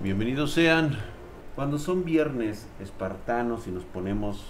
Bienvenidos 0.00 0.52
sean. 0.52 0.96
Cuando 1.56 1.76
son 1.76 2.04
viernes 2.04 2.68
espartanos 2.78 3.66
y 3.66 3.72
nos 3.72 3.82
ponemos 3.82 4.44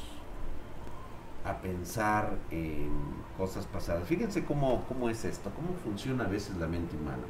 a 1.43 1.63
pensar 1.63 2.37
en 2.51 2.90
cosas 3.38 3.64
pasadas, 3.64 4.06
fíjense 4.06 4.45
cómo, 4.45 4.84
cómo 4.87 5.08
es 5.08 5.24
esto, 5.24 5.50
cómo 5.56 5.72
funciona 5.82 6.24
a 6.24 6.29
veces 6.29 6.58
la 6.58 6.66
mente 6.66 6.95
humana. 6.96 7.22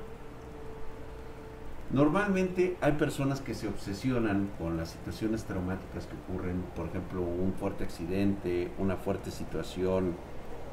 Normalmente 1.92 2.76
hay 2.80 2.92
personas 2.94 3.40
que 3.40 3.54
se 3.54 3.68
obsesionan 3.68 4.50
con 4.58 4.76
las 4.76 4.88
situaciones 4.88 5.44
traumáticas 5.44 6.08
que 6.08 6.16
ocurren, 6.16 6.64
por 6.74 6.86
ejemplo, 6.86 7.22
un 7.22 7.52
fuerte 7.52 7.84
accidente, 7.84 8.72
una 8.78 8.96
fuerte 8.96 9.30
situación 9.30 10.16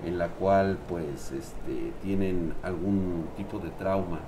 en 0.04 0.18
la 0.18 0.30
cual 0.30 0.80
pues 0.88 1.32
este, 1.32 1.94
tienen 2.02 2.56
algún 2.64 3.28
tipo 3.38 3.60
de 3.60 3.70
trauma 3.70 4.20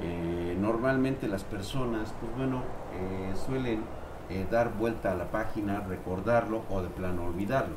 eh, 0.00 0.56
normalmente 0.58 1.28
las 1.28 1.44
personas, 1.44 2.12
pues 2.20 2.34
bueno, 2.36 2.62
eh, 2.94 3.34
suelen 3.46 3.82
eh, 4.30 4.46
dar 4.50 4.72
vuelta 4.72 5.12
a 5.12 5.14
la 5.14 5.30
página, 5.30 5.80
recordarlo 5.80 6.62
o 6.70 6.82
de 6.82 6.88
plano 6.88 7.24
olvidarlo. 7.26 7.76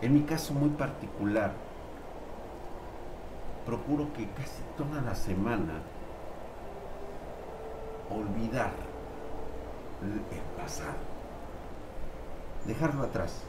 En 0.00 0.14
mi 0.14 0.22
caso 0.22 0.54
muy 0.54 0.70
particular, 0.70 1.52
procuro 3.64 4.12
que 4.12 4.28
casi 4.30 4.62
toda 4.76 5.02
la 5.02 5.14
semana 5.14 5.80
olvidar 8.10 8.70
el 10.02 10.62
pasado, 10.62 10.94
dejarlo 12.66 13.02
atrás. 13.02 13.42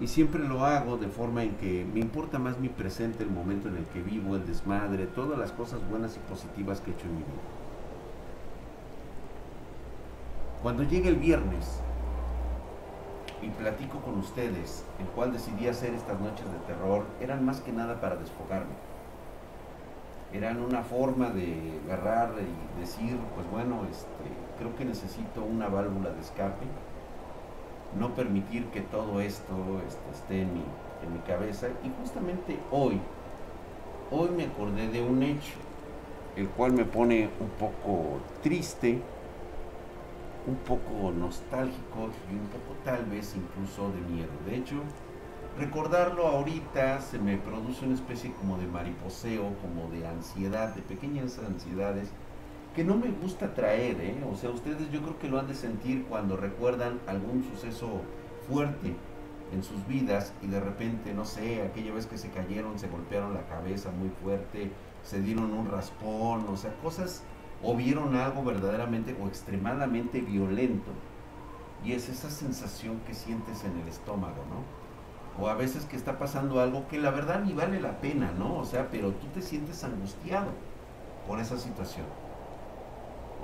Y 0.00 0.08
siempre 0.08 0.42
lo 0.42 0.64
hago 0.64 0.96
de 0.96 1.06
forma 1.06 1.44
en 1.44 1.54
que 1.54 1.86
me 1.92 2.00
importa 2.00 2.38
más 2.38 2.58
mi 2.58 2.68
presente, 2.68 3.22
el 3.22 3.30
momento 3.30 3.68
en 3.68 3.76
el 3.76 3.84
que 3.86 4.02
vivo, 4.02 4.34
el 4.34 4.46
desmadre, 4.46 5.06
todas 5.06 5.38
las 5.38 5.52
cosas 5.52 5.80
buenas 5.88 6.16
y 6.16 6.18
positivas 6.30 6.80
que 6.80 6.90
he 6.90 6.94
hecho 6.94 7.06
en 7.06 7.12
mi 7.12 7.18
vida. 7.18 7.42
Cuando 10.62 10.82
llega 10.82 11.08
el 11.08 11.16
viernes 11.16 11.80
y 13.40 13.48
platico 13.50 14.00
con 14.00 14.18
ustedes, 14.18 14.84
el 14.98 15.06
cual 15.08 15.32
decidí 15.32 15.68
hacer 15.68 15.94
estas 15.94 16.18
noches 16.20 16.46
de 16.46 16.58
terror, 16.66 17.04
eran 17.20 17.44
más 17.44 17.60
que 17.60 17.70
nada 17.70 18.00
para 18.00 18.16
desfogarme. 18.16 18.74
Eran 20.32 20.60
una 20.60 20.82
forma 20.82 21.30
de 21.30 21.80
agarrar 21.86 22.32
y 22.40 22.80
decir, 22.80 23.16
pues 23.36 23.48
bueno, 23.50 23.82
este, 23.88 24.08
creo 24.58 24.74
que 24.74 24.84
necesito 24.84 25.44
una 25.44 25.68
válvula 25.68 26.10
de 26.10 26.20
escape 26.20 26.66
no 27.98 28.14
permitir 28.14 28.66
que 28.66 28.80
todo 28.80 29.20
esto 29.20 29.80
este, 29.86 30.10
esté 30.12 30.42
en 30.42 30.54
mi, 30.54 30.64
en 31.04 31.12
mi 31.12 31.18
cabeza. 31.20 31.68
Y 31.84 31.90
justamente 32.00 32.58
hoy, 32.70 33.00
hoy 34.10 34.30
me 34.30 34.44
acordé 34.44 34.88
de 34.88 35.02
un 35.02 35.22
hecho, 35.22 35.54
el 36.36 36.48
cual 36.48 36.72
me 36.72 36.84
pone 36.84 37.30
un 37.40 37.48
poco 37.50 38.18
triste, 38.42 39.00
un 40.46 40.56
poco 40.56 41.12
nostálgico 41.12 42.10
y 42.30 42.34
un 42.34 42.48
poco 42.48 42.78
tal 42.84 43.04
vez 43.06 43.34
incluso 43.36 43.90
de 43.92 44.00
miedo. 44.12 44.32
De 44.46 44.56
hecho, 44.56 44.76
recordarlo 45.58 46.26
ahorita 46.26 47.00
se 47.00 47.18
me 47.18 47.38
produce 47.38 47.84
una 47.84 47.94
especie 47.94 48.32
como 48.32 48.58
de 48.58 48.66
mariposeo, 48.66 49.52
como 49.62 49.90
de 49.90 50.06
ansiedad, 50.06 50.74
de 50.74 50.82
pequeñas 50.82 51.38
ansiedades 51.38 52.10
que 52.74 52.84
no 52.84 52.96
me 52.96 53.10
gusta 53.10 53.54
traer, 53.54 54.00
¿eh? 54.00 54.24
O 54.30 54.36
sea, 54.36 54.50
ustedes 54.50 54.90
yo 54.90 55.00
creo 55.00 55.18
que 55.18 55.28
lo 55.28 55.38
han 55.38 55.46
de 55.46 55.54
sentir 55.54 56.04
cuando 56.06 56.36
recuerdan 56.36 56.98
algún 57.06 57.44
suceso 57.44 58.02
fuerte 58.48 58.96
en 59.52 59.62
sus 59.62 59.86
vidas 59.86 60.32
y 60.42 60.48
de 60.48 60.60
repente, 60.60 61.14
no 61.14 61.24
sé, 61.24 61.62
aquella 61.62 61.94
vez 61.94 62.06
que 62.06 62.18
se 62.18 62.30
cayeron, 62.30 62.78
se 62.78 62.88
golpearon 62.88 63.32
la 63.32 63.46
cabeza 63.46 63.90
muy 63.90 64.10
fuerte, 64.22 64.72
se 65.04 65.20
dieron 65.20 65.52
un 65.52 65.70
raspón, 65.70 66.46
o 66.48 66.56
sea, 66.56 66.74
cosas, 66.82 67.22
o 67.62 67.76
vieron 67.76 68.16
algo 68.16 68.42
verdaderamente 68.42 69.16
o 69.22 69.28
extremadamente 69.28 70.20
violento. 70.20 70.90
Y 71.84 71.92
es 71.92 72.08
esa 72.08 72.30
sensación 72.30 72.98
que 73.06 73.14
sientes 73.14 73.62
en 73.64 73.78
el 73.78 73.88
estómago, 73.88 74.42
¿no? 74.50 75.42
O 75.42 75.48
a 75.48 75.54
veces 75.54 75.84
que 75.84 75.96
está 75.96 76.18
pasando 76.18 76.60
algo 76.60 76.88
que 76.88 76.98
la 76.98 77.10
verdad 77.10 77.42
ni 77.44 77.52
vale 77.52 77.80
la 77.80 78.00
pena, 78.00 78.32
¿no? 78.38 78.56
O 78.56 78.64
sea, 78.64 78.88
pero 78.90 79.12
tú 79.12 79.26
te 79.28 79.42
sientes 79.42 79.84
angustiado 79.84 80.48
por 81.26 81.40
esa 81.40 81.58
situación. 81.58 82.06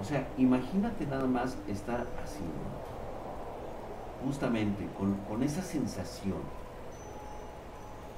O 0.01 0.05
sea, 0.05 0.27
imagínate 0.39 1.07
nada 1.07 1.27
más 1.27 1.59
estar 1.69 2.07
así, 2.25 2.41
justamente 4.25 4.89
con, 4.97 5.43
esa 5.43 5.61
sensación. 5.61 6.39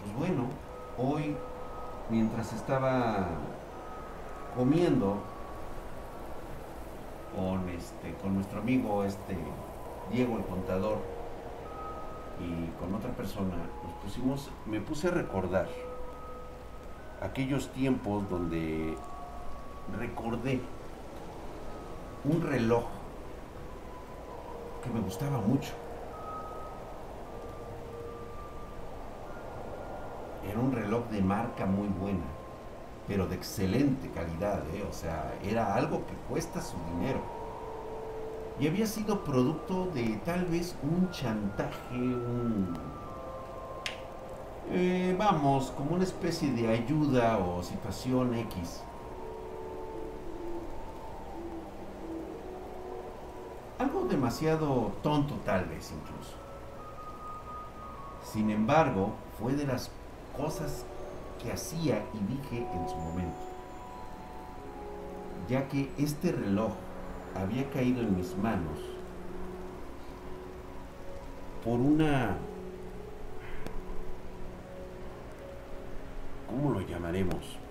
Pues 0.00 0.16
bueno, 0.16 0.46
hoy, 0.96 1.36
mientras 2.08 2.52
estaba 2.52 3.26
comiendo 4.56 5.18
con 7.34 7.68
este 7.70 8.12
con 8.22 8.34
nuestro 8.34 8.60
amigo 8.60 9.02
este 9.04 9.34
Diego 10.12 10.36
el 10.36 10.44
contador 10.44 10.98
y 12.38 12.66
con 12.78 12.94
otra 12.94 13.10
persona 13.12 13.54
nos 13.82 13.94
pusimos 14.02 14.50
me 14.66 14.82
puse 14.82 15.08
a 15.08 15.12
recordar 15.12 15.66
aquellos 17.22 17.72
tiempos 17.72 18.28
donde 18.28 18.94
recordé 19.98 20.60
un 22.24 22.40
reloj 22.40 22.84
que 24.82 24.90
me 24.90 25.00
gustaba 25.00 25.38
mucho. 25.38 25.72
Era 30.48 30.58
un 30.58 30.72
reloj 30.72 31.06
de 31.10 31.20
marca 31.20 31.66
muy 31.66 31.88
buena, 31.88 32.26
pero 33.06 33.26
de 33.26 33.36
excelente 33.36 34.10
calidad, 34.10 34.62
¿eh? 34.74 34.84
o 34.88 34.92
sea, 34.92 35.34
era 35.42 35.74
algo 35.74 36.04
que 36.06 36.14
cuesta 36.28 36.60
su 36.60 36.76
dinero. 36.94 37.20
Y 38.60 38.68
había 38.68 38.86
sido 38.86 39.24
producto 39.24 39.86
de 39.94 40.20
tal 40.24 40.44
vez 40.44 40.76
un 40.82 41.10
chantaje, 41.10 41.94
un... 41.94 42.76
Eh, 44.70 45.14
vamos, 45.18 45.72
como 45.72 45.94
una 45.94 46.04
especie 46.04 46.52
de 46.52 46.68
ayuda 46.68 47.38
o 47.38 47.62
situación 47.62 48.34
X 48.34 48.82
Algo 53.82 54.01
demasiado 54.12 54.92
tonto 55.02 55.34
tal 55.44 55.64
vez 55.64 55.90
incluso. 55.90 56.36
Sin 58.22 58.50
embargo, 58.50 59.14
fue 59.38 59.54
de 59.54 59.66
las 59.66 59.90
cosas 60.36 60.84
que 61.42 61.50
hacía 61.50 62.04
y 62.14 62.32
dije 62.32 62.66
en 62.72 62.88
su 62.88 62.96
momento. 62.96 63.40
Ya 65.48 65.66
que 65.68 65.90
este 65.98 66.30
reloj 66.30 66.72
había 67.34 67.68
caído 67.70 68.02
en 68.02 68.16
mis 68.16 68.36
manos 68.36 68.78
por 71.64 71.80
una... 71.80 72.36
¿Cómo 76.48 76.70
lo 76.70 76.80
llamaremos? 76.82 77.62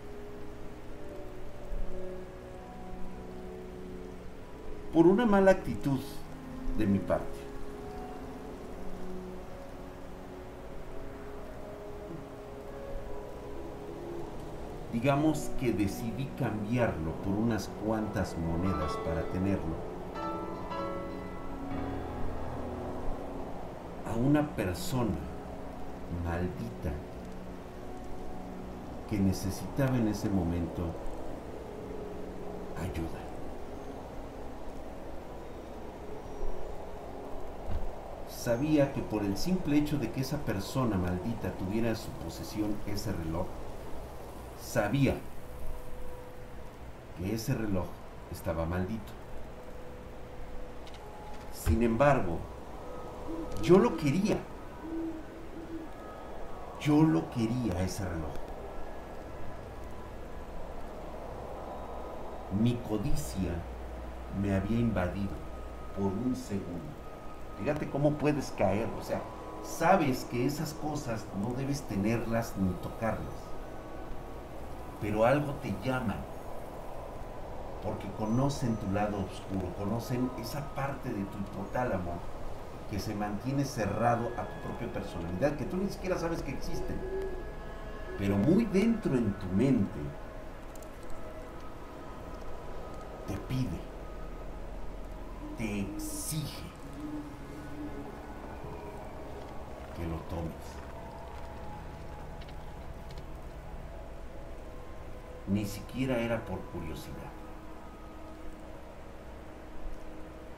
por 4.94 5.08
una 5.08 5.25
mala 5.25 5.52
actitud 5.52 6.00
de 6.78 6.88
mi 6.88 7.00
parte. 7.00 7.52
Digamos 14.94 15.50
que 15.59 15.72
decidí 15.72 16.26
cambiarlo 16.38 17.14
por 17.24 17.34
unas 17.34 17.70
cuantas 17.86 18.36
monedas 18.38 18.92
para 19.06 19.24
tenerlo. 19.32 19.76
A 24.06 24.16
una 24.18 24.46
persona 24.50 25.16
maldita 26.26 26.92
que 29.09 29.18
necesitaba 29.18 29.96
en 29.98 30.09
ese 30.09 30.30
momento 30.30 30.84
ayuda. 32.78 33.30
Sabía 38.41 38.91
que 38.91 39.02
por 39.02 39.23
el 39.23 39.38
simple 39.38 39.78
hecho 39.78 39.99
de 39.99 40.11
que 40.11 40.22
esa 40.22 40.38
persona 40.38 40.97
maldita 40.97 41.52
tuviera 41.52 41.90
en 41.90 41.96
su 41.96 42.09
posesión 42.09 42.76
ese 42.88 43.11
reloj, 43.11 43.46
sabía 44.59 45.16
que 47.17 47.35
ese 47.35 47.53
reloj 47.53 47.85
estaba 48.32 48.66
maldito. 48.66 49.14
Sin 51.53 51.84
embargo, 51.84 52.40
yo 53.61 53.78
lo 53.78 53.96
quería. 53.96 54.40
Yo 56.79 57.03
lo 57.03 57.29
quería 57.29 57.79
ese 57.84 58.03
reloj. 58.09 58.32
Mi 62.59 62.73
codicia 62.90 63.52
me 64.41 64.55
había 64.55 64.79
invadido 64.79 65.35
por 65.96 66.08
un 66.08 66.35
segundo. 66.35 67.01
Fíjate 67.61 67.87
cómo 67.90 68.13
puedes 68.13 68.49
caer, 68.58 68.90
o 68.99 69.03
sea, 69.03 69.22
sabes 69.63 70.25
que 70.25 70.47
esas 70.47 70.73
cosas 70.73 71.28
no 71.40 71.53
debes 71.53 71.84
tenerlas 71.84 72.53
ni 72.58 72.73
tocarlas, 72.81 73.35
pero 74.99 75.25
algo 75.25 75.53
te 75.61 75.72
llama 75.84 76.16
porque 77.84 78.08
conocen 78.17 78.75
tu 78.78 78.91
lado 78.91 79.17
oscuro, 79.17 79.72
conocen 79.78 80.31
esa 80.40 80.73
parte 80.73 81.09
de 81.09 81.23
tu 81.25 81.37
hipotálamo 81.37 82.13
que 82.90 82.99
se 82.99 83.13
mantiene 83.13 83.64
cerrado 83.64 84.29
a 84.37 84.43
tu 84.43 84.67
propia 84.67 84.91
personalidad, 84.91 85.55
que 85.55 85.66
tú 85.66 85.78
ni 85.78 85.90
siquiera 85.90 86.17
sabes 86.17 86.41
que 86.41 86.52
existe. 86.52 86.96
Pero 88.17 88.37
muy 88.37 88.66
dentro 88.66 89.16
en 89.16 89.34
tu 89.34 89.46
mente 89.55 89.99
te 93.28 93.37
pide, 93.47 93.79
te 95.59 95.81
exige 95.81 96.71
que 100.02 100.08
lo 100.08 100.18
tomes. 100.30 100.82
Ni 105.48 105.66
siquiera 105.66 106.18
era 106.18 106.44
por 106.46 106.59
curiosidad. 106.72 107.32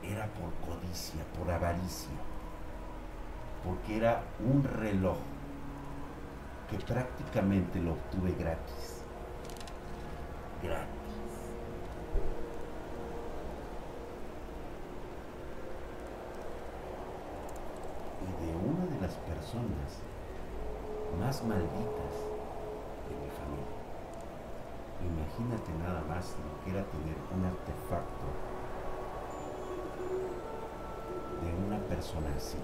Era 0.02 0.26
por 0.28 0.52
codicia, 0.66 1.24
por 1.36 1.50
avaricia. 1.50 2.10
Porque 3.64 3.96
era 3.96 4.22
un 4.40 4.62
reloj 4.62 5.16
que 6.70 6.78
prácticamente 6.78 7.80
lo 7.80 7.92
obtuve 7.92 8.32
gratis. 8.32 9.02
Gratis. 10.62 11.04
Y 18.22 18.46
de 18.46 18.56
una 18.56 18.86
de 18.94 19.00
las 19.00 19.14
personas 19.14 20.00
más 21.24 21.42
malditas 21.44 22.14
de 23.08 23.14
mi 23.16 23.30
familia. 23.32 23.80
Imagínate 25.00 25.72
nada 25.82 26.02
más 26.06 26.36
lo 26.36 26.52
que 26.62 26.70
era 26.70 26.84
tener 26.84 27.16
un 27.34 27.46
artefacto 27.46 28.26
de 31.40 31.66
una 31.66 31.78
persona 31.88 32.28
así. 32.36 32.58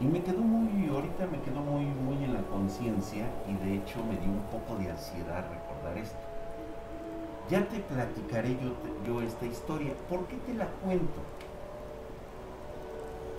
Y 0.00 0.04
me 0.04 0.22
quedó 0.22 0.38
muy, 0.38 0.88
ahorita 0.88 1.26
me 1.26 1.40
quedó 1.40 1.60
muy, 1.60 1.84
muy 1.84 2.22
en 2.22 2.34
la 2.34 2.42
conciencia 2.42 3.26
y 3.48 3.54
de 3.54 3.78
hecho 3.78 3.98
me 4.04 4.16
dio 4.16 4.30
un 4.30 4.46
poco 4.52 4.80
de 4.80 4.92
ansiedad 4.92 5.44
recordar 5.50 5.98
esto. 5.98 6.22
Ya 7.50 7.68
te 7.68 7.80
platicaré 7.80 8.56
yo, 8.62 8.74
yo 9.04 9.22
esta 9.22 9.44
historia. 9.44 9.92
¿Por 10.08 10.26
qué 10.26 10.36
te 10.36 10.54
la 10.54 10.66
cuento? 10.66 11.20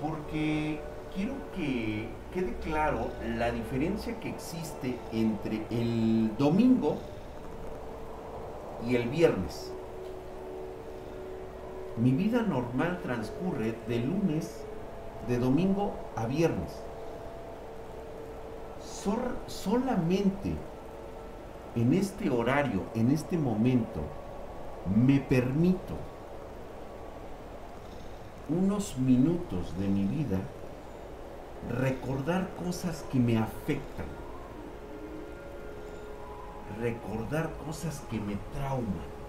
Porque 0.02 0.82
quiero 1.16 1.34
que 1.56 2.08
quede 2.34 2.54
claro 2.64 3.08
la 3.38 3.52
diferencia 3.52 4.20
que 4.20 4.30
existe 4.30 4.98
entre 5.12 5.66
el 5.70 6.32
domingo 6.38 6.98
y 8.88 8.96
el 8.96 9.10
viernes. 9.10 9.72
Mi 11.98 12.12
vida 12.12 12.42
normal 12.44 13.00
transcurre 13.04 13.76
de 13.88 14.00
lunes, 14.00 14.64
de 15.28 15.38
domingo 15.38 15.94
a 16.16 16.26
viernes. 16.26 16.72
solamente 19.48 20.54
en 21.76 21.94
este 21.94 22.30
horario, 22.30 22.84
en 22.96 23.12
este 23.12 23.38
momento, 23.38 24.02
me 24.96 25.20
permito 25.20 25.96
unos 28.50 28.98
minutos 28.98 29.78
de 29.80 29.88
mi 29.88 30.04
vida 30.06 30.40
recordar 31.68 32.50
cosas 32.56 33.04
que 33.12 33.20
me 33.20 33.38
afectan, 33.38 34.06
recordar 36.80 37.52
cosas 37.66 38.02
que 38.10 38.20
me 38.20 38.38
trauman. 38.54 39.20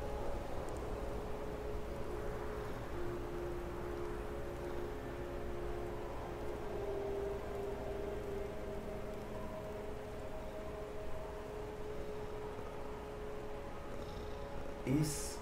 Es 14.86 15.38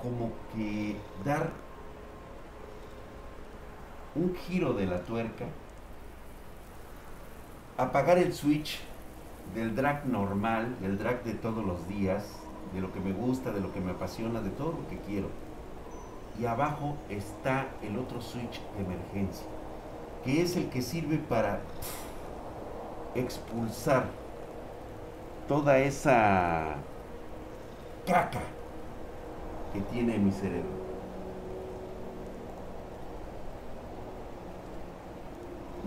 como 0.00 0.30
que 0.54 0.96
dar 1.24 1.50
un 4.18 4.34
giro 4.34 4.72
de 4.72 4.86
la 4.86 5.00
tuerca, 5.00 5.44
apagar 7.76 8.18
el 8.18 8.34
switch 8.34 8.80
del 9.54 9.76
drag 9.76 10.06
normal, 10.06 10.76
del 10.80 10.98
drag 10.98 11.22
de 11.22 11.34
todos 11.34 11.64
los 11.64 11.86
días, 11.88 12.24
de 12.74 12.80
lo 12.80 12.92
que 12.92 13.00
me 13.00 13.12
gusta, 13.12 13.52
de 13.52 13.60
lo 13.60 13.72
que 13.72 13.80
me 13.80 13.92
apasiona, 13.92 14.40
de 14.40 14.50
todo 14.50 14.72
lo 14.72 14.88
que 14.88 14.98
quiero. 15.06 15.28
Y 16.40 16.46
abajo 16.46 16.96
está 17.08 17.66
el 17.82 17.96
otro 17.96 18.20
switch 18.20 18.60
de 18.76 18.84
emergencia, 18.84 19.46
que 20.24 20.42
es 20.42 20.56
el 20.56 20.68
que 20.68 20.82
sirve 20.82 21.18
para 21.18 21.60
expulsar 23.14 24.06
toda 25.46 25.78
esa 25.78 26.74
caca 28.06 28.42
que 29.72 29.80
tiene 29.92 30.18
mi 30.18 30.32
cerebro. 30.32 30.87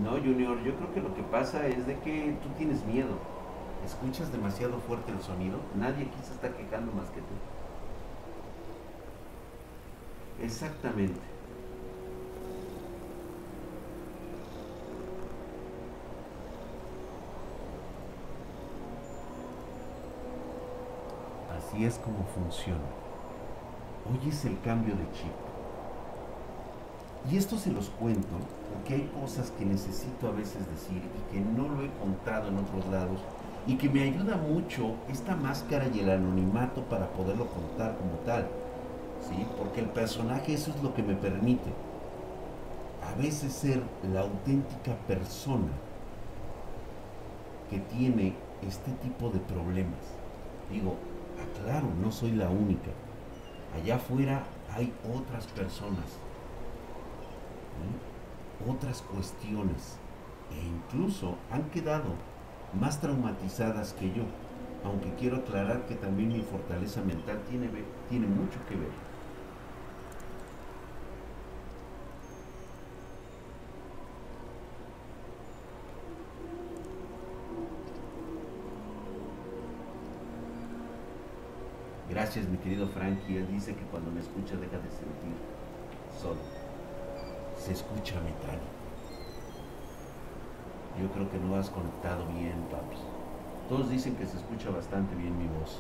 No, 0.01 0.13
Junior, 0.13 0.59
yo 0.63 0.75
creo 0.75 0.93
que 0.93 0.99
lo 0.99 1.13
que 1.13 1.21
pasa 1.21 1.67
es 1.67 1.85
de 1.85 1.99
que 1.99 2.35
tú 2.41 2.49
tienes 2.57 2.83
miedo. 2.85 3.19
Escuchas 3.85 4.31
demasiado 4.31 4.79
fuerte 4.79 5.11
el 5.11 5.21
sonido. 5.21 5.59
Nadie 5.75 6.05
aquí 6.05 6.17
se 6.23 6.33
está 6.33 6.51
quejando 6.55 6.91
más 6.91 7.09
que 7.11 7.19
tú. 7.19 7.35
Exactamente. 10.43 11.19
Así 21.55 21.85
es 21.85 21.99
como 21.99 22.25
funciona. 22.25 22.79
Hoy 24.09 24.29
es 24.29 24.45
el 24.45 24.59
cambio 24.61 24.95
de 24.95 25.11
chip. 25.11 25.50
Y 27.29 27.37
esto 27.37 27.57
se 27.57 27.71
los 27.71 27.89
cuento 27.89 28.27
porque 28.73 28.95
hay 28.95 29.11
cosas 29.21 29.51
que 29.51 29.65
necesito 29.65 30.27
a 30.27 30.31
veces 30.31 30.67
decir 30.69 31.01
y 31.03 31.33
que 31.33 31.39
no 31.39 31.67
lo 31.67 31.83
he 31.83 31.89
contado 31.99 32.47
en 32.47 32.57
otros 32.57 32.85
lados 32.87 33.19
y 33.67 33.75
que 33.75 33.89
me 33.89 34.03
ayuda 34.03 34.37
mucho 34.37 34.95
esta 35.07 35.35
máscara 35.35 35.87
y 35.93 35.99
el 35.99 36.09
anonimato 36.09 36.81
para 36.83 37.07
poderlo 37.09 37.47
contar 37.47 37.95
como 37.97 38.13
tal. 38.25 38.47
¿sí? 39.27 39.45
Porque 39.57 39.81
el 39.81 39.87
personaje 39.87 40.53
eso 40.53 40.71
es 40.71 40.81
lo 40.81 40.93
que 40.95 41.03
me 41.03 41.15
permite 41.15 41.69
a 43.03 43.21
veces 43.21 43.53
ser 43.53 43.81
la 44.11 44.21
auténtica 44.21 44.95
persona 45.07 45.71
que 47.69 47.79
tiene 47.79 48.33
este 48.67 48.91
tipo 49.03 49.29
de 49.29 49.39
problemas. 49.39 49.99
Digo, 50.71 50.95
aclaro, 51.41 51.87
no 52.01 52.11
soy 52.11 52.31
la 52.31 52.49
única. 52.49 52.91
Allá 53.75 53.95
afuera 53.95 54.43
hay 54.73 54.91
otras 55.15 55.45
personas 55.47 56.05
otras 58.67 59.01
cuestiones 59.01 59.97
e 60.51 60.65
incluso 60.65 61.37
han 61.51 61.69
quedado 61.69 62.15
más 62.79 62.99
traumatizadas 63.01 63.93
que 63.93 64.11
yo, 64.13 64.23
aunque 64.83 65.13
quiero 65.15 65.37
aclarar 65.37 65.85
que 65.85 65.95
también 65.95 66.29
mi 66.29 66.41
fortaleza 66.41 67.01
mental 67.01 67.41
tiene, 67.49 67.69
tiene 68.09 68.27
mucho 68.27 68.59
que 68.67 68.75
ver. 68.75 69.11
Gracias 82.09 82.47
mi 82.49 82.57
querido 82.57 82.87
Frankie, 82.89 83.37
él 83.37 83.47
dice 83.47 83.73
que 83.73 83.83
cuando 83.85 84.11
me 84.11 84.19
escucha 84.19 84.55
deja 84.55 84.77
de 84.77 84.91
sentir 84.91 85.33
solo 86.21 86.60
se 87.61 87.73
escucha 87.73 88.15
metal. 88.21 88.59
Yo 90.99 91.07
creo 91.11 91.29
que 91.29 91.37
no 91.37 91.55
has 91.55 91.69
conectado 91.69 92.25
bien, 92.33 92.55
papi. 92.71 92.97
Todos 93.69 93.89
dicen 93.89 94.15
que 94.15 94.25
se 94.25 94.37
escucha 94.37 94.71
bastante 94.71 95.15
bien 95.15 95.37
mi 95.37 95.45
voz. 95.59 95.79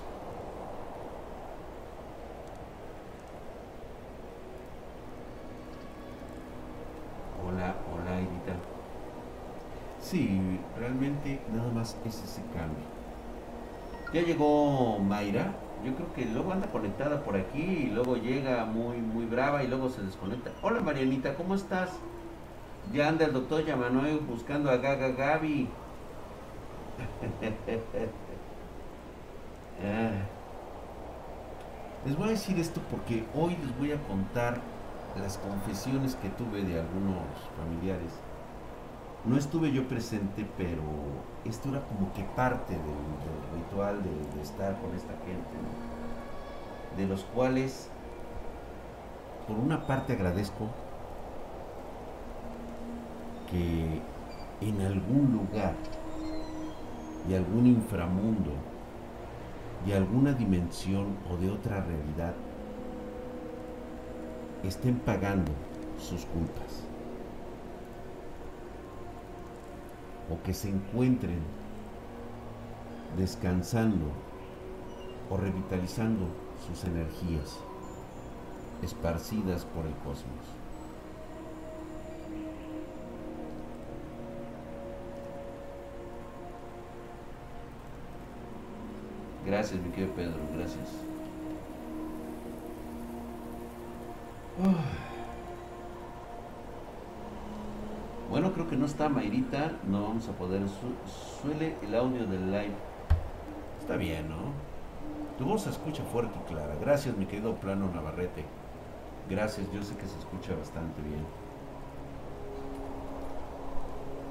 Hola, 7.43 7.75
hola, 7.91 8.19
Edita. 8.19 8.53
Sí, 9.99 10.39
realmente 10.77 11.41
nada 11.51 11.71
más 11.71 11.97
es 12.05 12.23
ese 12.23 12.41
cambio. 12.53 12.85
Ya 14.13 14.21
llegó 14.21 14.99
Mayra 14.99 15.51
yo 15.83 15.95
creo 15.95 16.13
que 16.13 16.25
luego 16.25 16.51
anda 16.51 16.67
conectada 16.67 17.23
por 17.23 17.35
aquí 17.35 17.61
y 17.61 17.87
luego 17.87 18.15
llega 18.15 18.65
muy, 18.65 18.97
muy 18.97 19.25
brava 19.25 19.63
y 19.63 19.67
luego 19.67 19.89
se 19.89 20.03
desconecta. 20.03 20.51
Hola 20.61 20.81
Marianita, 20.81 21.35
¿cómo 21.35 21.55
estás? 21.55 21.89
Ya 22.93 23.07
anda 23.07 23.25
el 23.25 23.33
doctor 23.33 23.65
Yamanoe 23.65 24.17
buscando 24.17 24.69
a 24.69 24.77
Gaga 24.77 25.09
Gaby. 25.09 25.69
Ah. 29.83 30.11
Les 32.05 32.15
voy 32.15 32.27
a 32.27 32.31
decir 32.31 32.59
esto 32.59 32.81
porque 32.91 33.25
hoy 33.33 33.57
les 33.59 33.75
voy 33.79 33.91
a 33.93 34.03
contar 34.07 34.61
las 35.19 35.39
confesiones 35.39 36.15
que 36.15 36.29
tuve 36.29 36.61
de 36.63 36.79
algunos 36.79 37.25
familiares. 37.57 38.13
No 39.23 39.37
estuve 39.37 39.71
yo 39.71 39.87
presente, 39.87 40.47
pero 40.57 40.81
esto 41.45 41.69
era 41.69 41.81
como 41.81 42.11
que 42.13 42.23
parte 42.35 42.73
del, 42.73 43.61
ritual 43.61 44.01
de, 44.01 44.41
estar 44.41 44.79
con 44.81 44.95
esta 44.95 45.13
gente, 45.25 46.97
de 46.97 47.07
los 47.07 47.23
cuales, 47.25 47.87
por 49.47 49.59
una 49.59 49.85
parte 49.85 50.13
agradezco 50.13 50.69
que 53.51 54.01
en 54.61 54.81
algún 54.81 55.33
lugar 55.33 55.75
y 57.29 57.35
algún 57.35 57.67
inframundo 57.67 58.53
y 59.85 59.91
alguna 59.91 60.33
dimensión 60.33 61.15
o 61.29 61.37
de 61.37 61.51
otra 61.51 61.81
realidad 61.81 62.33
estén 64.63 64.97
pagando 64.99 65.51
sus 65.99 66.25
culpas 66.25 66.90
o 70.31 70.41
que 70.43 70.53
se 70.53 70.69
encuentren 70.69 71.39
descansando 73.17 74.05
o 75.29 75.37
revitalizando 75.37 76.27
sus 76.65 76.83
energías 76.85 77.59
esparcidas 78.81 79.65
por 79.65 79.85
el 79.85 79.93
cosmos. 79.97 80.45
Gracias, 89.45 89.81
mi 89.81 89.89
querido 89.89 90.13
Pedro, 90.13 90.39
gracias. 90.55 90.87
Bueno, 98.31 98.53
creo 98.53 98.69
que 98.69 98.77
no 98.77 98.85
está 98.85 99.09
Mayrita, 99.09 99.73
no 99.89 100.03
vamos 100.03 100.29
a 100.29 100.31
poder. 100.31 100.61
suele 101.41 101.75
el 101.83 101.93
audio 101.93 102.25
del 102.25 102.49
live. 102.49 102.71
Está 103.77 103.97
bien, 103.97 104.29
¿no? 104.29 104.53
Tu 105.37 105.43
voz 105.43 105.63
se 105.63 105.69
escucha 105.69 106.01
fuerte 106.03 106.39
y 106.39 106.47
clara. 106.47 106.73
Gracias, 106.79 107.17
mi 107.17 107.25
querido 107.25 107.55
Plano 107.55 107.91
Navarrete. 107.93 108.45
Gracias, 109.29 109.69
yo 109.73 109.83
sé 109.83 109.97
que 109.97 110.07
se 110.07 110.17
escucha 110.17 110.55
bastante 110.55 111.01
bien. 111.01 111.25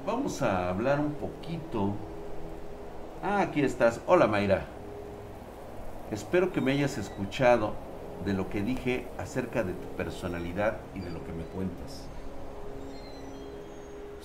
Vamos 0.07 0.41
a 0.41 0.69
hablar 0.69 0.99
un 0.99 1.13
poquito. 1.13 1.93
Ah, 3.21 3.41
aquí 3.41 3.61
estás. 3.61 4.01
Hola, 4.07 4.25
Mayra. 4.25 4.65
Espero 6.09 6.51
que 6.51 6.59
me 6.59 6.71
hayas 6.71 6.97
escuchado 6.97 7.73
de 8.25 8.33
lo 8.33 8.49
que 8.49 8.63
dije 8.63 9.05
acerca 9.19 9.63
de 9.63 9.73
tu 9.73 9.87
personalidad 9.89 10.77
y 10.95 11.01
de 11.01 11.11
lo 11.11 11.23
que 11.23 11.33
me 11.33 11.43
cuentas. 11.43 12.10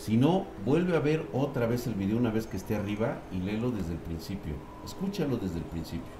Si 0.07 0.17
no, 0.17 0.47
vuelve 0.65 0.97
a 0.97 1.01
ver 1.01 1.27
otra 1.33 1.67
vez 1.67 1.89
el 1.89 1.95
video 1.95 2.17
una 2.17 2.31
vez 2.31 2.47
que 2.47 2.57
esté 2.57 2.77
arriba 2.77 3.19
y 3.33 3.41
léelo 3.41 3.73
desde 3.73 3.95
el 3.95 3.99
principio. 3.99 4.55
Escúchalo 4.85 5.37
desde 5.37 5.59
el 5.59 5.65
principio. 5.65 6.13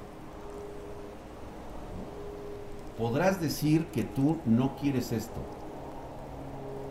Podrás 2.99 3.41
decir 3.41 3.87
que 3.93 4.03
tú 4.03 4.39
no 4.45 4.75
quieres 4.75 5.13
esto, 5.13 5.41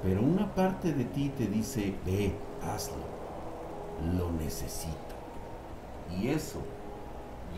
pero 0.04 0.22
una 0.22 0.56
parte 0.56 0.94
de 0.94 1.04
ti 1.04 1.34
te 1.38 1.48
dice, 1.48 1.96
ve, 2.06 2.32
hazlo, 2.64 3.04
lo 4.18 4.32
necesito. 4.32 4.96
Y 6.18 6.30
eso 6.30 6.62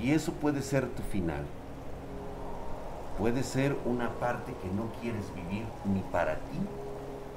y 0.01 0.13
eso 0.13 0.31
puede 0.31 0.63
ser 0.63 0.89
tu 0.89 1.03
final. 1.03 1.45
Puede 3.19 3.43
ser 3.43 3.77
una 3.85 4.09
parte 4.15 4.51
que 4.63 4.69
no 4.69 4.89
quieres 4.99 5.31
vivir 5.35 5.67
ni 5.85 6.01
para 6.11 6.37
ti 6.37 6.57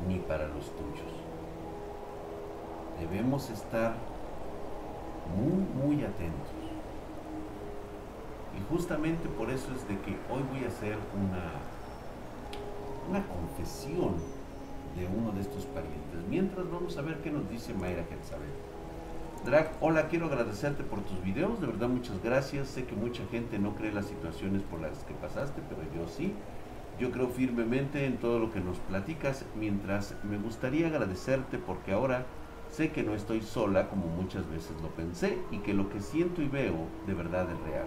ni 0.09 0.19
para 0.19 0.49
los 0.49 0.65
tuyos. 0.65 1.20
Debemos 3.01 3.49
estar 3.51 3.95
muy, 5.37 5.65
muy 5.83 6.05
atentos. 6.05 6.51
Y 8.57 8.73
justamente 8.73 9.29
por 9.29 9.51
eso 9.51 9.69
es 9.75 9.89
de 9.89 9.99
que 10.01 10.13
hoy 10.31 10.43
voy 10.53 10.65
a 10.65 10.69
hacer 10.69 10.97
una, 11.15 11.51
una 13.09 13.27
confesión 13.27 14.15
de 14.97 15.07
uno 15.07 15.33
de 15.33 15.41
estos 15.41 15.65
parientes. 15.67 16.21
Mientras 16.29 16.71
vamos 16.71 16.97
a 16.99 17.03
ver 17.03 17.19
qué 17.23 17.31
nos 17.31 17.49
dice 17.49 17.73
Mayra 17.75 18.05
Quetzalel. 18.05 18.51
Drag, 19.45 19.73
hola, 19.81 20.09
quiero 20.09 20.27
agradecerte 20.27 20.83
por 20.83 21.01
tus 21.01 21.23
videos, 21.23 21.61
de 21.63 21.67
verdad 21.69 21.89
muchas 21.89 22.23
gracias. 22.23 22.69
Sé 22.69 22.85
que 22.85 22.95
mucha 22.95 23.25
gente 23.31 23.59
no 23.59 23.75
cree 23.75 23.93
las 23.93 24.07
situaciones 24.07 24.63
por 24.63 24.81
las 24.81 25.05
que 25.05 25.15
pasaste, 25.15 25.63
pero 25.69 25.81
yo 25.95 26.07
sí. 26.09 26.35
Yo 26.99 27.11
creo 27.11 27.29
firmemente 27.29 28.05
en 28.05 28.19
todo 28.19 28.39
lo 28.39 28.53
que 28.53 28.61
nos 28.61 28.77
platicas, 28.81 29.47
mientras 29.59 30.15
me 30.23 30.37
gustaría 30.37 30.89
agradecerte 30.89 31.57
porque 31.57 31.93
ahora 31.93 32.27
sé 32.71 32.93
que 32.93 33.03
no 33.03 33.15
estoy 33.15 33.43
sola 33.43 33.89
como 33.89 34.07
muchas 34.07 34.49
veces 34.49 34.81
lo 34.81 34.89
pensé 34.95 35.47
y 35.51 35.59
que 35.59 35.75
lo 35.75 35.89
que 35.89 36.01
siento 36.01 36.43
y 36.43 36.49
veo 36.49 36.75
de 37.07 37.15
verdad 37.15 37.51
es 37.51 37.61
real. 37.61 37.87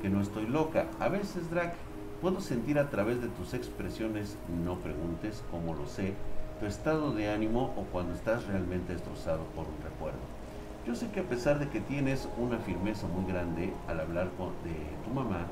Que 0.00 0.08
no 0.08 0.20
estoy 0.20 0.46
loca. 0.46 0.90
A 0.98 1.08
veces, 1.08 1.50
Drag, 1.50 1.74
puedo 2.20 2.40
sentir 2.40 2.78
a 2.78 2.90
través 2.90 3.20
de 3.20 3.28
tus 3.28 3.54
expresiones, 3.54 4.36
no 4.46 4.82
preguntes 4.82 5.42
cómo 5.50 5.74
lo 5.74 5.86
sé, 5.86 6.14
tu 6.60 6.66
estado 6.66 7.12
de 7.12 7.28
ánimo 7.28 7.74
o 7.76 7.84
cuando 7.92 8.14
estás 8.14 8.46
realmente 8.46 8.92
destrozado 8.92 9.52
por 9.54 9.66
un 9.68 9.80
recuerdo. 9.82 10.18
Yo 10.84 10.94
sé 10.94 11.10
que 11.10 11.20
a 11.20 11.28
pesar 11.28 11.58
de 11.58 11.68
que 11.68 11.80
tienes 11.80 12.28
una 12.36 12.58
firmeza 12.58 13.06
muy 13.06 13.24
grande 13.24 13.82
al 13.86 14.00
hablar 14.00 14.36
de 14.64 14.98
tu 15.04 15.10
mamá, 15.10 15.46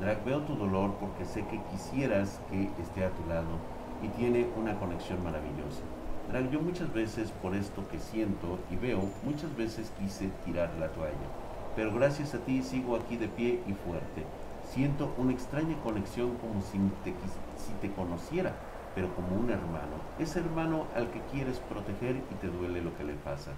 Drag, 0.00 0.24
veo 0.24 0.42
tu 0.42 0.56
dolor 0.56 0.98
porque 0.98 1.24
sé 1.24 1.46
que 1.46 1.64
quisieras 1.64 2.40
que 2.50 2.74
esté 2.78 3.04
a 3.04 3.14
tu 3.14 3.24
lado 3.24 3.66
y 4.00 4.08
tiene 4.08 4.52
una 4.56 4.78
conexión 4.78 5.22
maravillosa. 5.22 6.01
Drag, 6.32 6.50
yo 6.50 6.62
muchas 6.62 6.90
veces 6.94 7.30
por 7.42 7.54
esto 7.54 7.86
que 7.90 7.98
siento 7.98 8.58
y 8.70 8.76
veo, 8.76 9.02
muchas 9.22 9.54
veces 9.54 9.92
quise 10.00 10.30
tirar 10.46 10.70
la 10.80 10.88
toalla, 10.88 11.28
pero 11.76 11.92
gracias 11.92 12.32
a 12.32 12.38
ti 12.38 12.62
sigo 12.62 12.96
aquí 12.96 13.18
de 13.18 13.28
pie 13.28 13.60
y 13.66 13.74
fuerte. 13.74 14.24
Siento 14.72 15.12
una 15.18 15.32
extraña 15.32 15.76
conexión 15.82 16.38
como 16.38 16.62
si 16.62 16.78
te, 17.04 17.12
si 17.58 17.74
te 17.82 17.92
conociera, 17.92 18.54
pero 18.94 19.14
como 19.14 19.36
un 19.36 19.50
hermano. 19.50 20.00
Ese 20.18 20.38
hermano 20.38 20.86
al 20.96 21.10
que 21.10 21.20
quieres 21.30 21.58
proteger 21.58 22.16
y 22.16 22.34
te 22.36 22.46
duele 22.46 22.80
lo 22.80 22.96
que 22.96 23.04
le 23.04 23.12
pasa. 23.12 23.50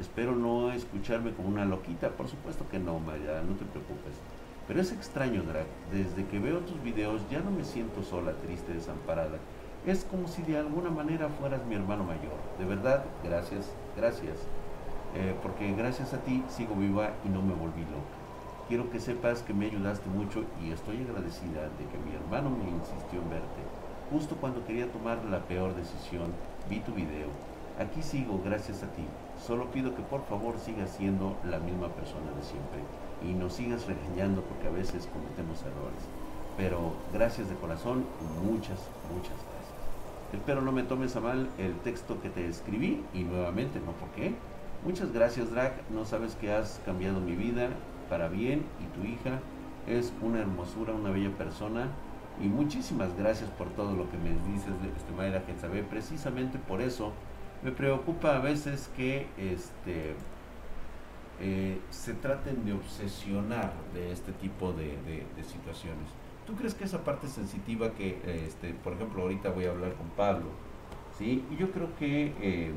Espero 0.00 0.34
no 0.34 0.72
escucharme 0.72 1.34
como 1.34 1.48
una 1.48 1.66
loquita, 1.66 2.08
por 2.12 2.28
supuesto 2.28 2.66
que 2.70 2.78
no, 2.78 2.98
Maya, 2.98 3.42
no 3.42 3.56
te 3.56 3.66
preocupes. 3.66 4.14
Pero 4.66 4.80
es 4.80 4.90
extraño, 4.90 5.42
Drag. 5.42 5.66
Desde 5.92 6.24
que 6.24 6.38
veo 6.38 6.60
tus 6.60 6.82
videos 6.82 7.20
ya 7.30 7.40
no 7.40 7.50
me 7.50 7.64
siento 7.64 8.02
sola, 8.02 8.32
triste, 8.40 8.72
desamparada. 8.72 9.36
Es 9.84 10.04
como 10.04 10.28
si 10.28 10.42
de 10.42 10.58
alguna 10.58 10.90
manera 10.90 11.28
fueras 11.28 11.66
mi 11.66 11.74
hermano 11.74 12.04
mayor. 12.04 12.38
De 12.56 12.64
verdad, 12.64 13.04
gracias, 13.24 13.72
gracias. 13.96 14.36
Eh, 15.16 15.34
porque 15.42 15.74
gracias 15.74 16.14
a 16.14 16.18
ti 16.18 16.44
sigo 16.48 16.76
viva 16.76 17.10
y 17.24 17.28
no 17.28 17.42
me 17.42 17.52
volví 17.52 17.82
loca. 17.82 18.14
Quiero 18.68 18.88
que 18.90 19.00
sepas 19.00 19.42
que 19.42 19.52
me 19.52 19.66
ayudaste 19.66 20.08
mucho 20.08 20.44
y 20.62 20.70
estoy 20.70 21.02
agradecida 21.02 21.62
de 21.62 21.84
que 21.90 21.98
mi 21.98 22.14
hermano 22.14 22.50
me 22.50 22.70
insistió 22.70 23.20
en 23.20 23.30
verte. 23.30 23.60
Justo 24.12 24.36
cuando 24.36 24.64
quería 24.64 24.86
tomar 24.92 25.18
la 25.24 25.40
peor 25.40 25.74
decisión, 25.74 26.32
vi 26.70 26.78
tu 26.78 26.92
video. 26.92 27.26
Aquí 27.80 28.02
sigo 28.02 28.40
gracias 28.44 28.84
a 28.84 28.92
ti. 28.92 29.04
Solo 29.44 29.72
pido 29.72 29.96
que 29.96 30.02
por 30.02 30.24
favor 30.26 30.60
sigas 30.60 30.90
siendo 30.90 31.36
la 31.42 31.58
misma 31.58 31.88
persona 31.88 32.30
de 32.38 32.44
siempre 32.44 32.80
y 33.20 33.34
no 33.34 33.50
sigas 33.50 33.88
regañando 33.88 34.42
porque 34.42 34.68
a 34.68 34.70
veces 34.70 35.08
cometemos 35.12 35.60
errores. 35.62 36.06
Pero 36.56 36.92
gracias 37.12 37.48
de 37.48 37.56
corazón 37.56 38.04
y 38.20 38.46
muchas, 38.46 38.78
muchas 39.12 39.34
gracias. 39.34 39.51
Espero 40.32 40.62
no 40.62 40.72
me 40.72 40.82
tomes 40.82 41.14
a 41.16 41.20
mal 41.20 41.48
el 41.58 41.74
texto 41.80 42.20
que 42.22 42.30
te 42.30 42.46
escribí 42.48 43.04
y 43.12 43.24
nuevamente, 43.24 43.80
¿no? 43.80 43.92
¿Por 43.92 44.08
qué? 44.10 44.34
Muchas 44.84 45.12
gracias, 45.12 45.50
Drac. 45.50 45.74
No 45.90 46.04
sabes 46.04 46.34
que 46.36 46.52
has 46.52 46.80
cambiado 46.84 47.20
mi 47.20 47.36
vida 47.36 47.68
para 48.08 48.28
bien 48.28 48.64
y 48.80 48.98
tu 48.98 49.06
hija 49.06 49.40
es 49.86 50.12
una 50.22 50.40
hermosura, 50.40 50.94
una 50.94 51.10
bella 51.10 51.30
persona. 51.36 51.88
Y 52.42 52.46
muchísimas 52.48 53.16
gracias 53.16 53.50
por 53.50 53.68
todo 53.70 53.94
lo 53.94 54.10
que 54.10 54.16
me 54.16 54.30
dices 54.52 54.72
que 55.46 55.58
sabe. 55.60 55.82
Precisamente 55.82 56.58
por 56.58 56.80
eso 56.80 57.12
me 57.62 57.70
preocupa 57.70 58.36
a 58.36 58.40
veces 58.40 58.90
que 58.96 59.26
este, 59.36 60.14
eh, 61.40 61.80
se 61.90 62.14
traten 62.14 62.64
de 62.64 62.72
obsesionar 62.72 63.72
de 63.94 64.12
este 64.12 64.32
tipo 64.32 64.72
de, 64.72 64.96
situaciones. 65.42 66.08
¿Tú 66.46 66.54
crees 66.54 66.74
que 66.74 66.84
esa 66.84 67.04
parte 67.04 67.28
sensitiva 67.28 67.92
que, 67.92 68.20
este, 68.46 68.74
por 68.74 68.94
ejemplo, 68.94 69.22
ahorita 69.22 69.50
voy 69.50 69.66
a 69.66 69.70
hablar 69.70 69.94
con 69.94 70.08
Pablo, 70.16 70.46
¿sí? 71.18 71.44
Y 71.50 71.56
yo 71.56 71.70
creo 71.70 71.94
que 71.98 72.34
eh, 72.40 72.72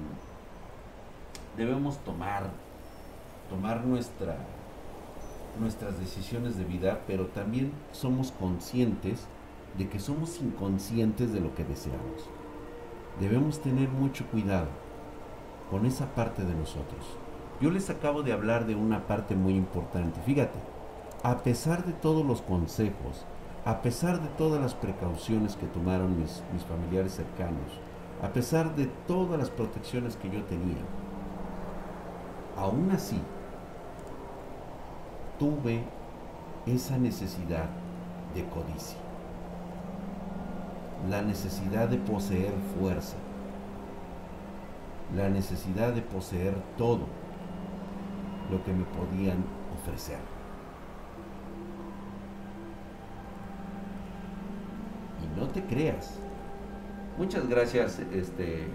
debemos 1.57 1.97
tomar, 2.03 2.49
tomar 3.49 3.83
nuestra, 3.85 4.37
nuestras 5.59 5.99
decisiones 5.99 6.57
de 6.57 6.65
vida, 6.65 7.01
pero 7.07 7.25
también 7.27 7.71
somos 7.91 8.31
conscientes 8.31 9.25
de 9.77 9.89
que 9.89 9.99
somos 9.99 10.39
inconscientes 10.39 11.33
de 11.33 11.41
lo 11.41 11.53
que 11.55 11.63
deseamos 11.63 12.29
debemos 13.19 13.59
tener 13.61 13.89
mucho 13.89 14.25
cuidado 14.27 14.67
con 15.71 15.85
esa 15.85 16.13
parte 16.13 16.43
de 16.43 16.53
nosotros. 16.53 17.05
Yo 17.61 17.71
les 17.71 17.89
acabo 17.89 18.23
de 18.23 18.33
hablar 18.33 18.65
de 18.65 18.75
una 18.75 19.07
parte 19.07 19.35
muy 19.35 19.55
importante. 19.55 20.19
Fíjate, 20.25 20.59
a 21.23 21.37
pesar 21.37 21.85
de 21.85 21.93
todos 21.93 22.25
los 22.25 22.41
consejos, 22.41 23.25
a 23.65 23.81
pesar 23.81 24.21
de 24.21 24.27
todas 24.29 24.61
las 24.61 24.75
precauciones 24.75 25.55
que 25.55 25.65
tomaron 25.65 26.19
mis, 26.19 26.43
familiares 26.69 27.13
cercanos, 27.13 27.79
a 28.21 28.29
pesar 28.29 28.75
de 28.75 28.85
todas 29.07 29.39
las 29.39 29.49
protecciones 29.49 30.15
que 30.15 30.29
yo 30.29 30.43
tenía, 30.43 30.77
aún 32.55 32.91
así 32.91 33.19
tuve 35.39 35.83
esa 36.67 36.97
necesidad 36.97 37.69
de 38.35 38.45
codicia, 38.45 38.99
la 41.09 41.23
necesidad 41.23 41.89
de 41.89 41.97
poseer 41.97 42.53
fuerza, 42.79 43.17
la 45.15 45.29
necesidad 45.29 45.93
de 45.93 46.01
poseer 46.01 46.55
todo 46.77 47.07
lo 48.51 48.63
que 48.63 48.73
me 48.73 48.83
podían 48.85 49.43
ofrecer. 49.79 50.19
Y 55.23 55.24
no 55.35 55.47
te 55.47 55.63
creas. 55.63 56.17
Muchas 57.17 57.47
gracias, 57.47 57.99
este 58.13 58.67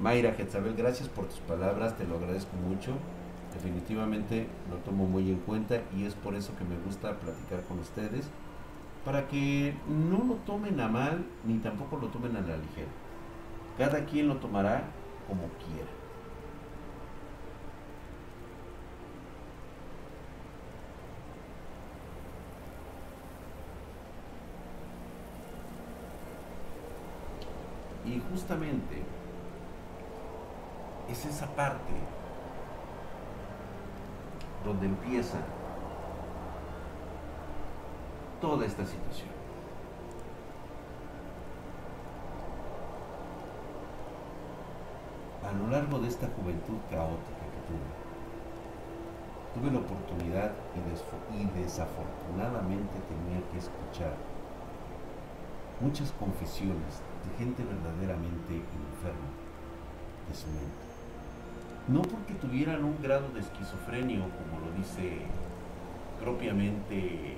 Mayra 0.00 0.32
Getzabel, 0.32 0.74
gracias 0.74 1.08
por 1.08 1.26
tus 1.26 1.40
palabras, 1.40 1.96
te 1.96 2.06
lo 2.06 2.16
agradezco 2.16 2.56
mucho. 2.56 2.92
Definitivamente 3.52 4.46
lo 4.70 4.76
tomo 4.78 5.06
muy 5.06 5.30
en 5.30 5.38
cuenta 5.38 5.80
y 5.96 6.04
es 6.04 6.14
por 6.14 6.34
eso 6.34 6.52
que 6.56 6.64
me 6.64 6.78
gusta 6.84 7.18
platicar 7.18 7.62
con 7.66 7.80
ustedes, 7.80 8.28
para 9.04 9.26
que 9.26 9.74
no 9.88 10.22
lo 10.24 10.34
tomen 10.46 10.80
a 10.80 10.88
mal 10.88 11.24
ni 11.44 11.58
tampoco 11.58 11.96
lo 11.96 12.08
tomen 12.08 12.36
a 12.36 12.40
la 12.40 12.56
ligera. 12.56 12.88
Cada 13.76 14.04
quien 14.04 14.28
lo 14.28 14.36
tomará 14.36 14.84
como 15.26 15.42
quiera. 15.66 15.97
Y 28.08 28.22
justamente 28.30 29.02
es 31.10 31.26
esa 31.26 31.46
parte 31.54 31.92
donde 34.64 34.86
empieza 34.86 35.36
toda 38.40 38.64
esta 38.64 38.86
situación. 38.86 39.28
A 45.46 45.52
lo 45.52 45.68
largo 45.68 45.98
de 45.98 46.08
esta 46.08 46.28
juventud 46.28 46.78
caótica 46.90 47.44
que 47.52 47.60
tuve, 47.68 47.88
tuve 49.54 49.70
la 49.70 49.80
oportunidad 49.80 50.52
y, 50.74 51.42
y 51.42 51.62
desafortunadamente 51.62 52.94
tenía 53.08 53.46
que 53.50 53.58
escuchar 53.58 54.14
muchas 55.80 56.10
confesiones 56.12 57.02
gente 57.36 57.64
verdaderamente 57.64 58.54
enferma 58.54 59.28
de 60.28 60.34
su 60.34 60.46
mente. 60.48 60.88
No 61.88 62.02
porque 62.02 62.34
tuvieran 62.34 62.84
un 62.84 63.00
grado 63.02 63.28
de 63.30 63.40
esquizofrenia, 63.40 64.20
como 64.20 64.60
lo 64.64 64.72
dice 64.76 65.22
propiamente 66.20 67.36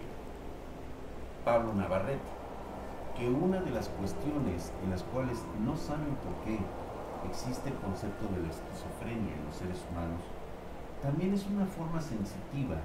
Pablo 1.45 1.73
Navarrete, 1.75 2.21
que 3.17 3.29
una 3.29 3.61
de 3.61 3.71
las 3.71 3.89
cuestiones 3.89 4.73
en 4.83 4.91
las 4.91 5.03
cuales 5.05 5.39
no 5.65 5.77
saben 5.77 6.17
por 6.25 6.35
qué 6.45 6.59
existe 7.29 7.69
el 7.69 7.77
concepto 7.77 8.27
de 8.35 8.43
la 8.43 8.49
esquizofrenia 8.49 9.35
en 9.37 9.45
los 9.47 9.55
seres 9.57 9.79
humanos, 9.91 10.21
también 11.03 11.35
es 11.35 11.47
una 11.47 11.67
forma 11.67 12.01
sensitiva 12.01 12.77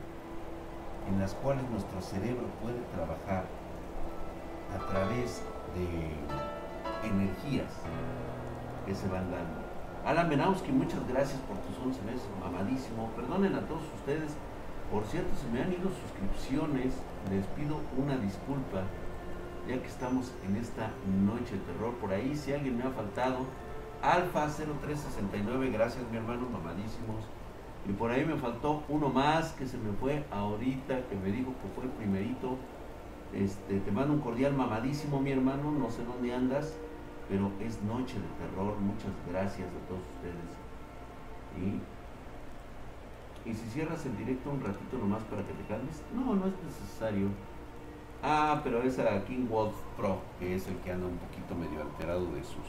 en 1.09 1.19
las 1.19 1.33
cuales 1.35 1.63
nuestro 1.69 2.01
cerebro 2.01 2.47
puede 2.62 2.79
trabajar 2.93 3.46
a 4.74 4.79
través 4.91 5.41
de 5.75 6.54
energías 7.03 7.72
que 8.86 8.96
se 8.96 9.08
van 9.08 9.31
dando. 9.31 9.66
Alan 10.05 10.29
Benowski, 10.29 10.72
muchas 10.72 11.08
gracias 11.08 11.40
por 11.42 11.58
tus 11.58 11.77
11 11.84 12.01
meses, 12.03 12.27
mamadísimo. 12.40 13.10
Perdonen 13.16 13.55
a 13.55 13.62
todos 13.62 13.81
ustedes. 13.96 14.38
Por 14.92 15.03
cierto, 15.05 15.36
se 15.36 15.48
me 15.50 15.64
han 15.64 15.74
ido 15.74 15.90
suscripciones. 15.90 16.94
Les 17.31 17.46
pido 17.58 17.81
una 17.98 18.16
disculpa, 18.18 18.84
ya 19.68 19.81
que 19.81 19.88
estamos 19.88 20.31
en 20.48 20.58
esta 20.58 20.92
noche 21.25 21.55
de 21.55 21.74
terror. 21.74 21.96
Por 21.96 22.14
ahí, 22.14 22.36
si 22.36 22.53
alguien 22.53 22.77
me 22.77 22.84
ha 22.84 22.92
faltado, 22.92 23.48
Alfa 24.03 24.48
0369, 24.48 25.72
gracias 25.72 26.03
mi 26.12 26.18
hermano, 26.18 26.48
mamadísimos. 26.51 27.25
Y 27.90 27.94
por 27.94 28.12
ahí 28.12 28.25
me 28.25 28.36
faltó 28.36 28.84
uno 28.90 29.10
más 29.10 29.53
que 29.53 29.66
se 29.66 29.79
me 29.79 29.92
fue 29.94 30.24
ahorita, 30.31 31.08
que 31.08 31.16
me 31.16 31.31
dijo 31.31 31.51
que 31.62 31.68
fue 31.74 31.86
el 31.86 31.90
primerito. 31.90 32.58
Este, 33.34 33.79
te 33.79 33.92
mando 33.92 34.14
un 34.14 34.22
cordial 34.22 34.53
mamadísimo, 34.53 35.20
mi 35.20 35.31
hermano. 35.31 35.72
No 35.72 35.90
sé 35.90 36.03
dónde 36.05 36.31
andas, 36.34 36.75
pero 37.29 37.51
es 37.59 37.81
noche 37.83 38.16
de 38.16 38.46
terror. 38.46 38.77
Muchas 38.79 39.11
gracias 39.29 39.68
a 39.68 39.88
todos 39.88 40.01
ustedes. 40.16 40.51
Y, 41.57 41.81
y 43.50 43.53
si 43.53 43.70
cierras 43.70 44.05
el 44.05 44.18
directo 44.18 44.50
un 44.50 44.61
ratito 44.61 44.98
nomás 44.98 45.24
para 45.24 45.44
que 45.44 45.53
te 45.53 45.64
calmes, 45.68 46.01
no, 46.14 46.35
no 46.35 46.48
es 46.48 46.53
necesario. 46.64 47.27
Ah, 48.24 48.61
pero 48.64 48.81
es 48.81 48.98
a 49.00 49.24
King 49.25 49.48
Wolf 49.50 49.75
Pro, 49.98 50.20
que 50.40 50.55
es 50.55 50.68
el 50.68 50.75
que 50.77 50.92
anda 50.92 51.07
un 51.07 51.18
poquito 51.18 51.55
medio 51.55 51.81
alterado 51.81 52.25
de 52.31 52.44
sus 52.44 52.66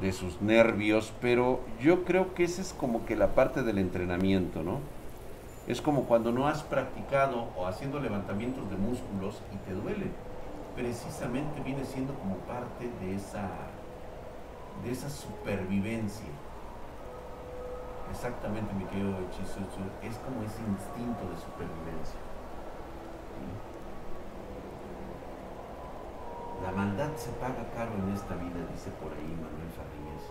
de 0.00 0.12
sus 0.12 0.40
nervios, 0.42 1.12
pero 1.20 1.60
yo 1.80 2.04
creo 2.04 2.34
que 2.34 2.44
esa 2.44 2.60
es 2.62 2.72
como 2.72 3.06
que 3.06 3.16
la 3.16 3.34
parte 3.34 3.62
del 3.62 3.78
entrenamiento, 3.78 4.62
¿no? 4.62 4.80
Es 5.66 5.80
como 5.80 6.04
cuando 6.04 6.32
no 6.32 6.46
has 6.46 6.62
practicado 6.62 7.48
o 7.56 7.66
haciendo 7.66 8.00
levantamientos 8.00 8.68
de 8.70 8.76
músculos 8.76 9.40
y 9.54 9.56
te 9.58 9.72
duele. 9.72 10.06
Precisamente 10.74 11.62
viene 11.62 11.84
siendo 11.84 12.14
como 12.14 12.36
parte 12.38 12.90
de 13.00 13.14
esa, 13.14 13.48
de 14.82 14.90
esa 14.90 15.08
supervivencia. 15.08 16.32
Exactamente, 18.10 18.74
mi 18.74 18.84
querido 18.84 19.10
hechizo, 19.20 19.60
es 20.02 20.16
como 20.18 20.42
ese 20.42 20.60
instinto 20.62 21.28
de 21.30 21.36
supervivencia. 21.36 22.20
La 26.62 26.72
maldad 26.72 27.14
se 27.16 27.30
paga 27.32 27.64
caro 27.76 27.92
en 27.94 28.12
esta 28.14 28.34
vida, 28.36 28.66
dice 28.72 28.90
por 29.02 29.12
ahí 29.12 29.30
Manuel 29.36 29.70
Farrías. 29.76 30.24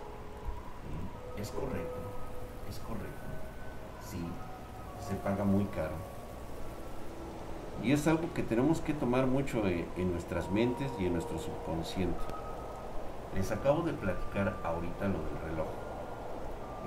Es 1.37 1.51
correcto, 1.51 1.99
es 2.69 2.79
correcto. 2.79 3.29
Sí, 4.01 4.23
se 4.99 5.15
paga 5.15 5.43
muy 5.43 5.65
caro. 5.65 6.12
Y 7.81 7.91
es 7.91 8.07
algo 8.07 8.33
que 8.33 8.43
tenemos 8.43 8.79
que 8.81 8.93
tomar 8.93 9.25
mucho 9.25 9.63
en, 9.67 10.11
nuestras 10.11 10.49
mentes 10.51 10.91
y 10.99 11.05
en 11.05 11.13
nuestro 11.13 11.37
subconsciente. 11.39 12.19
Les 13.35 13.51
acabo 13.51 13.81
de 13.81 13.93
platicar 13.93 14.55
ahorita 14.63 15.07
lo 15.07 15.19
del 15.19 15.49
reloj. 15.49 15.67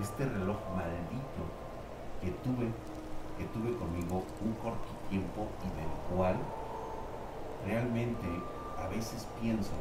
Este 0.01 0.25
reloj 0.25 0.57
maldito 0.77 1.43
que 2.21 2.31
tuve, 2.31 2.71
que 3.37 3.45
tuve 3.53 3.77
conmigo 3.77 4.23
un 4.45 4.53
corto 4.63 4.89
tiempo 5.11 5.49
y 5.65 5.81
del 5.81 6.17
cual 6.17 6.37
realmente 7.67 8.27
a 8.79 8.89
veces 8.89 9.27
pienso 9.41 9.73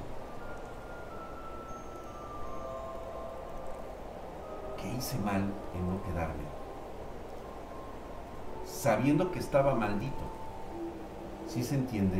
que 4.82 4.88
hice 4.98 5.18
mal 5.20 5.42
en 5.76 5.90
no 5.90 6.02
quedarme, 6.04 6.44
sabiendo 8.66 9.32
que 9.32 9.40
estaba 9.40 9.76
maldito. 9.76 10.45
¿Sí 11.56 11.64
se 11.64 11.76
entiende? 11.76 12.18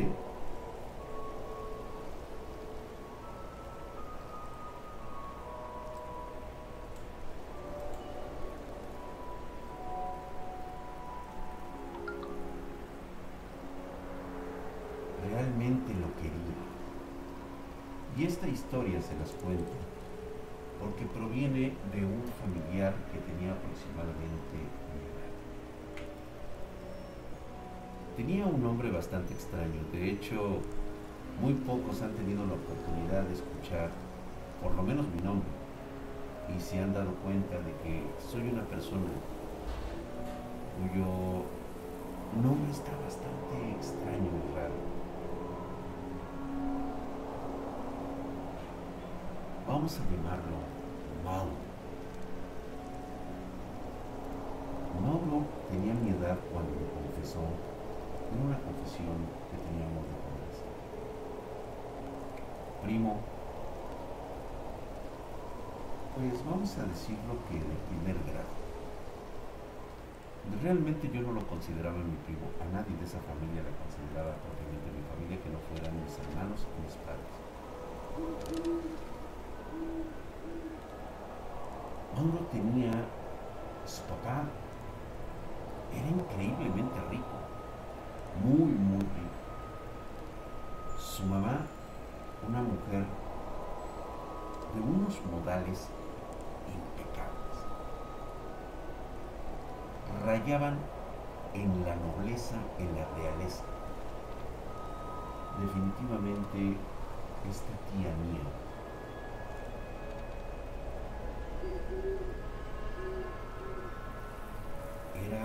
Realmente 15.30 15.92
lo 15.92 16.14
quería. 16.16 16.32
Y 18.16 18.24
esta 18.24 18.48
historia 18.48 19.02
se 19.02 19.14
las 19.18 19.32
cuento 19.32 19.64
porque 20.80 21.04
proviene 21.04 21.74
de 21.92 22.06
un 22.06 22.22
familiar 22.40 22.94
que 23.12 23.18
tenía 23.18 23.52
aproximadamente 23.52 24.56
mi 24.94 25.04
edad. 25.12 25.25
Tenía 28.16 28.46
un 28.46 28.62
nombre 28.62 28.90
bastante 28.90 29.34
extraño, 29.34 29.78
de 29.92 30.10
hecho, 30.10 30.60
muy 31.38 31.52
pocos 31.52 32.00
han 32.00 32.12
tenido 32.12 32.46
la 32.46 32.54
oportunidad 32.54 33.24
de 33.24 33.34
escuchar 33.34 33.90
por 34.62 34.74
lo 34.74 34.82
menos 34.82 35.06
mi 35.14 35.20
nombre 35.20 35.46
y 36.56 36.58
se 36.58 36.78
han 36.78 36.94
dado 36.94 37.12
cuenta 37.16 37.56
de 37.56 37.72
que 37.84 38.02
soy 38.26 38.48
una 38.48 38.62
persona 38.62 39.10
cuyo 40.80 41.44
nombre 42.42 42.72
está 42.72 42.90
bastante 43.04 43.76
extraño 43.76 44.30
y 44.32 44.56
raro. 44.56 44.74
Vamos 49.68 50.00
a 50.00 50.04
llamarlo 50.04 50.56
Mauro. 51.22 51.52
Mauro 55.02 55.44
tenía 55.70 55.92
mi 55.92 56.10
edad 56.10 56.38
cuando 56.50 56.70
me 56.70 57.12
confesó 57.12 57.75
en 58.32 58.38
una 58.46 58.58
confesión 58.58 59.18
que 59.50 59.56
teníamos 59.60 60.02
de 60.08 60.16
pobreza. 60.24 60.66
Primo, 62.82 63.20
pues 66.16 66.34
vamos 66.46 66.70
a 66.78 66.84
decirlo 66.88 67.36
que 67.48 67.60
de 67.60 67.76
primer 67.92 68.16
grado. 68.24 68.54
Realmente 70.62 71.10
yo 71.12 71.20
no 71.22 71.32
lo 71.32 71.46
consideraba 71.46 71.98
mi 71.98 72.16
primo, 72.24 72.46
a 72.62 72.66
nadie 72.72 72.96
de 72.96 73.04
esa 73.04 73.18
familia 73.20 73.66
la 73.66 73.74
consideraba 73.82 74.32
propiamente 74.40 74.88
mi 74.94 75.02
familia 75.10 75.42
que 75.42 75.50
no 75.50 75.58
fueran 75.68 75.92
mis 76.00 76.14
hermanos 76.16 76.64
y 76.64 76.78
mis 76.86 76.94
padres. 77.02 77.34
Mauro 82.16 82.46
tenía, 82.50 82.92
su 83.84 84.02
papá 84.08 84.48
era 85.92 86.08
increíblemente 86.08 86.96
rico, 87.10 87.36
muy, 88.44 88.72
muy 88.72 89.00
rico. 89.00 89.36
Su 90.98 91.24
mamá, 91.24 91.60
una 92.46 92.62
mujer 92.62 93.04
de 94.74 94.80
unos 94.80 95.20
modales 95.30 95.88
impecables. 96.68 97.56
Rayaban 100.24 100.78
en 101.54 101.84
la 101.84 101.96
nobleza, 101.96 102.56
en 102.78 102.94
la 102.94 103.06
realeza. 103.16 103.64
Definitivamente, 105.58 106.76
esta 107.48 107.72
tía 107.90 108.12
mía 108.16 108.44
era 115.26 115.44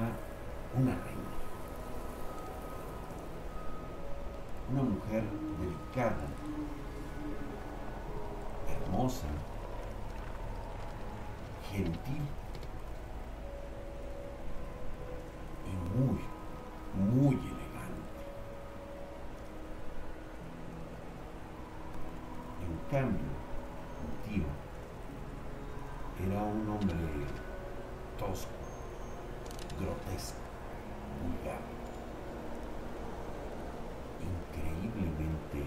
una 0.77 0.91
reina, 0.91 1.20
mujer 5.11 5.23
delicada, 5.59 6.25
hermosa, 8.69 9.27
gentil 11.69 12.21
y 15.65 15.97
muy, 15.97 16.19
muy 16.95 17.35
elegante. 17.35 18.21
En 22.61 22.73
cambio, 22.89 23.31
mi 24.01 24.33
tío 24.33 24.45
era 26.25 26.41
un 26.43 26.69
hombre 26.69 26.95
tosco, 28.17 28.49
grotesco, 29.77 30.37
vulgar, 31.21 31.59
increíblemente 34.21 35.65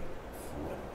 fuerte. 0.52 0.94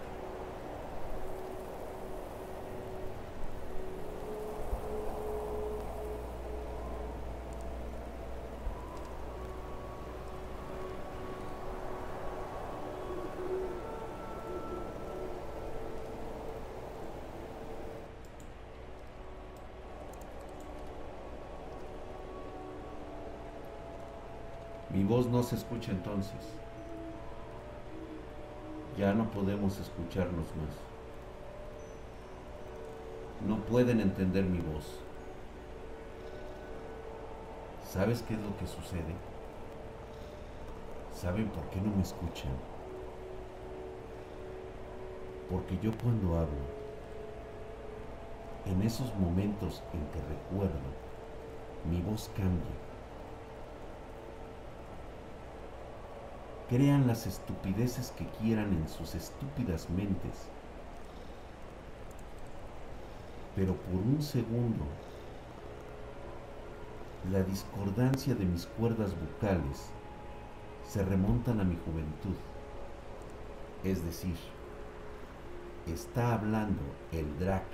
Mi 25.00 25.06
voz 25.06 25.28
no 25.28 25.42
se 25.44 25.56
escucha 25.56 25.94
entonces. 25.94 26.58
Ya 28.98 29.14
no 29.14 29.32
podemos 29.32 29.80
escucharnos 29.80 30.46
más. 30.58 30.76
No 33.48 33.64
pueden 33.64 34.02
entender 34.02 34.44
mi 34.44 34.60
voz. 34.60 35.00
¿Sabes 37.90 38.24
qué 38.24 38.34
es 38.34 38.42
lo 38.42 38.58
que 38.58 38.68
sucede? 38.68 39.16
¿Saben 41.14 41.48
por 41.48 41.64
qué 41.70 41.80
no 41.80 41.96
me 41.96 42.02
escuchan? 42.02 42.52
Porque 45.50 45.80
yo 45.82 45.94
cuando 46.04 46.36
hablo, 46.36 46.66
en 48.66 48.82
esos 48.82 49.16
momentos 49.16 49.82
en 49.94 50.02
que 50.08 50.20
recuerdo, 50.28 50.90
mi 51.90 52.02
voz 52.02 52.30
cambia. 52.36 52.89
Crean 56.70 57.08
las 57.08 57.26
estupideces 57.26 58.12
que 58.12 58.26
quieran 58.40 58.72
en 58.74 58.88
sus 58.88 59.16
estúpidas 59.16 59.90
mentes. 59.90 60.48
Pero 63.56 63.74
por 63.76 63.96
un 63.96 64.22
segundo, 64.22 64.86
la 67.32 67.42
discordancia 67.42 68.36
de 68.36 68.46
mis 68.46 68.68
cuerdas 68.68 69.16
vocales 69.20 69.90
se 70.88 71.04
remontan 71.04 71.60
a 71.60 71.64
mi 71.64 71.76
juventud. 71.76 72.38
Es 73.84 74.06
decir, 74.06 74.36
está 75.88 76.36
hablando 76.36 76.82
el 77.12 77.40
Drac 77.40 77.66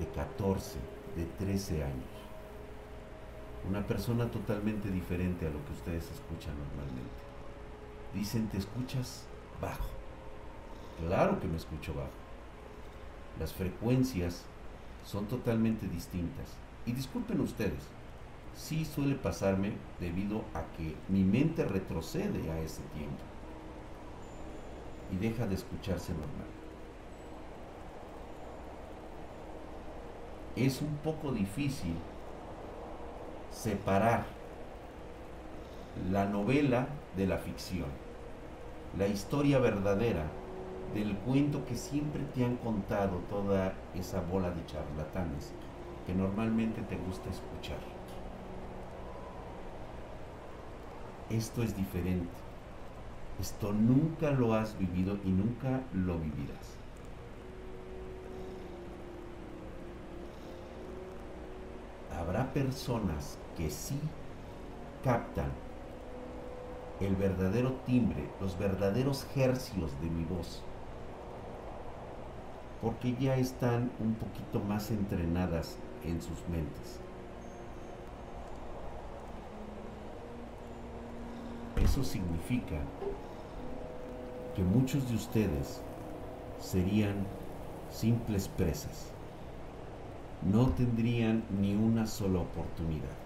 de 0.00 0.06
14, 0.08 0.78
de 1.14 1.24
13 1.44 1.84
años 1.84 2.15
una 3.68 3.86
persona 3.86 4.30
totalmente 4.30 4.90
diferente 4.90 5.46
a 5.46 5.50
lo 5.50 5.64
que 5.64 5.72
ustedes 5.72 6.04
escuchan 6.10 6.54
normalmente. 6.58 7.10
Dicen, 8.14 8.48
te 8.48 8.58
escuchas 8.58 9.24
bajo. 9.60 9.88
Claro 11.00 11.40
que 11.40 11.48
me 11.48 11.56
escucho 11.56 11.92
bajo. 11.94 12.10
Las 13.38 13.52
frecuencias 13.52 14.44
son 15.04 15.26
totalmente 15.26 15.88
distintas. 15.88 16.56
Y 16.86 16.92
disculpen 16.92 17.40
ustedes, 17.40 17.88
sí 18.54 18.84
suele 18.84 19.16
pasarme 19.16 19.72
debido 20.00 20.44
a 20.54 20.62
que 20.76 20.94
mi 21.08 21.24
mente 21.24 21.64
retrocede 21.64 22.50
a 22.50 22.60
ese 22.60 22.82
tiempo 22.94 23.22
y 25.12 25.16
deja 25.16 25.46
de 25.46 25.56
escucharse 25.56 26.12
normal. 26.12 26.46
Es 30.54 30.80
un 30.80 30.96
poco 30.98 31.32
difícil 31.32 31.94
separar 33.56 34.24
la 36.10 36.26
novela 36.26 36.88
de 37.16 37.26
la 37.26 37.38
ficción, 37.38 37.88
la 38.98 39.06
historia 39.06 39.58
verdadera 39.58 40.24
del 40.94 41.16
cuento 41.16 41.64
que 41.64 41.74
siempre 41.74 42.22
te 42.34 42.44
han 42.44 42.56
contado 42.56 43.16
toda 43.30 43.72
esa 43.94 44.20
bola 44.20 44.50
de 44.50 44.64
charlatanes 44.66 45.52
que 46.06 46.14
normalmente 46.14 46.82
te 46.82 46.96
gusta 46.96 47.30
escuchar. 47.30 47.78
Esto 51.30 51.62
es 51.62 51.76
diferente. 51.76 52.30
Esto 53.40 53.72
nunca 53.72 54.30
lo 54.30 54.54
has 54.54 54.78
vivido 54.78 55.18
y 55.24 55.30
nunca 55.30 55.82
lo 55.92 56.18
vivirás. 56.18 56.76
Habrá 62.16 62.52
personas 62.52 63.38
que 63.56 63.70
sí 63.70 63.98
captan 65.02 65.50
el 67.00 67.14
verdadero 67.16 67.72
timbre, 67.86 68.28
los 68.40 68.58
verdaderos 68.58 69.26
hercios 69.34 69.92
de 70.00 70.10
mi 70.10 70.24
voz, 70.24 70.62
porque 72.80 73.14
ya 73.18 73.36
están 73.36 73.90
un 74.00 74.14
poquito 74.14 74.60
más 74.60 74.90
entrenadas 74.90 75.76
en 76.04 76.20
sus 76.20 76.46
mentes. 76.48 77.00
Eso 81.82 82.02
significa 82.02 82.80
que 84.54 84.62
muchos 84.62 85.08
de 85.08 85.14
ustedes 85.14 85.80
serían 86.60 87.26
simples 87.90 88.48
presas. 88.48 89.12
No 90.42 90.68
tendrían 90.70 91.44
ni 91.60 91.74
una 91.74 92.06
sola 92.06 92.40
oportunidad 92.40 93.25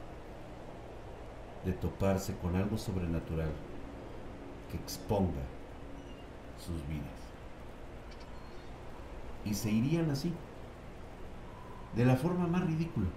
de 1.65 1.73
toparse 1.73 2.35
con 2.37 2.57
algo 2.57 2.79
sobrenatural 2.79 3.51
que 4.71 4.77
exponga 4.77 5.43
sus 6.59 6.77
vidas. 6.89 7.09
Y 9.45 9.55
se 9.55 9.71
irían 9.71 10.11
así, 10.11 10.33
de 11.97 12.05
la 12.05 12.17
forma 12.17 12.47
más 12.47 12.65
ridícula, 12.67 13.09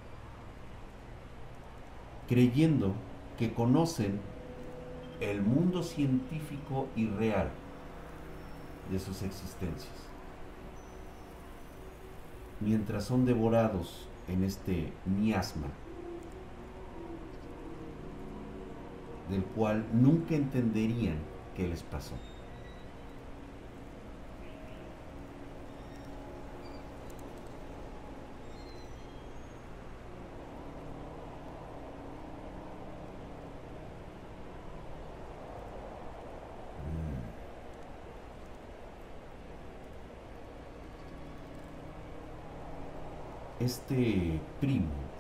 creyendo 2.27 2.93
que 3.38 3.53
conocen 3.53 4.19
el 5.19 5.41
mundo 5.41 5.84
científico 5.84 6.88
y 6.95 7.08
real 7.08 7.49
de 8.91 8.99
sus 8.99 9.21
existencias, 9.21 9.93
mientras 12.60 13.06
son 13.06 13.25
devorados 13.25 14.08
en 14.27 14.43
este 14.43 14.91
miasma 15.06 15.67
del 19.30 19.44
cual 19.44 19.86
nunca 19.94 20.36
entenderían 20.36 21.18
qué 21.56 21.68
les 21.68 21.84
pasó. 21.84 22.16
este 43.64 44.42
primo 44.60 45.12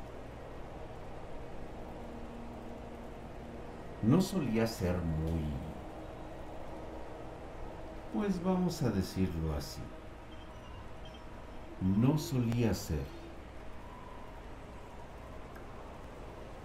no 4.03 4.21
solía 4.21 4.67
ser 4.67 4.97
muy, 4.97 5.43
pues 8.13 8.43
vamos 8.43 8.81
a 8.83 8.89
decirlo 8.89 9.55
así, 9.55 9.81
no 11.81 12.17
solía 12.17 12.73
ser 12.73 13.05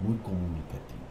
muy 0.00 0.16
comunicativo. 0.18 1.08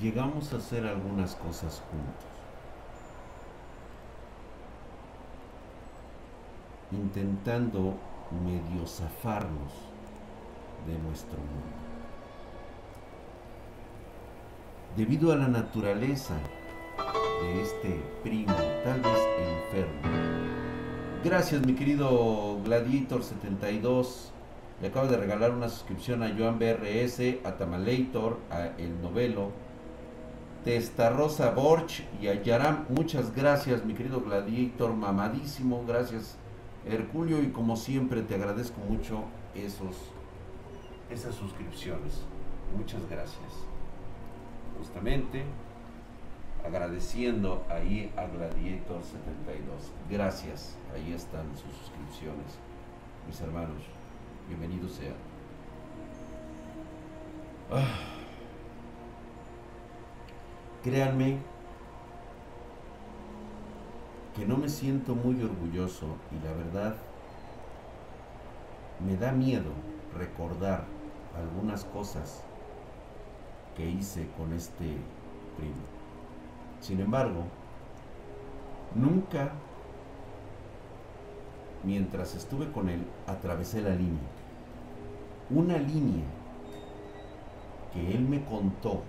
Llegamos 0.00 0.52
a 0.52 0.56
hacer 0.56 0.86
algunas 0.86 1.34
cosas 1.36 1.82
juntos. 1.90 2.30
intentando 6.92 7.94
medio 8.44 8.86
zafarnos 8.86 9.72
de 10.86 10.98
nuestro 10.98 11.36
mundo. 11.38 11.80
Debido 14.96 15.32
a 15.32 15.36
la 15.36 15.48
naturaleza 15.48 16.34
de 17.42 17.62
este 17.62 18.02
primo, 18.22 18.54
tal 18.84 19.00
vez 19.00 19.18
enfermo. 19.72 20.00
Gracias, 21.24 21.64
mi 21.64 21.74
querido 21.74 22.58
Gladiator72. 22.64 24.30
Le 24.80 24.88
acabo 24.88 25.06
de 25.06 25.16
regalar 25.16 25.50
una 25.50 25.68
suscripción 25.68 26.22
a 26.22 26.34
Joan 26.36 26.58
BRS, 26.58 27.44
a 27.44 27.52
Tamalator, 27.52 28.38
a 28.50 28.68
El 28.78 29.00
Novelo, 29.02 29.50
Testa 30.64 31.10
Rosa 31.10 31.50
Borch 31.50 32.02
y 32.20 32.28
a 32.28 32.42
Yaram. 32.42 32.86
Muchas 32.88 33.34
gracias, 33.34 33.84
mi 33.84 33.94
querido 33.94 34.20
Gladiator, 34.20 34.94
mamadísimo. 34.94 35.84
Gracias 35.86 36.36
Herculio, 36.86 37.42
y 37.42 37.50
como 37.50 37.76
siempre 37.76 38.22
te 38.22 38.34
agradezco 38.34 38.80
mucho 38.88 39.24
esos, 39.54 39.96
esas 41.10 41.34
suscripciones. 41.34 42.22
Muchas 42.76 43.00
gracias. 43.08 43.52
Justamente 44.78 45.44
agradeciendo 46.64 47.64
ahí 47.68 48.12
a 48.16 48.26
Gladiator 48.26 49.02
72. 49.02 49.92
Gracias. 50.10 50.76
Ahí 50.94 51.12
están 51.12 51.46
sus 51.56 51.72
suscripciones. 51.76 52.58
Mis 53.26 53.40
hermanos, 53.40 53.82
bienvenidos 54.48 54.92
sean. 54.92 55.14
Ah. 57.70 58.10
Créanme 60.82 61.38
que 64.40 64.46
no 64.46 64.56
me 64.56 64.70
siento 64.70 65.14
muy 65.14 65.34
orgulloso 65.42 66.16
y 66.32 66.42
la 66.42 66.54
verdad 66.54 66.96
me 69.06 69.14
da 69.18 69.32
miedo 69.32 69.70
recordar 70.16 70.84
algunas 71.36 71.84
cosas 71.84 72.42
que 73.76 73.84
hice 73.84 74.30
con 74.38 74.54
este 74.54 74.96
primo. 75.58 75.84
Sin 76.80 77.00
embargo, 77.00 77.42
nunca, 78.94 79.52
mientras 81.84 82.34
estuve 82.34 82.72
con 82.72 82.88
él, 82.88 83.04
atravesé 83.26 83.82
la 83.82 83.94
línea. 83.94 84.30
Una 85.50 85.76
línea 85.76 86.24
que 87.92 88.14
él 88.14 88.22
me 88.22 88.42
contó 88.46 89.02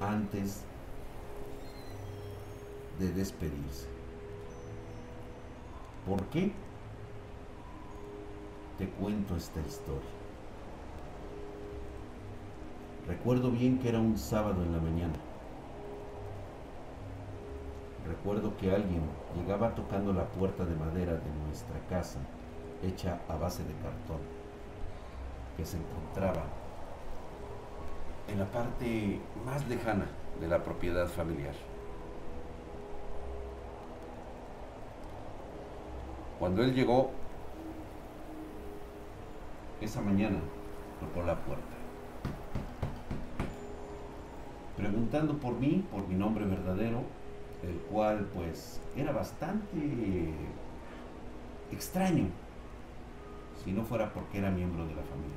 antes 0.00 0.64
de 2.98 3.12
despedirse. 3.12 3.86
¿Por 6.06 6.22
qué? 6.26 6.52
Te 8.78 8.88
cuento 8.88 9.36
esta 9.36 9.60
historia. 9.60 10.08
Recuerdo 13.06 13.50
bien 13.50 13.78
que 13.78 13.88
era 13.88 13.98
un 13.98 14.18
sábado 14.18 14.62
en 14.62 14.72
la 14.72 14.80
mañana. 14.80 15.14
Recuerdo 18.06 18.56
que 18.56 18.74
alguien 18.74 19.02
llegaba 19.36 19.74
tocando 19.74 20.12
la 20.12 20.26
puerta 20.26 20.64
de 20.64 20.74
madera 20.74 21.12
de 21.14 21.30
nuestra 21.46 21.78
casa, 21.88 22.18
hecha 22.82 23.20
a 23.28 23.36
base 23.36 23.62
de 23.64 23.74
cartón, 23.74 24.20
que 25.56 25.64
se 25.64 25.76
encontraba 25.76 26.44
en 28.28 28.38
la 28.38 28.46
parte 28.46 29.20
más 29.44 29.66
lejana 29.68 30.06
de 30.40 30.48
la 30.48 30.62
propiedad 30.62 31.06
familiar. 31.08 31.54
Cuando 36.38 36.62
él 36.62 36.72
llegó 36.72 37.10
esa 39.80 40.00
mañana, 40.00 40.38
tocó 41.00 41.26
la 41.26 41.36
puerta. 41.36 41.64
Preguntando 44.76 45.38
por 45.38 45.54
mí, 45.54 45.84
por 45.90 46.06
mi 46.06 46.14
nombre 46.14 46.44
verdadero, 46.44 47.02
el 47.64 47.74
cual 47.90 48.28
pues 48.34 48.80
era 48.96 49.10
bastante 49.10 50.32
extraño, 51.72 52.26
si 53.64 53.72
no 53.72 53.82
fuera 53.82 54.12
porque 54.12 54.38
era 54.38 54.50
miembro 54.50 54.86
de 54.86 54.94
la 54.94 55.02
familia. 55.02 55.36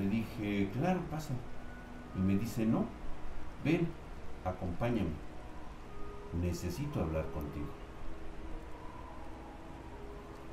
Le 0.00 0.08
dije, 0.08 0.70
claro, 0.72 1.00
pasa. 1.10 1.32
Y 2.16 2.18
me 2.18 2.36
dice, 2.36 2.66
no, 2.66 2.86
ven, 3.64 3.86
acompáñame 4.44 5.31
necesito 6.40 7.00
hablar 7.00 7.26
contigo. 7.26 7.66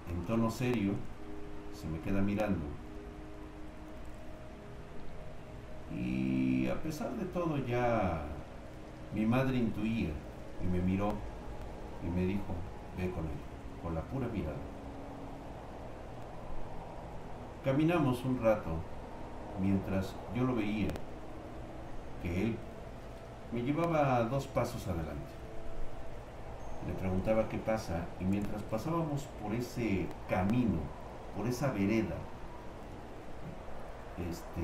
En 0.10 0.26
tono 0.26 0.50
serio, 0.50 0.94
se 1.74 1.88
me 1.88 2.00
queda 2.00 2.22
mirando. 2.22 2.66
Y 5.96 6.68
a 6.68 6.76
pesar 6.82 7.12
de 7.12 7.26
todo 7.26 7.58
ya 7.58 8.26
mi 9.14 9.26
madre 9.26 9.58
intuía 9.58 10.12
y 10.62 10.68
me 10.68 10.82
miró 10.82 11.14
y 12.06 12.10
me 12.10 12.26
dijo, 12.26 12.54
ve 12.98 13.10
con 13.12 13.26
él, 13.26 13.40
con 13.82 13.96
la 13.96 14.02
pura 14.02 14.28
mirada. 14.28 14.58
Caminamos 17.64 18.24
un 18.24 18.42
rato 18.42 18.72
mientras 19.60 20.16
yo 20.36 20.44
lo 20.44 20.56
veía, 20.56 20.88
que 22.22 22.44
él 22.44 22.56
me 23.52 23.64
llevaba 23.64 24.24
dos 24.24 24.48
pasos 24.48 24.88
adelante 24.88 25.39
le 26.88 26.94
preguntaba 26.94 27.50
qué 27.50 27.58
pasa 27.58 28.06
y 28.20 28.26
mientras 28.26 28.64
pasábamos 28.64 29.24
por 29.42 29.54
ese 29.54 30.08
camino, 30.30 30.80
por 31.36 31.48
esa 31.48 31.72
vereda, 31.72 32.16
este, 34.30 34.62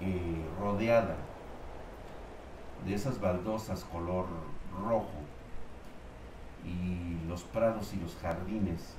eh, 0.00 0.44
rodeada 0.60 1.16
de 2.86 2.94
esas 2.94 3.20
baldosas 3.20 3.84
color 3.84 4.26
rojo 4.82 5.06
y 6.64 7.26
los 7.26 7.42
prados 7.44 7.94
y 7.94 7.96
los 7.96 8.14
jardines 8.16 8.94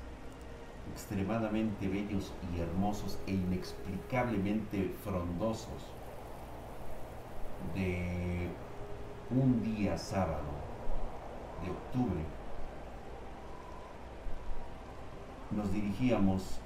extremadamente 0.92 1.88
bellos 1.88 2.34
y 2.54 2.60
hermosos 2.60 3.20
e 3.28 3.32
inexplicablemente 3.32 4.96
frondosos 5.04 5.86
de 7.76 8.50
un 9.30 9.62
día 9.62 9.98
sábado 9.98 10.50
de 11.64 11.70
octubre 11.70 12.38
nos 15.52 15.72
dirigíamos 15.72 16.60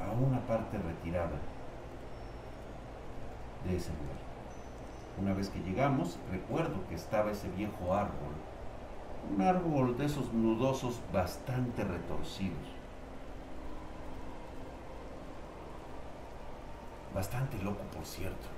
a 0.00 0.10
una 0.12 0.40
parte 0.40 0.78
retirada 0.78 1.38
de 3.64 3.76
ese 3.76 3.90
lugar. 3.90 4.22
Una 5.20 5.34
vez 5.34 5.50
que 5.50 5.60
llegamos, 5.60 6.18
recuerdo 6.30 6.86
que 6.88 6.94
estaba 6.94 7.30
ese 7.30 7.48
viejo 7.50 7.94
árbol, 7.94 8.32
un 9.34 9.42
árbol 9.42 9.96
de 9.96 10.06
esos 10.06 10.32
nudosos 10.32 11.00
bastante 11.12 11.84
retorcidos, 11.84 12.68
bastante 17.14 17.62
loco 17.62 17.82
por 17.94 18.04
cierto. 18.04 18.48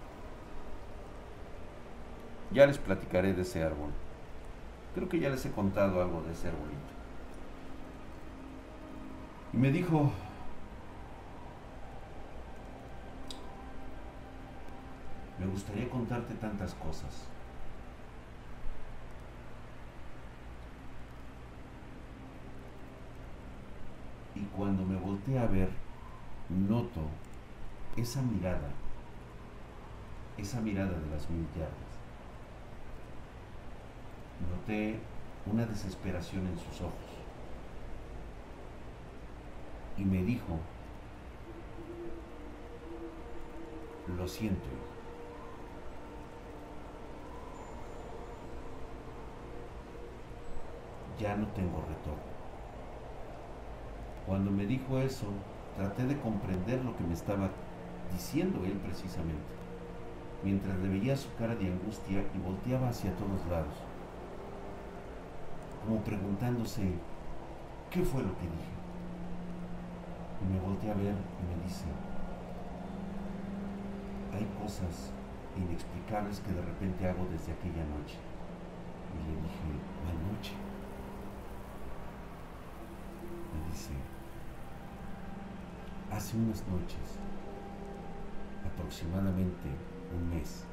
Ya 2.53 2.67
les 2.67 2.79
platicaré 2.79 3.35
de 3.35 3.43
ese 3.43 3.65
árbol. 3.65 3.91
Creo 4.95 5.09
que 5.09 5.19
ya 5.19 5.29
les 5.29 5.45
he 5.45 5.51
contado 5.51 6.01
algo 6.01 6.23
de 6.23 6.33
ese 6.33 6.49
arbolito. 6.49 6.94
Y 9.55 9.57
me 9.57 9.71
dijo, 9.71 10.11
me 15.39 15.47
gustaría 15.47 15.89
contarte 15.89 16.35
tantas 16.35 16.75
cosas. 16.75 17.29
Y 24.35 24.41
cuando 24.57 24.85
me 24.85 24.97
volteé 24.97 25.39
a 25.39 25.47
ver, 25.47 25.71
noto 26.49 27.03
esa 27.97 28.23
mirada, 28.23 28.71
esa 30.37 30.61
mirada 30.63 30.99
de 30.99 31.11
las 31.15 31.31
mil 31.31 31.47
yardas. 31.55 31.95
Noté 34.51 34.99
una 35.47 35.65
desesperación 35.65 36.45
en 36.49 36.59
sus 36.59 36.81
ojos. 36.81 37.14
Y 39.97 40.05
me 40.05 40.23
dijo, 40.23 40.59
lo 44.17 44.29
siento, 44.29 44.67
Ya 51.19 51.37
no 51.37 51.47
tengo 51.49 51.81
retorno. 51.81 52.35
Cuando 54.27 54.51
me 54.51 54.67
dijo 54.67 54.99
eso, 54.99 55.27
traté 55.77 56.05
de 56.07 56.19
comprender 56.19 56.85
lo 56.85 56.97
que 56.97 57.05
me 57.05 57.15
estaba 57.15 57.51
diciendo 58.13 58.65
él 58.65 58.73
precisamente, 58.85 59.43
mientras 60.43 60.77
le 60.79 60.89
veía 60.89 61.17
su 61.17 61.33
cara 61.37 61.55
de 61.55 61.67
angustia 61.67 62.25
y 62.35 62.39
volteaba 62.39 62.89
hacia 62.89 63.15
todos 63.17 63.47
lados, 63.49 63.75
como 65.85 66.01
preguntándose, 66.01 66.83
¿qué 67.91 68.03
fue 68.03 68.23
lo 68.23 68.35
que 68.39 68.43
dije? 68.43 68.84
Me 70.51 70.61
volteé 70.61 70.91
a 70.91 70.95
ver 70.95 71.15
y 71.15 71.43
me 71.49 71.65
dice, 71.65 71.87
hay 74.33 74.45
cosas 74.63 75.11
inexplicables 75.57 76.41
que 76.41 76.53
de 76.53 76.63
repente 76.63 77.09
hago 77.09 77.27
desde 77.31 77.53
aquella 77.53 77.85
noche. 77.85 78.19
Y 79.15 79.27
le 79.27 79.37
dije, 79.43 79.71
¿cuál 80.03 80.17
noche? 80.33 80.53
Me 83.53 83.71
dice, 83.71 83.93
hace 86.11 86.37
unas 86.37 86.63
noches, 86.69 87.19
aproximadamente 88.67 89.69
un 90.15 90.31
mes, 90.31 90.65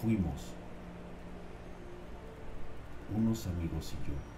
fuimos 0.00 0.54
unos 3.14 3.46
amigos 3.46 3.94
y 3.94 4.08
yo 4.08 4.37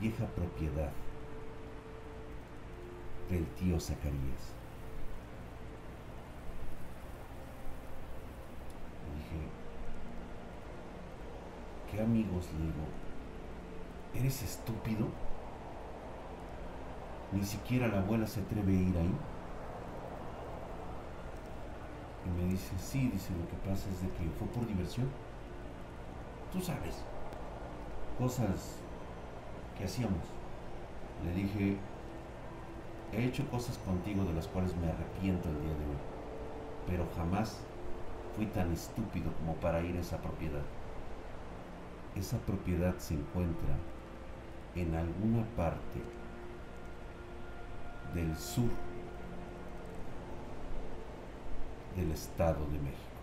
vieja 0.00 0.26
propiedad 0.26 0.92
del 3.30 3.46
tío 3.54 3.80
Zacarías. 3.80 4.56
¿Qué 11.90 12.02
amigos? 12.02 12.46
Le 12.52 12.66
digo, 12.66 12.84
¿eres 14.14 14.42
estúpido? 14.42 15.06
Ni 17.32 17.44
siquiera 17.44 17.88
la 17.88 18.00
abuela 18.00 18.26
se 18.26 18.40
atreve 18.40 18.72
a 18.72 18.80
ir 18.80 18.96
ahí. 18.98 19.14
Y 22.26 22.42
me 22.42 22.50
dice, 22.50 22.72
sí, 22.78 23.08
dice, 23.12 23.32
lo 23.32 23.48
que 23.48 23.56
pasa 23.68 23.88
es 23.88 24.02
de 24.02 24.08
que 24.08 24.30
fue 24.38 24.48
por 24.48 24.66
diversión. 24.66 25.08
Tú 26.52 26.60
sabes, 26.60 27.02
cosas 28.18 28.80
que 29.76 29.84
hacíamos. 29.84 30.24
Le 31.24 31.32
dije, 31.32 31.76
he 33.12 33.24
hecho 33.24 33.48
cosas 33.48 33.78
contigo 33.78 34.24
de 34.24 34.34
las 34.34 34.46
cuales 34.48 34.74
me 34.76 34.88
arrepiento 34.88 35.48
el 35.48 35.60
día 35.60 35.74
de 35.74 35.86
hoy, 35.86 36.00
pero 36.86 37.06
jamás 37.16 37.58
fui 38.34 38.46
tan 38.46 38.72
estúpido 38.72 39.32
como 39.38 39.54
para 39.54 39.80
ir 39.80 39.96
a 39.96 40.00
esa 40.00 40.18
propiedad 40.18 40.62
esa 42.16 42.38
propiedad 42.38 42.96
se 42.98 43.14
encuentra 43.14 43.76
en 44.74 44.94
alguna 44.94 45.44
parte 45.54 46.00
del 48.14 48.34
sur 48.36 48.70
del 51.94 52.10
Estado 52.12 52.64
de 52.66 52.78
México. 52.78 53.15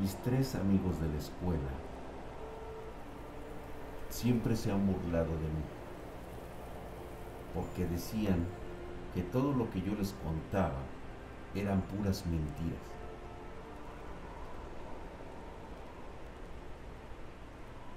Mis 0.00 0.14
tres 0.22 0.54
amigos 0.54 1.00
de 1.00 1.08
la 1.08 1.18
escuela 1.18 1.70
siempre 4.08 4.54
se 4.54 4.70
han 4.70 4.86
burlado 4.86 5.32
de 5.32 5.48
mí, 5.48 5.64
porque 7.54 7.86
decían 7.86 8.46
que 9.14 9.22
todo 9.22 9.52
lo 9.52 9.68
que 9.70 9.82
yo 9.82 9.96
les 9.96 10.12
contaba 10.24 10.78
eran 11.56 11.80
puras 11.82 12.24
mentiras. 12.26 12.78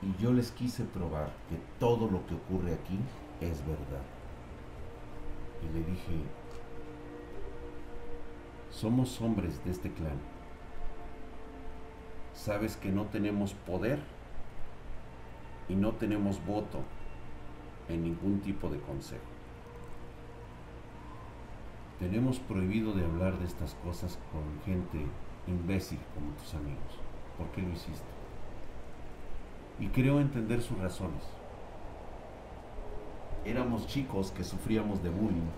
Y 0.01 0.21
yo 0.21 0.33
les 0.33 0.51
quise 0.51 0.83
probar 0.83 1.31
que 1.49 1.59
todo 1.79 2.09
lo 2.09 2.25
que 2.25 2.33
ocurre 2.33 2.73
aquí 2.73 2.97
es 3.41 3.59
verdad. 3.67 4.05
Y 5.61 5.77
le 5.77 5.83
dije, 5.83 6.23
somos 8.77 9.19
hombres 9.21 9.63
de 9.65 9.71
este 9.71 9.91
clan 9.91 10.19
sabes 12.37 12.77
que 12.77 12.91
no 12.91 13.05
tenemos 13.05 13.53
poder 13.53 13.99
y 15.67 15.73
no 15.73 15.93
tenemos 15.93 16.45
voto 16.45 16.81
en 17.89 18.03
ningún 18.03 18.39
tipo 18.41 18.69
de 18.69 18.79
consejo. 18.79 19.25
Tenemos 21.99 22.37
prohibido 22.37 22.93
de 22.93 23.03
hablar 23.03 23.39
de 23.39 23.45
estas 23.45 23.73
cosas 23.83 24.19
con 24.31 24.43
gente 24.65 25.03
imbécil 25.47 25.99
como 26.13 26.31
tus 26.35 26.53
amigos. 26.53 27.01
¿Por 27.37 27.47
qué 27.47 27.63
lo 27.63 27.69
hiciste? 27.69 28.05
Y 29.79 29.87
creo 29.87 30.19
entender 30.19 30.61
sus 30.61 30.77
razones. 30.77 31.23
Éramos 33.43 33.87
chicos 33.87 34.31
que 34.31 34.43
sufríamos 34.43 35.01
de 35.01 35.09
bullying. 35.09 35.49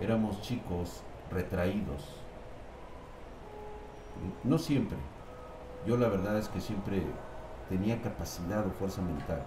Éramos 0.00 0.42
chicos 0.42 1.04
retraídos. 1.30 2.08
No 4.44 4.58
siempre, 4.58 4.98
yo 5.86 5.96
la 5.96 6.08
verdad 6.08 6.36
es 6.38 6.48
que 6.48 6.60
siempre 6.60 7.02
tenía 7.68 8.02
capacidad 8.02 8.66
o 8.66 8.70
fuerza 8.70 9.00
mental, 9.00 9.42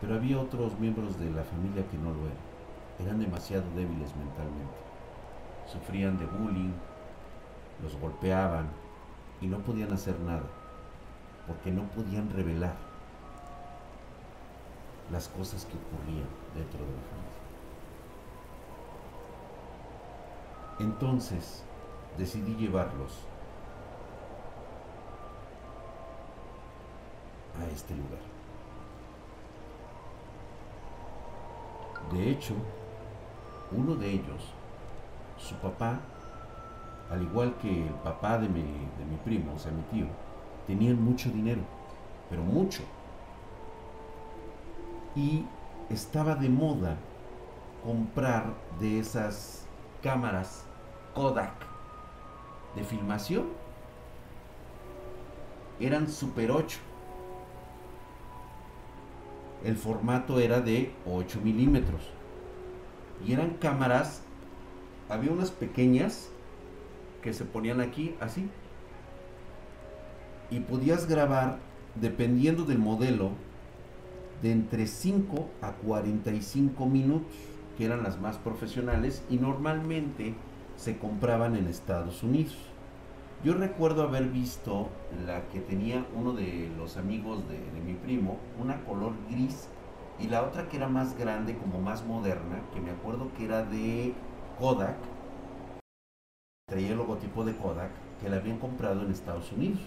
pero 0.00 0.14
había 0.14 0.40
otros 0.40 0.78
miembros 0.78 1.18
de 1.18 1.30
la 1.30 1.42
familia 1.42 1.88
que 1.88 1.96
no 1.96 2.10
lo 2.10 2.26
eran. 2.26 2.54
Eran 3.00 3.20
demasiado 3.20 3.64
débiles 3.74 4.14
mentalmente. 4.16 4.74
Sufrían 5.66 6.18
de 6.18 6.26
bullying, 6.26 6.72
los 7.82 7.96
golpeaban 7.98 8.68
y 9.40 9.46
no 9.46 9.58
podían 9.58 9.92
hacer 9.92 10.18
nada, 10.20 10.44
porque 11.46 11.70
no 11.70 11.82
podían 11.84 12.30
revelar 12.30 12.74
las 15.10 15.28
cosas 15.28 15.64
que 15.64 15.76
ocurrían 15.76 16.28
dentro 16.54 16.80
de 16.80 16.92
la 16.92 17.02
familia. 17.10 17.43
Entonces 20.78 21.62
decidí 22.18 22.54
llevarlos 22.56 23.12
a 27.60 27.64
este 27.72 27.94
lugar. 27.94 28.20
De 32.12 32.30
hecho, 32.30 32.54
uno 33.72 33.94
de 33.94 34.10
ellos, 34.10 34.52
su 35.38 35.54
papá, 35.56 36.00
al 37.10 37.22
igual 37.22 37.54
que 37.60 37.86
el 37.86 37.94
papá 37.94 38.38
de 38.38 38.48
mi, 38.48 38.62
de 38.62 39.04
mi 39.08 39.16
primo, 39.24 39.54
o 39.54 39.58
sea, 39.58 39.72
mi 39.72 39.82
tío, 39.82 40.06
tenían 40.66 41.00
mucho 41.02 41.30
dinero, 41.30 41.62
pero 42.28 42.42
mucho. 42.42 42.82
Y 45.14 45.44
estaba 45.90 46.34
de 46.34 46.48
moda 46.48 46.96
comprar 47.84 48.46
de 48.80 48.98
esas 48.98 49.63
cámaras 50.04 50.64
Kodak 51.14 51.54
de 52.76 52.84
filmación. 52.84 53.46
Eran 55.80 56.08
Super 56.08 56.52
8 56.52 56.78
el 59.64 59.76
formato 59.76 60.38
era 60.38 60.60
de 60.60 60.92
8 61.06 61.40
milímetros. 61.42 62.02
Y 63.26 63.32
eran 63.32 63.54
cámaras, 63.54 64.20
había 65.08 65.32
unas 65.32 65.50
pequeñas 65.50 66.28
que 67.22 67.32
se 67.32 67.44
ponían 67.46 67.80
aquí 67.80 68.14
así. 68.20 68.48
Y 70.50 70.60
podías 70.60 71.08
grabar, 71.08 71.58
dependiendo 71.94 72.64
del 72.64 72.78
modelo, 72.78 73.30
de 74.42 74.52
entre 74.52 74.86
5 74.86 75.48
a 75.62 75.72
45 75.72 76.84
minutos, 76.86 77.26
que 77.76 77.84
eran 77.84 78.02
las 78.02 78.20
más 78.20 78.38
profesionales 78.38 79.24
y 79.30 79.36
normalmente 79.36 80.34
se 80.76 80.98
compraban 80.98 81.56
en 81.56 81.66
Estados 81.66 82.22
Unidos. 82.22 82.56
Yo 83.44 83.54
recuerdo 83.54 84.02
haber 84.02 84.28
visto 84.28 84.88
la 85.26 85.48
que 85.48 85.60
tenía 85.60 86.06
uno 86.14 86.32
de 86.32 86.70
los 86.78 86.96
amigos 86.96 87.42
de, 87.48 87.58
mi 87.84 87.94
primo, 87.94 88.38
una 88.58 88.82
color 88.84 89.12
gris 89.30 89.68
y 90.18 90.28
la 90.28 90.42
otra 90.42 90.68
que 90.68 90.78
era 90.78 90.88
más 90.88 91.18
grande, 91.18 91.56
como 91.58 91.80
más 91.80 92.06
moderna, 92.06 92.62
que 92.72 92.80
me 92.80 92.90
acuerdo 92.90 93.30
que 93.36 93.44
era 93.44 93.62
de 93.62 94.14
Kodak, 94.58 94.96
traía 96.66 96.92
el 96.92 96.96
logotipo 96.96 97.44
de 97.44 97.54
Kodak, 97.56 97.90
que 98.20 98.30
la 98.30 98.36
habían 98.36 98.58
comprado 98.58 99.02
en 99.02 99.10
Estados 99.10 99.52
Unidos. 99.52 99.80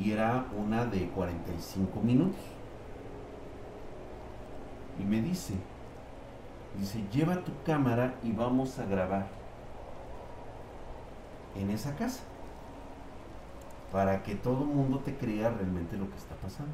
Y 0.00 0.12
era 0.12 0.46
una 0.56 0.86
de 0.86 1.08
45 1.08 2.00
minutos. 2.00 2.40
Y 4.98 5.04
me 5.04 5.22
dice, 5.22 5.54
dice, 6.80 7.04
lleva 7.12 7.44
tu 7.44 7.52
cámara 7.64 8.14
y 8.22 8.32
vamos 8.32 8.78
a 8.78 8.86
grabar 8.86 9.26
en 11.54 11.70
esa 11.70 11.94
casa. 11.94 12.22
Para 13.92 14.22
que 14.22 14.34
todo 14.34 14.62
el 14.62 14.68
mundo 14.68 15.00
te 15.00 15.16
crea 15.16 15.50
realmente 15.50 15.96
lo 15.96 16.08
que 16.08 16.16
está 16.16 16.34
pasando. 16.36 16.72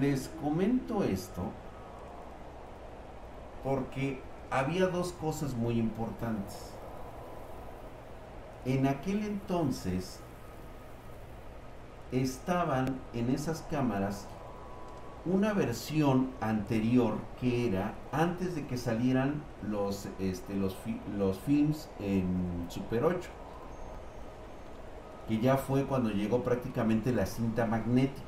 Les 0.00 0.28
comento 0.42 1.04
esto 1.04 1.42
porque 3.64 4.20
había 4.50 4.86
dos 4.86 5.12
cosas 5.12 5.54
muy 5.54 5.78
importantes. 5.78 6.72
En 8.64 8.86
aquel 8.86 9.24
entonces 9.24 10.20
estaban 12.12 13.00
en 13.14 13.30
esas 13.30 13.62
cámaras 13.70 14.26
una 15.26 15.52
versión 15.52 16.30
anterior 16.40 17.18
que 17.40 17.66
era 17.66 17.94
antes 18.12 18.54
de 18.54 18.66
que 18.66 18.76
salieran 18.76 19.42
los, 19.68 20.08
este, 20.20 20.54
los, 20.54 20.76
los 21.18 21.38
films 21.40 21.88
en 21.98 22.66
Super 22.68 23.04
8, 23.04 23.28
que 25.28 25.40
ya 25.40 25.56
fue 25.56 25.84
cuando 25.84 26.10
llegó 26.10 26.42
prácticamente 26.44 27.12
la 27.12 27.26
cinta 27.26 27.66
magnética. 27.66 28.22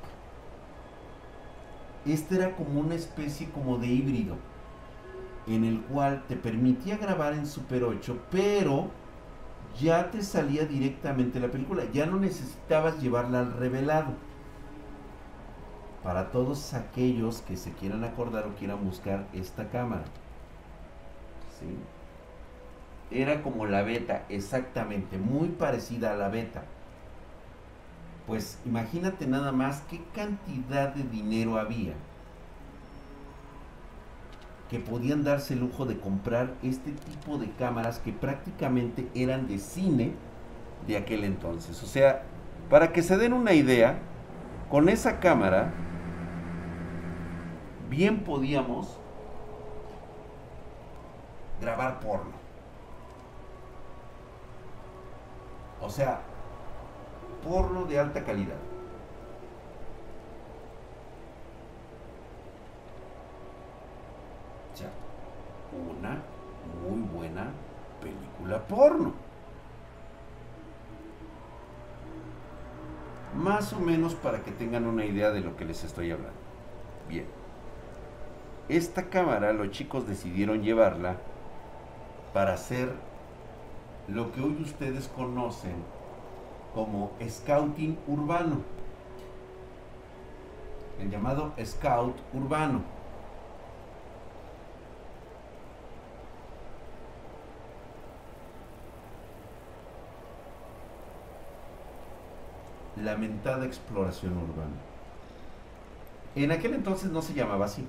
Este 2.05 2.37
era 2.37 2.57
como 2.57 2.81
una 2.81 2.97
especie 2.97 3.49
como 3.51 3.79
de 3.79 3.87
híbrido, 3.87 4.35
en 5.47 5.65
el 5.65 5.81
cual 5.83 6.25
te 6.27 6.35
permitía 6.35 6.97
grabar 6.97 7.35
en 7.35 7.47
Super 7.47 7.85
8, 7.85 8.19
pero 8.31 8.89
ya 9.81 10.11
te 10.11 10.23
salía 10.23 10.65
directamente 10.65 11.41
la 11.41 11.49
película, 11.49 11.85
ya 11.93 12.07
no 12.07 12.19
necesitabas 12.19 13.01
llevarla 13.01 13.41
al 13.41 13.53
revelado. 13.55 14.13
Para 16.03 16.31
todos 16.31 16.75
aquellos 16.75 17.43
que 17.43 17.57
se 17.57 17.73
quieran 17.73 18.05
acordar 18.05 18.47
o 18.47 18.55
quieran 18.55 18.85
buscar 18.85 19.27
esta 19.33 19.69
cámara. 19.69 20.05
Era 23.11 23.43
como 23.43 23.67
la 23.67 23.83
beta, 23.83 24.25
exactamente, 24.29 25.19
muy 25.19 25.49
parecida 25.49 26.13
a 26.13 26.17
la 26.17 26.29
beta 26.29 26.63
pues 28.29 28.59
imagínate 28.67 29.27
nada 29.27 29.53
más 29.53 29.83
qué 29.89 30.03
cantidad 30.15 30.95
de 30.95 31.03
dinero 31.03 31.59
había 31.59 31.95
que 34.69 34.79
podían 34.79 35.25
darse 35.25 35.55
el 35.55 35.61
lujo 35.61 35.87
de 35.87 35.99
comprar 35.99 36.55
este 36.63 36.93
tipo 36.93 37.39
de 37.39 37.51
cámaras 37.53 37.99
que 37.99 38.13
prácticamente 38.13 39.09
eran 39.15 39.49
de 39.49 39.59
cine 39.59 40.13
de 40.87 40.97
aquel 40.97 41.25
entonces. 41.25 41.83
O 41.83 41.87
sea, 41.87 42.23
para 42.69 42.93
que 42.93 43.03
se 43.03 43.17
den 43.17 43.33
una 43.33 43.55
idea, 43.55 43.99
con 44.71 44.89
esa 44.89 45.21
cámara 45.21 45.73
bien 47.89 48.25
podíamos 48.25 48.99
grabar 51.61 52.01
porno. 52.01 52.39
O 55.81 55.91
sea, 55.91 56.21
porno 57.43 57.85
de 57.85 57.99
alta 57.99 58.25
calidad. 58.25 58.57
Ya, 64.77 64.91
una 65.73 66.23
muy 66.83 67.01
buena 67.09 67.51
película 68.01 68.67
porno. 68.67 69.13
Más 73.37 73.73
o 73.73 73.79
menos 73.79 74.15
para 74.15 74.43
que 74.43 74.51
tengan 74.51 74.87
una 74.87 75.05
idea 75.05 75.31
de 75.31 75.41
lo 75.41 75.57
que 75.57 75.65
les 75.65 75.85
estoy 75.85 76.11
hablando. 76.11 76.39
Bien. 77.09 77.27
Esta 78.69 79.09
cámara 79.09 79.53
los 79.53 79.71
chicos 79.71 80.07
decidieron 80.07 80.63
llevarla 80.63 81.17
para 82.33 82.55
hacer 82.55 82.93
lo 84.09 84.33
que 84.33 84.41
hoy 84.41 84.59
ustedes 84.63 85.09
conocen 85.09 85.77
como 86.75 87.13
scouting 87.27 87.99
urbano, 88.07 88.63
el 91.01 91.11
llamado 91.11 91.53
scout 91.65 92.17
urbano. 92.33 92.98
Lamentada 103.03 103.65
exploración 103.67 104.37
urbana. 104.37 104.77
En 106.35 106.51
aquel 106.53 106.75
entonces 106.75 107.11
no 107.11 107.23
se 107.23 107.35
llamaba 107.35 107.67
así. 107.67 107.87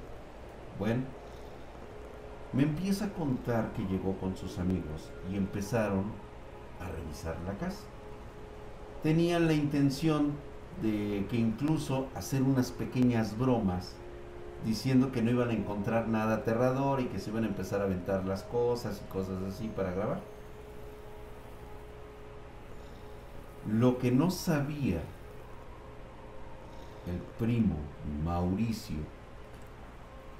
Bueno, 0.77 1.03
me 2.53 2.63
empieza 2.63 3.05
a 3.05 3.13
contar 3.13 3.71
que 3.73 3.83
llegó 3.83 4.17
con 4.17 4.35
sus 4.35 4.57
amigos 4.59 5.11
y 5.31 5.35
empezaron 5.35 6.05
a 6.79 6.89
revisar 6.89 7.35
la 7.45 7.53
casa 7.53 7.83
tenían 9.03 9.47
la 9.47 9.53
intención 9.53 10.33
de 10.81 11.25
que 11.29 11.37
incluso 11.37 12.07
hacer 12.15 12.41
unas 12.43 12.71
pequeñas 12.71 13.37
bromas 13.37 13.95
diciendo 14.65 15.11
que 15.11 15.21
no 15.21 15.31
iban 15.31 15.49
a 15.49 15.53
encontrar 15.53 16.07
nada 16.07 16.35
aterrador 16.35 16.99
y 16.99 17.05
que 17.05 17.19
se 17.19 17.29
iban 17.29 17.45
a 17.45 17.47
empezar 17.47 17.81
a 17.81 17.85
aventar 17.85 18.25
las 18.25 18.43
cosas 18.43 19.01
y 19.03 19.11
cosas 19.11 19.41
así 19.47 19.67
para 19.69 19.91
grabar. 19.91 20.19
Lo 23.71 23.99
que 23.99 24.11
no 24.11 24.31
sabía 24.31 24.99
el 27.05 27.17
primo 27.37 27.75
Mauricio 28.23 28.97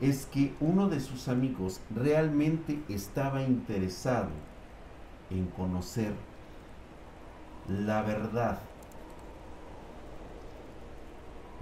es 0.01 0.25
que 0.25 0.55
uno 0.59 0.89
de 0.89 0.99
sus 0.99 1.27
amigos 1.27 1.79
realmente 1.93 2.79
estaba 2.89 3.43
interesado 3.43 4.29
en 5.29 5.45
conocer 5.47 6.13
la 7.67 8.01
verdad 8.01 8.59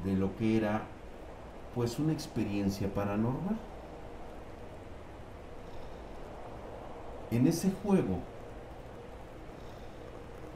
de 0.06 0.16
lo 0.16 0.38
que 0.38 0.56
era 0.56 0.84
pues 1.76 2.00
una 2.00 2.14
experiencia 2.14 2.94
paranormal. 2.94 3.58
En 7.32 7.46
ese 7.46 7.72
juego 7.84 8.20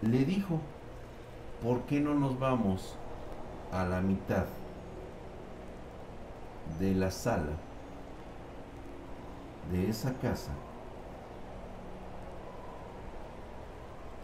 le 0.01 0.23
dijo, 0.23 0.61
¿por 1.61 1.81
qué 1.81 1.99
no 1.99 2.13
nos 2.13 2.39
vamos 2.39 2.95
a 3.71 3.85
la 3.85 4.01
mitad 4.01 4.45
de 6.79 6.93
la 6.95 7.11
sala 7.11 7.53
de 9.71 9.89
esa 9.89 10.13
casa 10.15 10.51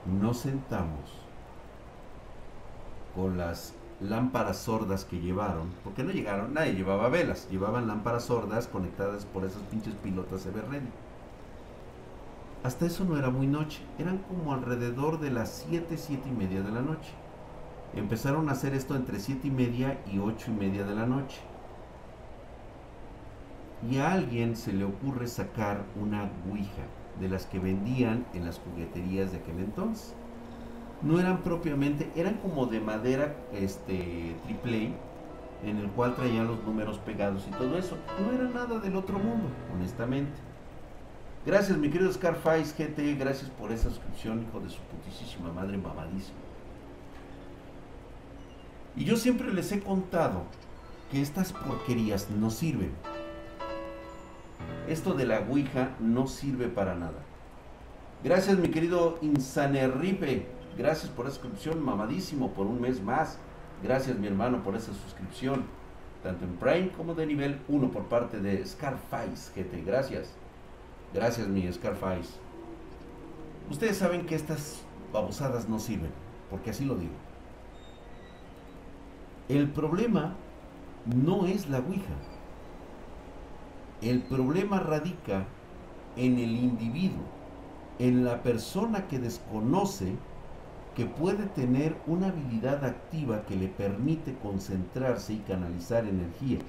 nos 0.05 0.37
sentamos 0.39 1.27
con 3.15 3.37
las 3.37 3.73
lámparas 3.99 4.57
sordas 4.57 5.05
que 5.05 5.19
llevaron, 5.19 5.71
porque 5.83 6.03
no 6.03 6.11
llegaron, 6.11 6.53
nadie 6.53 6.73
llevaba 6.73 7.09
velas, 7.09 7.47
llevaban 7.49 7.87
lámparas 7.87 8.25
sordas 8.25 8.67
conectadas 8.67 9.25
por 9.25 9.43
esas 9.43 9.61
pinches 9.63 9.95
pilotas 9.95 10.45
Everready. 10.45 10.87
Hasta 12.63 12.85
eso 12.85 13.05
no 13.05 13.17
era 13.17 13.29
muy 13.29 13.47
noche, 13.47 13.81
eran 13.97 14.19
como 14.19 14.53
alrededor 14.53 15.19
de 15.19 15.31
las 15.31 15.65
7, 15.69 15.97
7 15.97 16.29
y 16.29 16.31
media 16.31 16.61
de 16.61 16.71
la 16.71 16.81
noche. 16.81 17.11
Empezaron 17.95 18.49
a 18.49 18.51
hacer 18.51 18.73
esto 18.73 18.95
entre 18.95 19.19
7 19.19 19.47
y 19.47 19.51
media 19.51 19.99
y 20.11 20.19
8 20.19 20.51
y 20.51 20.53
media 20.53 20.83
de 20.83 20.95
la 20.95 21.05
noche. 21.05 21.39
Y 23.89 23.97
a 23.97 24.11
alguien 24.11 24.55
se 24.55 24.73
le 24.73 24.83
ocurre 24.83 25.27
sacar 25.27 25.83
una 26.01 26.29
Ouija 26.49 26.83
de 27.19 27.29
las 27.29 27.45
que 27.45 27.59
vendían 27.59 28.25
en 28.33 28.45
las 28.45 28.59
jugueterías 28.59 29.31
de 29.31 29.37
aquel 29.37 29.59
entonces. 29.59 30.13
no 31.01 31.19
eran 31.19 31.43
propiamente, 31.43 32.09
eran 32.15 32.35
como 32.35 32.65
de 32.65 32.79
madera 32.79 33.35
este 33.53 34.35
triple 34.45 34.93
en 35.63 35.77
el 35.77 35.89
cual 35.91 36.15
traían 36.15 36.47
los 36.47 36.63
números 36.63 36.97
pegados 36.99 37.45
y 37.47 37.51
todo 37.51 37.77
eso. 37.77 37.97
No 38.19 38.31
era 38.31 38.49
nada 38.49 38.79
del 38.79 38.95
otro 38.95 39.19
mundo, 39.19 39.47
honestamente. 39.73 40.33
Gracias, 41.45 41.77
mi 41.77 41.89
querido 41.89 42.11
Scarface 42.11 42.73
GT, 42.77 43.17
gracias 43.17 43.49
por 43.51 43.71
esa 43.71 43.89
suscripción, 43.89 44.43
hijo 44.43 44.59
de 44.59 44.69
su 44.69 44.81
putísima 44.81 45.51
madre 45.53 45.77
mamadísima. 45.77 46.46
Y 48.97 49.05
yo 49.05 49.15
siempre 49.15 49.53
les 49.53 49.71
he 49.71 49.79
contado 49.79 50.41
que 51.11 51.21
estas 51.21 51.53
porquerías 51.53 52.31
no 52.31 52.49
sirven. 52.49 52.91
Esto 54.87 55.13
de 55.13 55.27
la 55.27 55.41
Ouija 55.41 55.91
no 55.99 56.25
sirve 56.27 56.67
para 56.67 56.95
nada. 56.95 57.19
Gracias, 58.23 58.57
mi 58.57 58.69
querido 58.69 59.19
Insanerripe. 59.21 60.47
Gracias 60.75 61.11
por 61.11 61.27
esa 61.27 61.35
suscripción, 61.35 61.83
mamadísimo, 61.83 62.53
por 62.53 62.65
un 62.65 62.81
mes 62.81 62.99
más. 62.99 63.37
Gracias, 63.83 64.17
mi 64.17 64.25
hermano, 64.25 64.63
por 64.63 64.75
esa 64.75 64.91
suscripción, 64.93 65.65
tanto 66.23 66.45
en 66.45 66.55
Prime 66.55 66.89
como 66.97 67.13
de 67.13 67.27
nivel 67.27 67.61
1 67.67 67.91
por 67.91 68.05
parte 68.05 68.39
de 68.39 68.65
Scarface 68.65 69.51
GT. 69.55 69.85
Gracias. 69.85 70.33
Gracias, 71.13 71.47
mi 71.47 71.71
Scarface. 71.71 72.29
Ustedes 73.69 73.97
saben 73.97 74.25
que 74.25 74.33
estas 74.33 74.81
babosadas 75.13 75.69
no 75.69 75.79
sirven, 75.79 76.11
porque 76.49 76.71
así 76.71 76.83
lo 76.83 76.95
digo. 76.95 77.26
El 79.49 79.69
problema 79.69 80.33
no 81.05 81.45
es 81.45 81.69
la 81.69 81.79
Ouija. 81.79 82.15
El 84.01 84.21
problema 84.23 84.81
radica 84.81 85.45
en 86.17 86.37
el 86.37 86.57
individuo, 86.57 87.23
en 87.97 88.25
la 88.25 88.43
persona 88.43 89.07
que 89.07 89.19
desconoce 89.19 90.15
que 90.97 91.05
puede 91.05 91.45
tener 91.45 91.95
una 92.07 92.27
habilidad 92.27 92.83
activa 92.83 93.45
que 93.45 93.55
le 93.55 93.69
permite 93.69 94.35
concentrarse 94.43 95.33
y 95.33 95.37
canalizar 95.37 96.05
energía. 96.05 96.59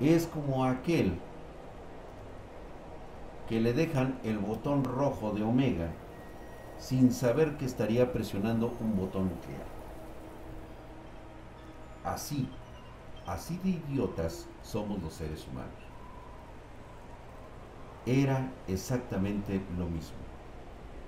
Es 0.00 0.26
como 0.28 0.64
aquel 0.64 1.12
que 3.50 3.60
le 3.60 3.74
dejan 3.74 4.18
el 4.24 4.38
botón 4.38 4.84
rojo 4.84 5.32
de 5.32 5.42
omega 5.42 5.90
sin 6.78 7.12
saber 7.12 7.58
que 7.58 7.66
estaría 7.66 8.12
presionando 8.12 8.74
un 8.80 8.96
botón 8.96 9.24
nuclear. 9.24 9.69
Así, 12.04 12.48
así 13.26 13.58
de 13.62 13.70
idiotas 13.70 14.46
somos 14.62 15.02
los 15.02 15.12
seres 15.14 15.46
humanos. 15.46 15.70
Era 18.06 18.50
exactamente 18.66 19.60
lo 19.76 19.86
mismo. 19.86 20.16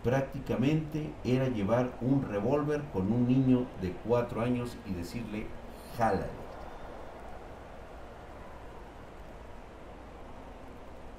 Prácticamente 0.04 1.12
era 1.24 1.48
llevar 1.48 1.96
un 2.00 2.22
revólver 2.22 2.82
con 2.92 3.10
un 3.12 3.26
niño 3.26 3.66
de 3.80 3.92
cuatro 4.06 4.42
años 4.42 4.76
y 4.84 4.92
decirle, 4.92 5.46
jálale. 5.96 6.26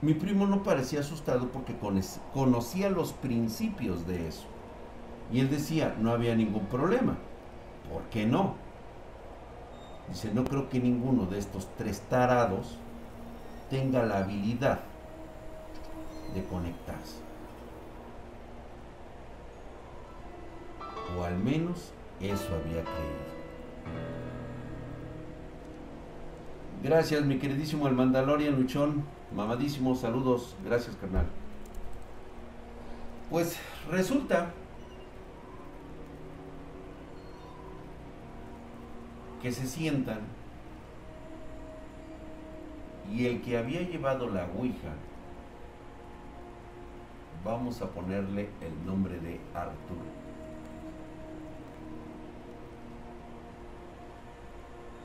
Mi 0.01 0.13
primo 0.13 0.45
no 0.45 0.63
parecía 0.63 0.99
asustado 0.99 1.49
porque 1.49 1.77
conocía 2.33 2.89
los 2.89 3.13
principios 3.13 4.05
de 4.05 4.27
eso. 4.27 4.45
Y 5.31 5.39
él 5.39 5.49
decía, 5.49 5.95
no 5.97 6.11
había 6.11 6.35
ningún 6.35 6.65
problema. 6.65 7.17
¿Por 7.89 8.03
qué 8.09 8.25
no? 8.25 8.55
Dice, 10.09 10.31
no 10.33 10.43
creo 10.43 10.69
que 10.69 10.79
ninguno 10.79 11.25
de 11.25 11.39
estos 11.39 11.67
tres 11.77 12.01
tarados 12.09 12.77
tenga 13.69 14.03
la 14.03 14.19
habilidad 14.19 14.79
de 16.33 16.43
conectarse. 16.45 17.17
O 21.17 21.23
al 21.23 21.37
menos 21.37 21.91
eso 22.19 22.47
había 22.53 22.83
creído. 22.83 23.33
Gracias, 26.83 27.23
mi 27.23 27.39
queridísimo 27.39 27.87
el 27.87 27.93
Mandalorian 27.93 28.59
Luchón. 28.59 29.03
Mamadísimo, 29.33 29.95
saludos. 29.95 30.55
Gracias, 30.65 30.95
carnal. 30.97 31.25
Pues 33.29 33.57
resulta 33.89 34.51
que 39.43 39.51
se 39.51 39.67
sientan 39.67 40.21
y 43.13 43.25
el 43.25 43.41
que 43.41 43.57
había 43.57 43.81
llevado 43.81 44.29
la 44.29 44.47
Ouija, 44.57 44.93
vamos 47.43 47.81
a 47.81 47.89
ponerle 47.89 48.47
el 48.61 48.85
nombre 48.85 49.19
de 49.19 49.41
Arturo. 49.53 50.05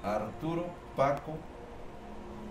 Arturo, 0.05 0.66
Paco 0.97 1.32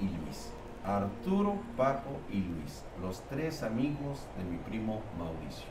y 0.01 0.09
Luis. 0.09 0.51
Arturo, 0.85 1.55
Paco 1.77 2.19
y 2.29 2.41
Luis, 2.41 2.83
los 3.01 3.21
tres 3.29 3.63
amigos 3.63 4.27
de 4.37 4.43
mi 4.43 4.57
primo 4.57 5.01
Mauricio. 5.17 5.69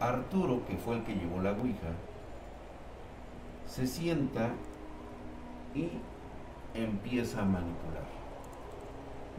Arturo, 0.00 0.64
que 0.66 0.78
fue 0.78 0.96
el 0.96 1.04
que 1.04 1.14
llevó 1.14 1.42
la 1.42 1.52
Ouija, 1.52 1.92
se 3.66 3.86
sienta 3.86 4.50
y 5.74 5.88
empieza 6.74 7.42
a 7.42 7.44
manipular. 7.44 8.04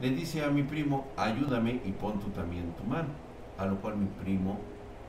Le 0.01 0.09
dice 0.09 0.43
a 0.43 0.49
mi 0.49 0.63
primo, 0.63 1.05
ayúdame 1.15 1.81
y 1.85 1.91
pon 1.91 2.19
tú 2.19 2.29
también 2.29 2.73
tu 2.73 2.83
mano. 2.83 3.09
A 3.57 3.65
lo 3.65 3.79
cual 3.79 3.95
mi 3.95 4.07
primo 4.07 4.59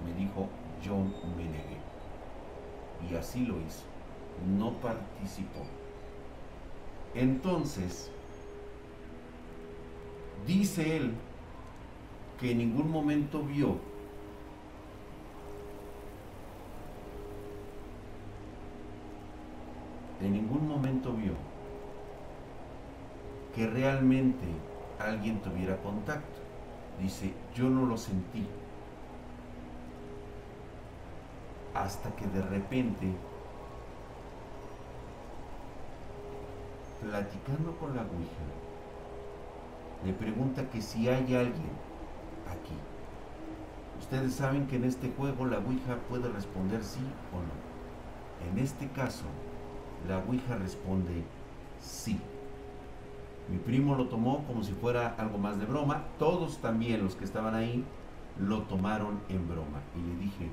me 0.04 0.12
dijo, 0.14 0.48
yo 0.82 0.96
me 1.36 1.44
negué. 1.44 1.76
Y 3.10 3.16
así 3.16 3.44
lo 3.44 3.54
hizo. 3.60 3.84
No 4.46 4.72
participó. 4.74 5.64
Entonces, 7.14 8.10
dice 10.46 10.96
él 10.96 11.14
que 12.38 12.52
en 12.52 12.58
ningún 12.58 12.90
momento 12.90 13.42
vio 13.42 13.78
en 20.20 20.32
ningún 20.32 20.66
momento 20.66 21.12
vio 21.12 21.32
que 23.54 23.66
realmente 23.66 24.46
alguien 24.98 25.40
tuviera 25.40 25.76
contacto. 25.78 26.40
Dice, 27.00 27.32
yo 27.54 27.68
no 27.68 27.86
lo 27.86 27.96
sentí. 27.96 28.46
Hasta 31.74 32.10
que 32.16 32.26
de 32.26 32.42
repente, 32.42 33.12
platicando 37.02 37.76
con 37.78 37.94
la 37.94 38.02
Ouija, 38.02 38.46
le 40.04 40.12
pregunta 40.12 40.68
que 40.70 40.80
si 40.80 41.08
hay 41.08 41.34
alguien 41.34 41.72
aquí. 42.50 42.74
Ustedes 43.98 44.34
saben 44.34 44.66
que 44.66 44.76
en 44.76 44.84
este 44.84 45.10
juego 45.16 45.46
la 45.46 45.58
Ouija 45.58 45.96
puede 46.08 46.28
responder 46.28 46.82
sí 46.82 47.00
o 47.32 47.36
no. 47.40 48.50
En 48.50 48.58
este 48.62 48.88
caso, 48.88 49.24
la 50.08 50.18
Ouija 50.18 50.56
responde 50.56 51.24
sí. 51.80 52.18
Mi 53.48 53.58
primo 53.58 53.94
lo 53.94 54.08
tomó 54.08 54.44
como 54.44 54.64
si 54.64 54.72
fuera 54.72 55.14
algo 55.18 55.38
más 55.38 55.58
de 55.58 55.66
broma. 55.66 56.04
Todos 56.18 56.58
también 56.58 57.02
los 57.04 57.14
que 57.14 57.24
estaban 57.24 57.54
ahí 57.54 57.84
lo 58.40 58.62
tomaron 58.62 59.20
en 59.28 59.48
broma. 59.48 59.80
Y 59.96 60.08
le 60.08 60.16
dije, 60.16 60.50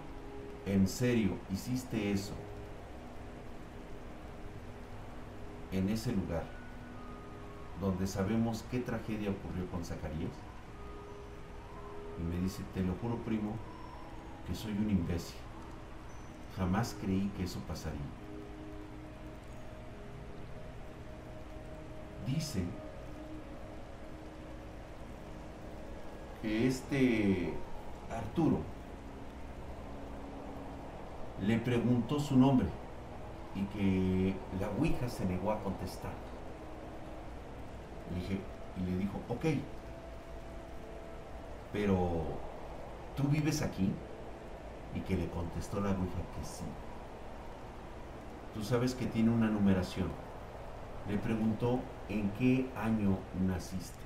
¿en 0.66 0.88
serio 0.88 1.32
hiciste 1.51 2.12
eso? 2.12 2.34
En 5.72 5.89
ese 5.89 6.12
lugar 6.12 6.43
donde 7.82 8.06
sabemos 8.08 8.64
qué 8.70 8.80
tragedia 8.80 9.32
ocurrió 9.32 9.68
con 9.72 9.84
Zacarías. 9.84 10.32
Y 12.20 12.24
me 12.24 12.39
dice, 12.41 12.62
te 12.74 12.84
lo 12.84 12.93
juro 13.01 13.18
primo, 13.26 13.54
que 14.47 14.54
soy 14.54 14.74
un 14.74 14.89
imbécil. 14.89 15.36
Jamás 16.56 16.95
creí 17.01 17.32
que 17.36 17.43
eso 17.43 17.60
pasaría. 17.68 18.22
Dice 22.26 22.63
que 26.41 26.67
este 26.67 27.53
Arturo 28.09 28.59
le 31.41 31.57
preguntó 31.59 32.19
su 32.19 32.38
nombre 32.38 32.67
y 33.55 33.63
que 33.65 34.36
la 34.59 34.69
Ouija 34.80 35.09
se 35.09 35.26
negó 35.26 35.51
a 35.51 35.59
contestar. 35.63 36.13
y 38.76 38.89
le 38.89 38.97
dijo, 38.97 39.19
ok, 39.30 39.45
pero 41.74 42.24
¿tú 43.17 43.24
vives 43.24 43.61
aquí? 43.61 43.91
Y 44.95 44.99
que 45.01 45.17
le 45.17 45.28
contestó 45.30 45.82
la 45.82 45.89
Ouija 45.89 46.21
que 46.38 46.45
sí. 46.45 46.63
Tú 48.53 48.63
sabes 48.63 48.93
que 48.93 49.07
tiene 49.07 49.32
una 49.32 49.47
numeración. 49.47 50.22
Le 51.08 51.18
preguntó 51.18 51.80
en 52.10 52.30
qué 52.32 52.70
año 52.76 53.18
naciste. 53.45 54.04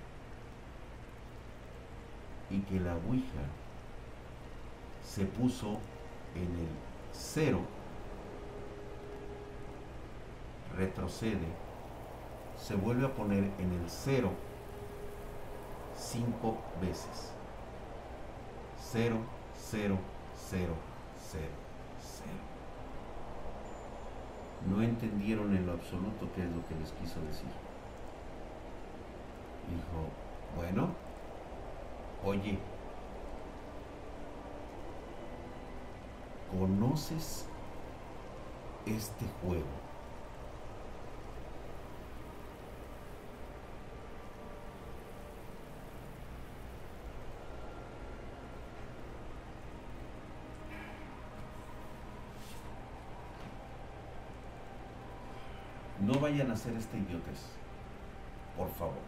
Y 2.50 2.60
que 2.62 2.80
la 2.80 2.96
Ouija 2.96 3.44
se 5.04 5.26
puso 5.26 5.80
en 6.36 6.44
el 6.44 6.70
cero, 7.12 7.60
retrocede, 10.76 11.48
se 12.58 12.76
vuelve 12.76 13.06
a 13.06 13.14
poner 13.14 13.52
en 13.60 13.72
el 13.74 13.90
cero 13.90 14.32
cinco 15.98 16.58
veces. 16.82 17.34
Cero, 18.80 19.18
cero, 19.56 19.98
cero, 20.36 20.74
cero, 21.30 21.54
cero. 22.00 22.57
No 24.70 24.82
entendieron 24.82 25.56
en 25.56 25.66
lo 25.66 25.74
absoluto 25.74 26.28
qué 26.36 26.44
es 26.44 26.52
lo 26.52 26.66
que 26.68 26.76
les 26.76 26.92
quiso 26.94 27.22
decir. 27.22 27.48
Dijo, 29.70 30.10
bueno, 30.56 30.90
oye, 32.24 32.58
¿conoces 36.52 37.46
este 38.86 39.26
juego? 39.42 39.87
No 56.08 56.18
vayan 56.22 56.50
a 56.50 56.54
hacer 56.54 56.74
este 56.78 56.98
idiotez, 56.98 57.42
por 58.56 58.70
favor. 58.76 59.04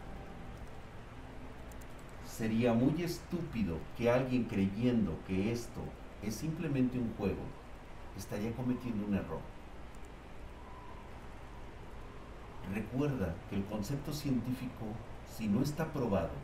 Sería 2.26 2.74
muy 2.74 3.02
estúpido 3.02 3.78
que 3.96 4.10
alguien 4.10 4.44
creyendo 4.44 5.16
que 5.26 5.50
esto 5.50 5.80
es 6.22 6.34
simplemente 6.34 6.98
un 6.98 7.14
juego 7.16 7.40
estaría 8.18 8.52
cometiendo 8.52 9.06
un 9.06 9.14
error. 9.14 9.40
Recuerda 12.74 13.34
que 13.48 13.56
el 13.56 13.64
concepto 13.64 14.12
científico, 14.12 14.84
si 15.34 15.48
no 15.48 15.62
está 15.62 15.90
probado, 15.90 16.34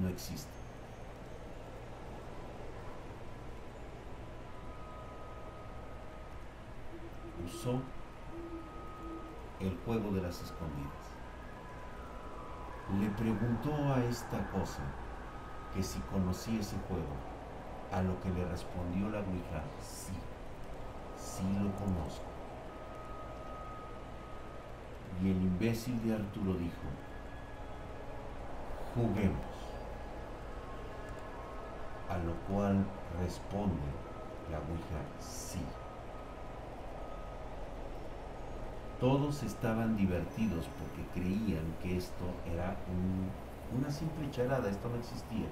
no 0.00 0.08
existe. 0.08 0.48
Usó 7.44 7.82
el 9.60 9.76
juego 9.84 10.10
de 10.12 10.22
las 10.22 10.42
escondidas. 10.42 11.06
Le 13.00 13.08
preguntó 13.10 13.72
a 13.92 14.04
esta 14.04 14.38
cosa 14.50 14.82
que 15.74 15.82
si 15.82 15.98
conocía 16.00 16.60
ese 16.60 16.76
juego, 16.88 17.14
a 17.92 18.02
lo 18.02 18.20
que 18.20 18.30
le 18.30 18.44
respondió 18.48 19.08
la 19.10 19.18
Ouija, 19.18 19.62
sí, 19.80 20.12
sí 21.18 21.42
lo 21.54 21.70
conozco. 21.76 22.24
Y 25.22 25.30
el 25.30 25.36
imbécil 25.36 26.00
de 26.06 26.14
Arturo 26.14 26.54
dijo, 26.54 26.86
juguemos. 28.94 29.36
A 32.08 32.18
lo 32.18 32.34
cual 32.48 32.84
responde 33.20 33.82
la 34.50 34.58
Ouija, 34.58 35.02
sí. 35.20 35.64
Todos 39.00 39.42
estaban 39.42 39.96
divertidos 39.96 40.66
porque 40.78 41.20
creían 41.20 41.76
que 41.82 41.96
esto 41.98 42.24
era 42.50 42.76
un- 42.88 43.30
una 43.78 43.90
simple 43.90 44.30
charada, 44.30 44.70
esto 44.70 44.88
no 44.88 44.96
existía. 44.96 45.48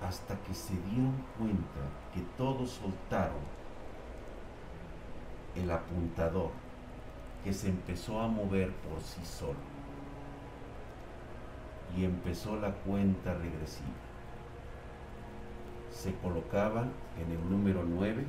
Hasta 0.00 0.36
que 0.42 0.54
se 0.54 0.74
dieron 0.74 1.14
cuenta 1.38 1.80
que 2.12 2.20
todos 2.36 2.70
soltaron 2.70 3.42
el 5.54 5.70
apuntador 5.70 6.50
que 7.44 7.52
se 7.52 7.68
empezó 7.68 8.20
a 8.20 8.28
mover 8.28 8.72
por 8.76 9.00
sí 9.00 9.24
solo. 9.24 9.58
Y 11.96 12.04
empezó 12.04 12.56
la 12.56 12.72
cuenta 12.72 13.34
regresiva. 13.34 13.90
Se 15.90 16.14
colocaba 16.16 16.84
en 17.20 17.30
el 17.32 17.50
número 17.50 17.84
9 17.84 18.24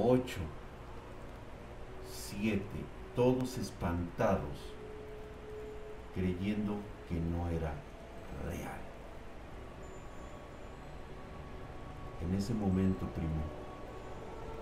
8, 0.00 0.36
7, 2.08 2.62
todos 3.16 3.58
espantados, 3.58 4.72
creyendo 6.14 6.76
que 7.08 7.16
no 7.16 7.48
era 7.48 7.72
real. 8.46 8.78
En 12.22 12.32
ese 12.34 12.54
momento, 12.54 13.06
primo, 13.06 13.42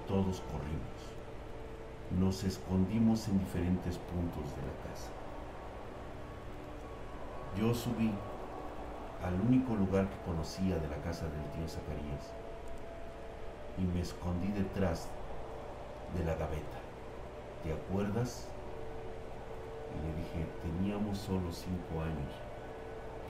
todos 0.08 0.40
corrimos. 0.40 0.96
Nos 2.18 2.42
escondimos 2.44 3.28
en 3.28 3.38
diferentes 3.38 3.98
puntos 3.98 4.44
de 4.56 4.62
la 4.62 4.90
casa. 4.90 5.10
Yo 7.58 7.74
subí 7.74 8.10
al 9.22 9.38
único 9.46 9.74
lugar 9.74 10.08
que 10.08 10.24
conocía 10.24 10.78
de 10.78 10.88
la 10.88 10.96
casa 11.02 11.24
del 11.24 11.44
tío 11.52 11.68
Zacarías 11.68 12.32
y 13.78 13.82
me 13.82 14.00
escondí 14.00 14.48
detrás 14.48 15.08
de 16.16 16.24
la 16.24 16.34
gaveta. 16.34 16.80
¿Te 17.62 17.72
acuerdas? 17.72 18.48
Y 19.92 20.06
le 20.06 20.14
dije, 20.16 20.46
teníamos 20.62 21.18
solo 21.18 21.52
cinco 21.52 22.00
años. 22.00 22.32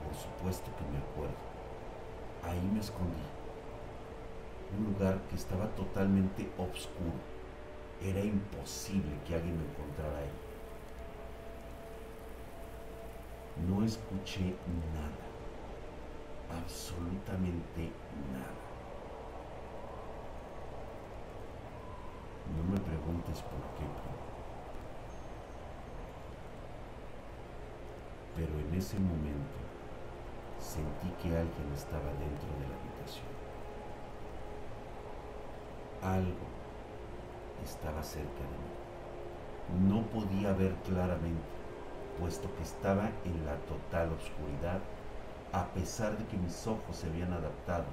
Por 0.03 0.14
supuesto 0.14 0.70
que 0.76 0.84
me 0.93 0.99
acuerdo. 0.99 1.34
Ahí 2.43 2.61
me 2.72 2.80
escondí. 2.80 3.26
Un 4.78 4.93
lugar 4.93 5.20
que 5.28 5.37
estaba 5.37 5.66
totalmente 5.74 6.49
oscuro. 6.59 7.18
Era 8.03 8.20
imposible 8.20 9.16
que 9.26 9.34
alguien 9.34 9.57
me 9.57 9.64
encontrara 9.64 10.18
ahí. 10.18 10.30
No 13.68 13.84
escuché 13.84 14.55
nada. 14.95 15.26
Absolutamente 16.62 17.91
nada. 18.32 18.66
No 22.55 22.62
me 22.72 22.78
preguntes 22.80 23.42
por 23.42 23.61
qué. 23.76 23.86
Pero 28.36 28.53
en 28.61 28.74
ese 28.74 28.99
momento 28.99 29.59
sentí 30.61 31.09
que 31.22 31.28
alguien 31.28 31.72
estaba 31.74 32.11
dentro 32.20 32.49
de 32.61 32.66
la 32.68 32.76
habitación. 32.76 33.26
Algo 36.03 36.47
estaba 37.64 38.03
cerca 38.03 38.44
de 38.44 39.78
mí. 39.80 39.88
No 39.88 40.03
podía 40.03 40.53
ver 40.53 40.74
claramente, 40.86 41.42
puesto 42.20 42.55
que 42.57 42.62
estaba 42.62 43.11
en 43.24 43.47
la 43.47 43.57
total 43.66 44.12
oscuridad, 44.12 44.80
a 45.53 45.64
pesar 45.72 46.16
de 46.16 46.26
que 46.26 46.36
mis 46.36 46.66
ojos 46.66 46.97
se 46.97 47.07
habían 47.09 47.32
adaptado 47.32 47.86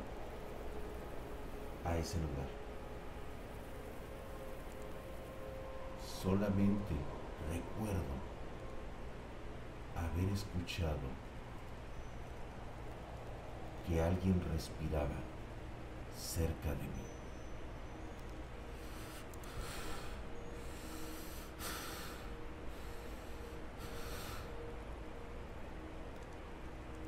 a 1.85 1.97
ese 1.97 2.17
lugar. 2.17 2.62
Solamente 6.23 6.95
recuerdo 7.51 8.15
haber 9.93 10.31
escuchado 10.31 11.09
que 13.85 14.01
alguien 14.01 14.41
respiraba 14.53 15.17
cerca 16.17 16.69
de 16.69 16.83
mí. 16.83 17.03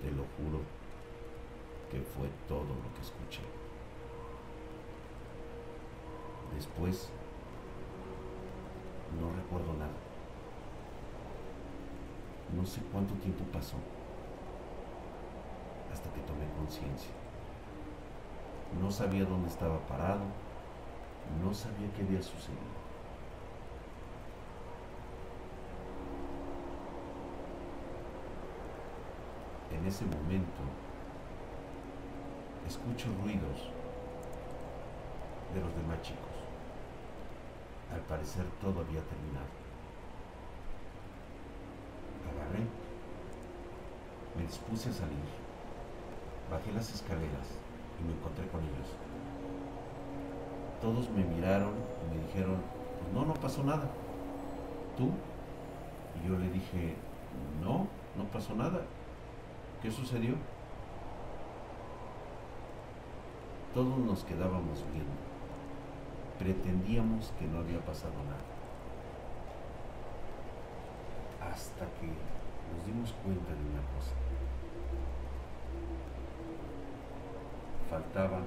Te 0.02 0.12
lo 0.12 0.26
juro 0.36 0.60
que 1.90 2.02
fue 2.02 2.28
todo 2.50 2.66
lo 2.66 2.94
que 2.94 3.02
escuché. 3.02 3.44
Después, 6.54 7.10
no 9.20 9.32
recuerdo 9.34 9.74
nada. 9.74 9.92
No 12.66 12.72
sé 12.72 12.82
cuánto 12.92 13.14
tiempo 13.22 13.44
pasó 13.54 13.76
hasta 15.94 16.12
que 16.12 16.22
tomé 16.22 16.50
conciencia. 16.58 17.12
No 18.82 18.90
sabía 18.90 19.24
dónde 19.24 19.50
estaba 19.50 19.78
parado, 19.82 20.24
no 21.44 21.54
sabía 21.54 21.94
qué 21.96 22.02
había 22.02 22.24
sucedido. 22.24 22.74
En 29.72 29.86
ese 29.86 30.06
momento 30.06 30.64
escucho 32.68 33.10
ruidos 33.22 33.70
de 35.54 35.62
los 35.62 35.76
demás 35.76 36.02
chicos. 36.02 36.36
Al 37.94 38.02
parecer 38.02 38.46
todo 38.60 38.80
había 38.80 39.04
terminado. 39.04 39.66
Agarré, 42.26 42.66
me 44.35 44.35
dispuse 44.46 44.90
a 44.90 44.94
salir. 44.94 45.28
Bajé 46.52 46.72
las 46.72 46.94
escaleras 46.94 47.48
y 48.00 48.04
me 48.04 48.14
encontré 48.14 48.48
con 48.48 48.62
ellos. 48.62 48.90
Todos 50.82 51.10
me 51.10 51.24
miraron 51.24 51.74
y 51.74 52.16
me 52.16 52.24
dijeron, 52.26 52.58
pues 53.00 53.14
no, 53.14 53.26
no 53.26 53.34
pasó 53.34 53.64
nada. 53.64 53.90
¿Tú? 54.98 55.10
Y 56.16 56.28
yo 56.28 56.38
le 56.38 56.50
dije, 56.52 56.96
no, 57.62 57.88
no 58.16 58.24
pasó 58.32 58.54
nada. 58.56 58.82
¿Qué 59.82 59.92
sucedió? 59.92 60.36
Todos 63.74 63.98
nos 63.98 64.24
quedábamos 64.24 64.84
viendo. 64.94 65.12
Pretendíamos 66.40 67.34
que 67.40 67.46
no 67.46 67.60
había 67.60 67.80
pasado 67.86 68.14
nada. 68.26 68.46
Hasta 71.52 71.86
que 72.00 72.08
nos 72.08 72.86
dimos 72.86 73.14
cuenta 73.24 73.52
de 73.52 73.62
una 73.62 73.82
cosa. 73.96 74.14
Faltaba 77.96 78.40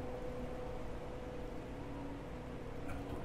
Arturo. 2.86 3.22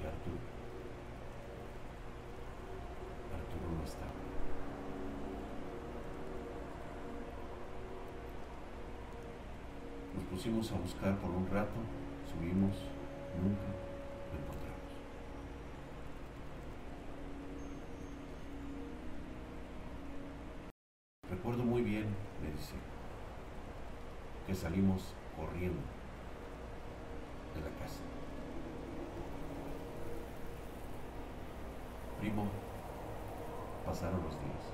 Y 0.00 0.06
Arturo. 0.06 0.38
Arturo 3.34 3.66
no 3.76 3.84
estaba. 3.84 4.12
Nos 10.14 10.24
pusimos 10.30 10.70
a 10.70 10.76
buscar 10.76 11.16
por 11.16 11.30
un 11.30 11.48
rato, 11.50 11.80
subimos, 12.30 12.76
nunca 13.42 13.66
lo 14.30 14.38
encontramos. 14.38 14.66
Recuerdo 21.30 21.64
muy 21.64 21.82
bien, 21.82 22.06
me 22.40 22.52
dice, 22.52 22.74
que 24.46 24.54
salimos 24.54 25.12
corriendo 25.36 25.80
de 27.52 27.60
la 27.62 27.76
casa. 27.78 28.00
Primo, 32.20 32.46
pasaron 33.84 34.22
los 34.22 34.32
días. 34.34 34.72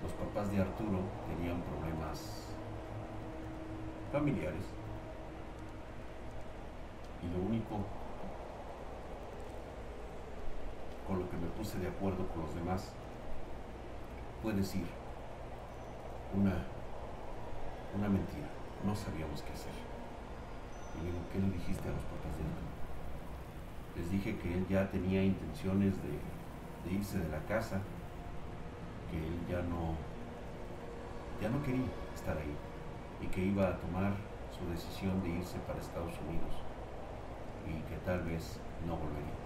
Los 0.00 0.12
papás 0.12 0.52
de 0.52 0.60
Arturo 0.60 1.00
tenían 1.26 1.60
problemas 1.62 2.54
familiares. 4.12 4.64
Y 7.20 7.36
lo 7.36 7.44
único 7.48 7.78
con 11.08 11.18
lo 11.18 11.28
que 11.28 11.36
me 11.36 11.48
puse 11.48 11.78
de 11.80 11.88
acuerdo 11.88 12.28
con 12.28 12.42
los 12.42 12.54
demás 12.54 12.92
fue 14.42 14.52
decir 14.52 14.84
una, 16.34 16.64
una 17.96 18.08
mentira. 18.08 18.48
No 18.84 18.94
sabíamos 18.94 19.40
qué 19.42 19.52
hacer. 19.52 19.72
Y 20.98 21.06
digo, 21.06 21.18
¿qué 21.32 21.38
le 21.38 21.50
dijiste 21.50 21.88
a 21.88 21.92
los 21.92 22.02
papás 22.02 22.36
de 22.36 22.42
Arturo? 22.42 22.72
Les 23.96 24.10
dije 24.10 24.36
que 24.38 24.54
él 24.54 24.66
ya 24.68 24.90
tenía 24.90 25.22
intenciones 25.22 25.94
de, 26.02 26.18
de 26.84 26.96
irse 26.96 27.18
de 27.18 27.28
la 27.28 27.38
casa, 27.46 27.80
que 29.10 29.16
él 29.16 29.38
ya 29.48 29.62
no, 29.62 29.94
ya 31.40 31.48
no 31.48 31.62
quería 31.62 31.86
estar 32.14 32.36
ahí 32.36 32.56
y 33.20 33.26
que 33.26 33.44
iba 33.44 33.68
a 33.68 33.78
tomar 33.78 34.12
su 34.50 34.68
decisión 34.70 35.22
de 35.22 35.28
irse 35.30 35.58
para 35.60 35.78
Estados 35.78 36.14
Unidos 36.26 36.54
y 37.66 37.80
que 37.88 37.96
tal 38.04 38.22
vez 38.22 38.58
no 38.86 38.96
volvería. 38.96 39.38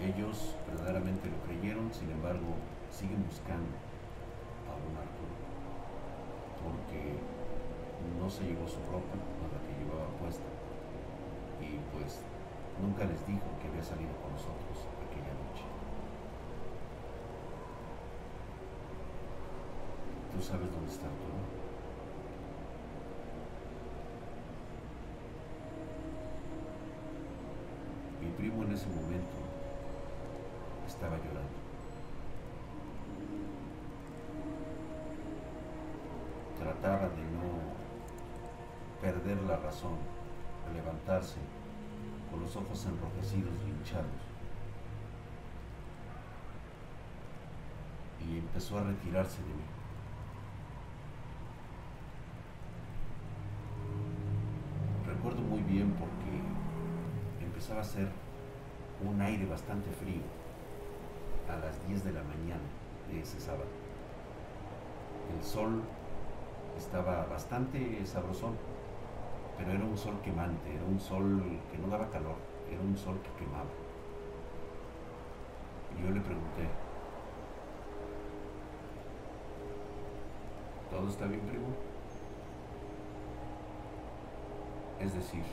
Ellos 0.00 0.56
verdaderamente 0.66 1.28
lo 1.28 1.36
creyeron, 1.46 1.92
sin 1.92 2.10
embargo, 2.10 2.56
siguen 2.90 3.24
buscando 3.24 3.74
a 4.68 4.74
un 4.74 4.96
Arturo 4.96 5.34
porque 6.62 7.16
no 8.18 8.28
se 8.28 8.44
llevó 8.44 8.68
su 8.68 8.80
ropa, 8.90 9.16
la 9.16 9.58
que 9.64 9.72
llevaba 9.80 10.08
puesta, 10.20 10.44
y 11.60 11.78
pues 11.96 12.20
nunca 12.80 13.04
les 13.04 13.26
dijo 13.26 13.46
que 13.60 13.68
había 13.68 13.82
salido 13.82 14.12
con 14.20 14.32
nosotros 14.32 14.84
aquella 15.08 15.32
noche. 15.40 15.64
¿Tú 20.32 20.42
sabes 20.42 20.70
dónde 20.72 20.90
está 20.90 21.06
Arturo? 21.06 21.40
Mi 28.20 28.30
primo 28.36 28.64
en 28.64 28.72
ese 28.72 28.86
momento 28.88 29.36
estaba 30.86 31.16
llorando. 31.16 31.59
De 36.82 36.88
no 36.88 37.60
perder 39.02 39.36
la 39.42 39.58
razón, 39.58 39.98
de 40.66 40.80
levantarse 40.80 41.36
con 42.30 42.40
los 42.40 42.56
ojos 42.56 42.86
enrojecidos 42.86 43.52
y 43.66 43.70
hinchados. 43.70 44.06
Y 48.26 48.38
empezó 48.38 48.78
a 48.78 48.84
retirarse 48.84 49.42
de 49.42 49.48
mí. 49.48 49.62
Recuerdo 55.06 55.42
muy 55.42 55.60
bien 55.60 55.92
porque 55.98 57.44
empezaba 57.44 57.80
a 57.80 57.82
hacer 57.82 58.08
un 59.06 59.20
aire 59.20 59.44
bastante 59.44 59.90
frío 59.90 60.22
a 61.46 61.56
las 61.58 61.86
10 61.86 62.04
de 62.04 62.12
la 62.12 62.22
mañana 62.22 62.64
de 63.10 63.20
ese 63.20 63.38
sábado. 63.38 63.68
El 65.36 65.44
sol 65.44 65.82
estaba 66.76 67.26
bastante 67.26 68.04
sabrosón, 68.06 68.56
pero 69.58 69.72
era 69.72 69.84
un 69.84 69.96
sol 69.96 70.20
quemante, 70.22 70.74
era 70.74 70.84
un 70.84 70.98
sol 70.98 71.60
que 71.70 71.78
no 71.78 71.88
daba 71.88 72.10
calor, 72.10 72.36
era 72.70 72.80
un 72.80 72.96
sol 72.96 73.20
que 73.22 73.44
quemaba. 73.44 73.70
Y 75.98 76.02
yo 76.02 76.10
le 76.10 76.20
pregunté, 76.20 76.68
¿todo 80.90 81.08
está 81.08 81.26
bien, 81.26 81.40
primo? 81.42 81.66
Es 84.98 85.14
decir, 85.14 85.44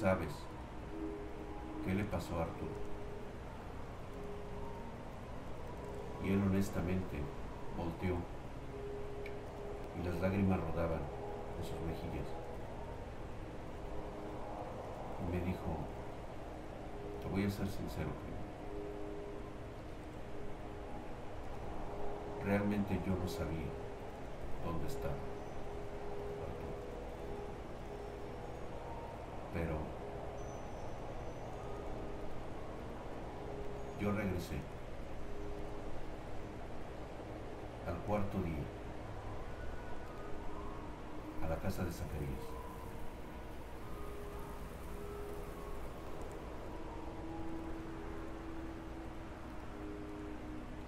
¿sabes 0.00 0.32
qué 1.84 1.94
le 1.94 2.04
pasó 2.04 2.38
a 2.38 2.42
Arturo? 2.42 2.89
Y 6.24 6.28
él 6.32 6.42
honestamente 6.46 7.18
volteó 7.76 8.16
y 9.98 10.06
las 10.06 10.20
lágrimas 10.20 10.60
rodaban 10.60 11.00
en 11.58 11.64
sus 11.64 11.80
mejillas. 11.86 12.28
Y 15.20 15.32
me 15.32 15.44
dijo, 15.44 15.76
te 17.22 17.28
voy 17.28 17.44
a 17.44 17.50
ser 17.50 17.68
sincero, 17.68 18.08
primo. 18.20 18.40
Realmente 22.44 23.00
yo 23.06 23.14
no 23.14 23.28
sabía 23.28 23.68
dónde 24.64 24.86
estaba. 24.86 25.14
Pero 29.52 29.74
yo 34.00 34.12
regresé 34.12 34.54
al 37.86 37.96
cuarto 38.10 38.38
día 38.38 38.64
a 41.44 41.48
la 41.48 41.56
casa 41.60 41.84
de 41.84 41.92
Zacarías. 41.92 42.42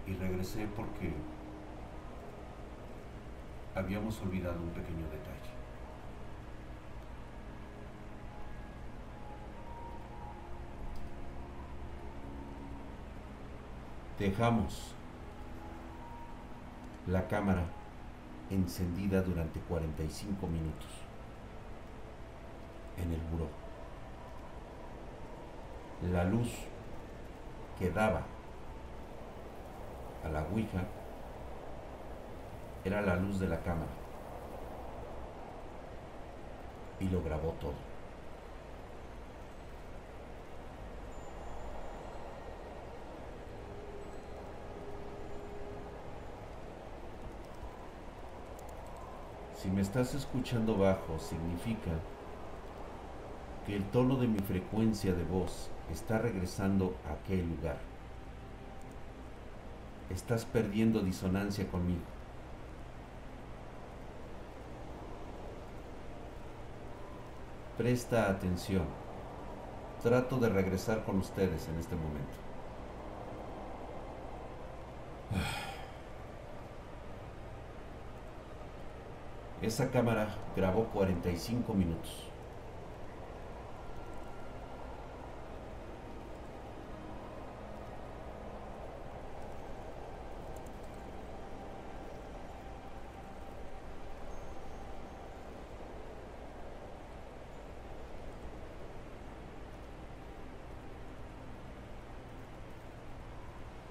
Y 0.04 0.14
regresé 0.14 0.66
porque 0.74 1.14
habíamos 3.76 4.20
olvidado 4.22 4.60
un 4.60 4.70
pequeño 4.70 5.04
detalle. 5.04 5.52
Dejamos 14.18 14.96
la 17.07 17.26
cámara 17.26 17.64
encendida 18.50 19.22
durante 19.22 19.61
45 19.61 20.46
minutos 20.46 20.90
en 22.96 23.12
el 23.12 23.20
buró. 23.30 23.48
La 26.12 26.24
luz 26.24 26.48
que 27.78 27.90
daba 27.90 28.22
a 30.24 30.28
la 30.28 30.42
Ouija 30.42 30.84
era 32.84 33.00
la 33.00 33.16
luz 33.16 33.40
de 33.40 33.48
la 33.48 33.61
cámara 33.62 33.90
y 37.00 37.09
lo 37.09 37.22
grabó 37.22 37.53
todo. 37.61 37.91
Si 49.62 49.70
me 49.70 49.80
estás 49.80 50.12
escuchando 50.14 50.76
bajo, 50.76 51.20
significa 51.20 51.92
que 53.64 53.76
el 53.76 53.84
tono 53.84 54.16
de 54.16 54.26
mi 54.26 54.40
frecuencia 54.40 55.12
de 55.12 55.22
voz 55.22 55.70
está 55.88 56.18
regresando 56.18 56.96
a 57.08 57.12
aquel 57.12 57.48
lugar. 57.48 57.78
Estás 60.10 60.44
perdiendo 60.44 60.98
disonancia 60.98 61.68
conmigo. 61.68 62.00
Presta 67.78 68.30
atención. 68.30 68.86
Trato 70.02 70.38
de 70.38 70.48
regresar 70.48 71.04
con 71.04 71.18
ustedes 71.18 71.68
en 71.68 71.78
este 71.78 71.94
momento. 71.94 72.51
Esa 79.62 79.92
cámara 79.92 80.26
grabó 80.56 80.86
45 80.86 81.72
minutos. 81.72 82.24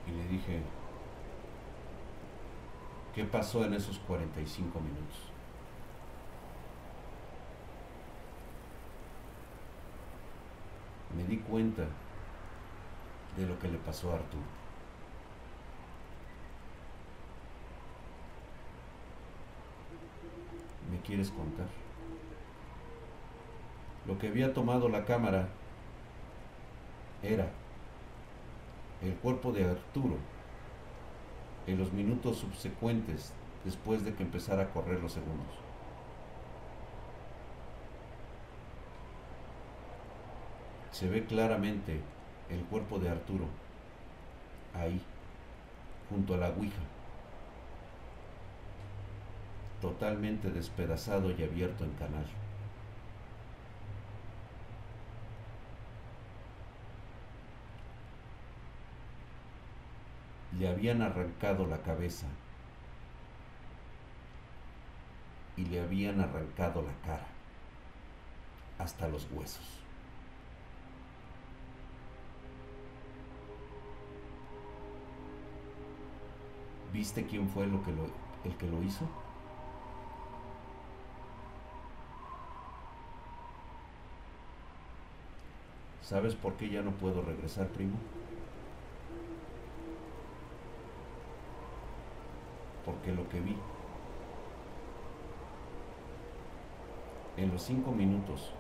Y 0.06 0.12
le 0.12 0.28
dije, 0.28 0.62
¿qué 3.16 3.24
pasó 3.24 3.64
en 3.64 3.76
esos 3.76 4.00
45 4.00 4.82
minutos? 4.82 5.32
me 11.16 11.24
di 11.26 11.38
cuenta 11.52 11.84
de 13.36 13.46
lo 13.46 13.60
que 13.60 13.68
le 13.68 13.78
pasó 13.78 14.12
a 14.12 14.16
Arturo. 14.16 14.44
¿Me 20.90 21.00
quieres 21.02 21.30
contar? 21.30 21.68
Lo 24.08 24.18
que 24.18 24.30
había 24.30 24.54
tomado 24.54 24.88
la 24.88 25.04
cámara 25.04 25.50
era 27.22 27.52
el 29.04 29.14
cuerpo 29.16 29.52
de 29.52 29.66
Arturo 29.66 30.16
en 31.68 31.78
los 31.78 31.92
minutos 31.92 32.38
subsecuentes 32.38 33.34
después 33.66 34.06
de 34.06 34.14
que 34.14 34.24
empezara 34.24 34.64
a 34.64 34.70
correr 34.70 35.02
los 35.02 35.12
segundos. 35.12 35.71
Se 41.02 41.10
ve 41.10 41.26
claramente 41.26 42.00
el 42.52 42.60
cuerpo 42.66 43.00
de 43.00 43.10
Arturo 43.10 43.46
ahí, 44.76 45.02
junto 46.12 46.36
a 46.36 46.38
la 46.38 46.50
Ouija, 46.50 46.84
totalmente 49.82 50.52
despedazado 50.52 51.32
y 51.32 51.42
abierto 51.42 51.86
en 51.86 51.94
canal. 51.94 52.26
Le 60.60 60.68
habían 60.68 61.02
arrancado 61.02 61.66
la 61.66 61.82
cabeza 61.82 62.28
y 65.58 65.66
le 65.66 65.82
habían 65.82 66.22
arrancado 66.22 66.84
la 66.84 66.94
cara 67.04 67.26
hasta 68.78 69.08
los 69.08 69.28
huesos. 69.32 69.82
¿Viste 76.92 77.26
quién 77.26 77.48
fue 77.48 77.68
lo 77.68 77.82
que 77.84 77.92
el 78.44 78.58
que 78.58 78.68
lo 78.68 78.84
hizo? 78.84 79.06
¿Sabes 86.02 86.36
por 86.36 86.56
qué 86.56 86.70
ya 86.70 86.82
no 86.82 86.92
puedo 86.92 87.22
regresar, 87.22 87.68
primo? 87.70 87.96
Porque 92.84 93.14
lo 93.14 93.30
que 93.30 93.40
vi 93.40 93.56
en 97.38 97.52
los 97.52 97.62
cinco 97.62 97.92
minutos 97.92 98.52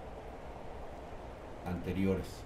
anteriores 1.65 2.45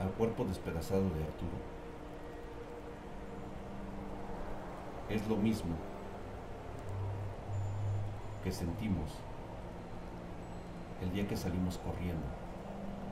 al 0.00 0.10
cuerpo 0.12 0.44
despedazado 0.44 1.02
de 1.02 1.22
Arturo 1.22 1.73
es 5.08 5.26
lo 5.28 5.36
mismo 5.36 5.74
que 8.42 8.52
sentimos 8.52 9.10
el 11.02 11.12
día 11.12 11.26
que 11.26 11.36
salimos 11.36 11.78
corriendo 11.78 12.26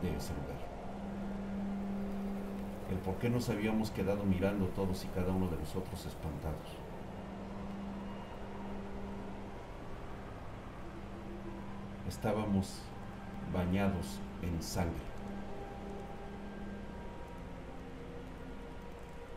de 0.03 0.17
ese 0.17 0.33
lugar. 0.35 0.73
El 2.91 2.99
por 2.99 3.17
qué 3.17 3.31
nos 3.31 3.49
habíamos 3.49 3.91
quedado 3.91 4.25
mirando 4.25 4.67
todos 4.69 5.05
y 5.05 5.09
cada 5.09 5.33
uno 5.33 5.49
de 5.49 5.57
nosotros 5.57 6.05
espantados. 6.05 6.77
Estábamos 12.09 12.83
bañados 13.53 14.19
en 14.43 14.63
sangre, 14.63 14.93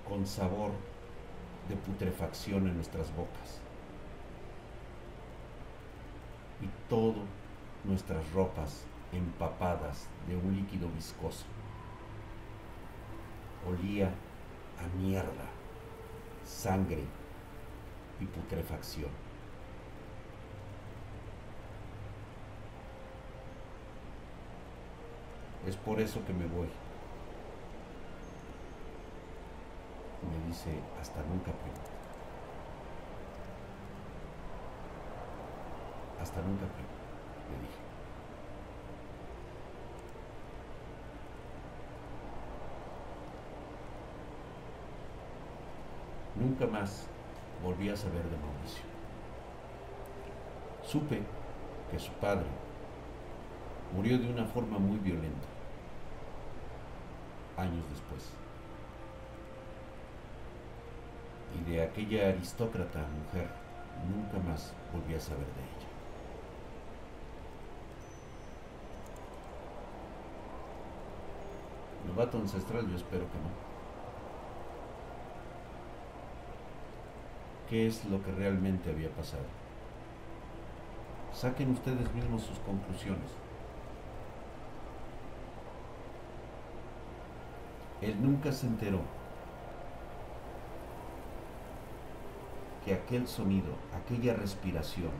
con 0.07 0.25
sabor 0.25 0.71
de 1.69 1.75
putrefacción 1.75 2.67
en 2.67 2.75
nuestras 2.75 3.13
bocas. 3.15 3.61
Y 6.61 6.69
todo 6.89 7.23
nuestras 7.83 8.31
ropas 8.31 8.85
empapadas 9.11 10.07
de 10.27 10.35
un 10.35 10.55
líquido 10.55 10.89
viscoso. 10.89 11.45
Olía 13.67 14.11
a 14.79 14.97
mierda, 14.97 15.49
sangre 16.43 17.03
y 18.19 18.25
putrefacción. 18.25 19.09
Es 25.67 25.75
por 25.77 25.99
eso 25.99 26.23
que 26.25 26.33
me 26.33 26.45
voy. 26.45 26.69
me 30.25 30.44
dice, 30.55 30.79
hasta 31.01 31.21
nunca, 31.23 31.51
primo. 31.51 31.75
Hasta 36.21 36.41
nunca, 36.41 36.65
primo, 36.65 36.89
le 37.51 37.57
dije. 37.59 37.81
Nunca 46.35 46.67
más 46.67 47.07
volví 47.61 47.89
a 47.89 47.97
saber 47.97 48.23
de 48.23 48.37
Mauricio. 48.37 48.83
Supe 50.83 51.21
que 51.91 51.99
su 51.99 52.11
padre 52.13 52.47
murió 53.93 54.17
de 54.17 54.29
una 54.29 54.45
forma 54.45 54.77
muy 54.77 54.97
violenta 54.99 55.47
años 57.57 57.83
después. 57.89 58.33
y 61.54 61.54
de 61.65 61.81
aquella 61.81 62.29
aristócrata 62.29 62.99
mujer 62.99 63.47
nunca 64.09 64.37
más 64.47 64.73
volví 64.93 65.15
a 65.15 65.19
saber 65.19 65.45
de 65.45 65.61
ella. 65.61 65.85
Novato 72.07 72.37
ancestral, 72.37 72.87
yo 72.87 72.95
espero 72.95 73.21
que 73.31 73.37
no. 73.37 73.65
¿Qué 77.69 77.87
es 77.87 78.05
lo 78.05 78.21
que 78.23 78.31
realmente 78.31 78.91
había 78.91 79.09
pasado? 79.09 79.43
Saquen 81.33 81.71
ustedes 81.71 82.13
mismos 82.13 82.43
sus 82.43 82.59
conclusiones. 82.59 83.31
Él 88.01 88.21
nunca 88.21 88.51
se 88.51 88.67
enteró 88.67 89.01
que 92.85 92.93
aquel 92.93 93.27
sonido, 93.27 93.73
aquella 93.95 94.35
respiración 94.35 95.11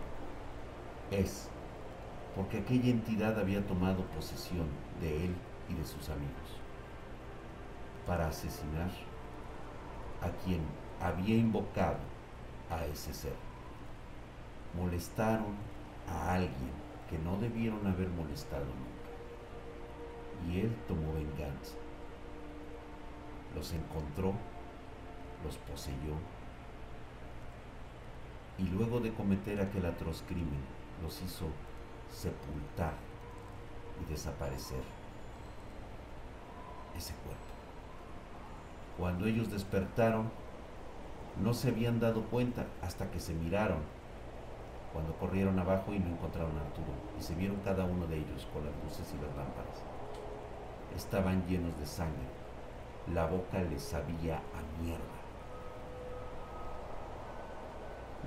es 1.09 1.49
porque 2.35 2.59
aquella 2.59 2.89
entidad 2.89 3.39
había 3.39 3.65
tomado 3.65 4.03
posesión 4.05 4.67
de 5.01 5.25
él 5.25 5.35
y 5.67 5.73
de 5.73 5.85
sus 5.85 6.09
amigos 6.09 6.61
para 8.05 8.27
asesinar 8.27 8.91
a 10.21 10.29
quien 10.43 10.61
había 11.01 11.35
invocado 11.35 11.97
a 12.69 12.85
ese 12.85 13.13
ser. 13.13 13.35
Molestaron 14.77 15.55
a 16.07 16.33
alguien 16.33 16.71
que 17.09 17.17
no 17.17 17.37
debieron 17.37 17.85
haber 17.87 18.09
molestado 18.09 18.65
nunca. 18.65 20.51
Y 20.51 20.61
él 20.61 20.75
tomó 20.87 21.13
venganza. 21.13 21.75
Los 23.55 23.73
encontró, 23.73 24.33
los 25.43 25.57
poseyó 25.57 26.15
y 28.57 28.63
luego 28.63 28.99
de 28.99 29.13
cometer 29.13 29.59
aquel 29.59 29.85
atroz 29.85 30.23
crimen 30.27 30.61
los 31.03 31.21
hizo 31.21 31.47
sepultar 32.11 32.93
y 34.01 34.09
desaparecer 34.09 34.81
ese 36.97 37.13
cuerpo. 37.13 37.41
Cuando 38.97 39.25
ellos 39.25 39.51
despertaron, 39.51 40.29
no 41.41 41.53
se 41.53 41.69
habían 41.69 41.99
dado 41.99 42.23
cuenta 42.23 42.65
hasta 42.81 43.11
que 43.11 43.19
se 43.19 43.33
miraron, 43.33 43.79
cuando 44.93 45.13
corrieron 45.17 45.59
abajo 45.59 45.93
y 45.93 45.99
no 45.99 46.07
encontraron 46.07 46.57
a 46.57 46.61
Arturo, 46.61 46.93
y 47.19 47.21
se 47.21 47.35
vieron 47.35 47.57
cada 47.65 47.83
uno 47.83 48.07
de 48.07 48.17
ellos 48.17 48.47
con 48.53 48.63
las 48.63 48.73
luces 48.83 49.13
y 49.13 49.21
las 49.21 49.35
lámparas. 49.35 49.83
Estaban 50.95 51.45
llenos 51.45 51.77
de 51.77 51.85
sangre, 51.85 52.23
la 53.13 53.25
boca 53.25 53.61
les 53.61 53.83
sabía 53.83 54.37
a 54.37 54.81
mierda. 54.81 55.14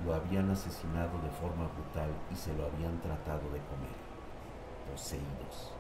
Lo 0.05 0.15
habían 0.15 0.51
asesinado 0.51 1.21
de 1.23 1.31
forma 1.31 1.67
brutal 1.75 2.11
y 2.33 2.37
se 2.37 2.55
lo 2.55 2.67
habían 2.67 3.01
tratado 3.01 3.43
de 3.51 3.61
comer, 3.67 3.99
poseídos. 4.91 5.73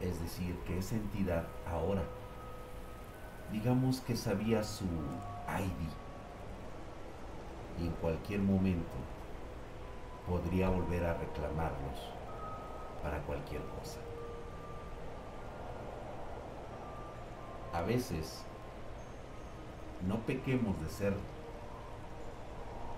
Es 0.00 0.20
decir, 0.20 0.58
que 0.66 0.78
esa 0.78 0.96
entidad 0.96 1.44
ahora, 1.70 2.02
digamos 3.52 4.00
que 4.00 4.16
sabía 4.16 4.64
su 4.64 4.84
ID 4.84 5.90
y 7.80 7.86
en 7.86 7.92
cualquier 7.92 8.40
momento 8.40 8.90
podría 10.28 10.68
volver 10.68 11.04
a 11.04 11.14
reclamarlos 11.14 12.10
para 13.02 13.18
cualquier 13.22 13.62
cosa. 13.78 13.98
A 17.72 17.82
veces 17.82 18.44
no 20.06 20.16
pequemos 20.20 20.80
de 20.82 20.88
ser 20.88 21.14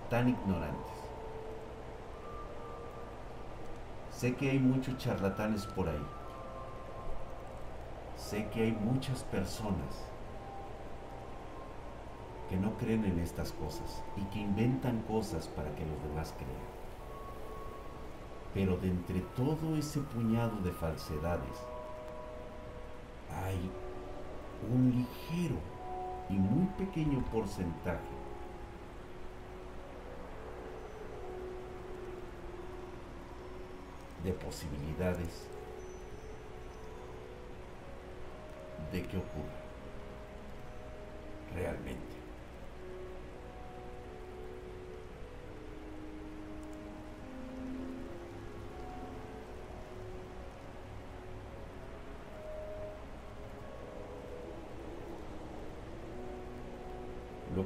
tan 0.09 0.29
ignorantes. 0.29 0.93
Sé 4.11 4.35
que 4.35 4.51
hay 4.51 4.59
muchos 4.59 4.97
charlatanes 4.97 5.65
por 5.65 5.89
ahí 5.89 6.05
sé 8.29 8.47
que 8.47 8.63
hay 8.63 8.71
muchas 8.71 9.23
personas 9.25 10.03
que 12.49 12.57
no 12.57 12.75
creen 12.77 13.05
en 13.05 13.19
estas 13.19 13.51
cosas 13.51 14.03
y 14.17 14.23
que 14.25 14.39
inventan 14.39 15.01
cosas 15.03 15.47
para 15.49 15.73
que 15.75 15.85
los 15.85 16.01
demás 16.03 16.33
crean. 16.35 16.75
Pero 18.53 18.77
de 18.77 18.87
entre 18.87 19.21
todo 19.35 19.75
ese 19.75 19.99
puñado 19.99 20.57
de 20.61 20.71
falsedades 20.71 21.59
hay 23.43 23.69
un 24.73 24.91
ligero 24.91 25.57
y 26.29 26.33
muy 26.33 26.65
pequeño 26.77 27.23
porcentaje 27.31 27.99
de 34.23 34.31
posibilidades 34.33 35.47
de 38.91 39.03
qué 39.03 39.17
ocurre 39.17 39.65
realmente. 41.53 42.14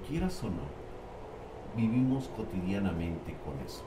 Quieras 0.08 0.43
o 0.43 0.47
no, 0.47 0.64
vivimos 1.76 2.28
cotidianamente 2.30 3.36
con 3.45 3.60
eso. 3.66 3.84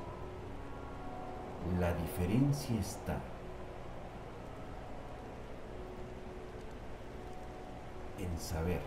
La 1.81 1.93
diferencia 1.95 2.79
está 2.79 3.19
en 8.19 8.39
saber 8.39 8.81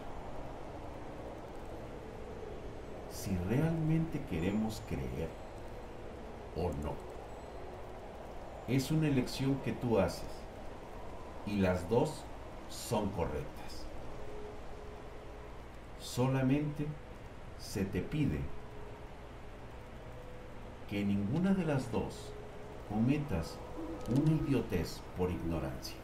si 3.10 3.36
realmente 3.50 4.22
queremos 4.30 4.82
creer 4.88 5.30
o 6.56 6.70
no. 6.84 6.94
Es 8.68 8.92
una 8.92 9.08
elección 9.08 9.56
que 9.64 9.74
tú 9.74 10.00
haces 10.00 10.24
y 11.46 11.58
las 11.58 11.90
dos 11.90 12.24
son 12.70 13.10
correctas. 13.10 13.86
Solamente 16.00 16.88
se 17.66 17.84
te 17.84 18.02
pide 18.02 18.40
que 20.88 21.04
ninguna 21.04 21.54
de 21.54 21.66
las 21.66 21.92
dos 21.92 22.32
cometas 22.88 23.58
una 24.08 24.32
idiotez 24.32 25.02
por 25.18 25.32
ignorancia. 25.32 25.98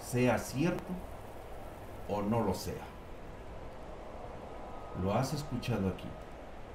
Sea 0.00 0.38
cierto 0.38 0.92
o 2.08 2.22
no 2.22 2.40
lo 2.40 2.54
sea. 2.54 2.86
Lo 5.02 5.12
has 5.12 5.34
escuchado 5.34 5.88
aquí. 5.88 6.08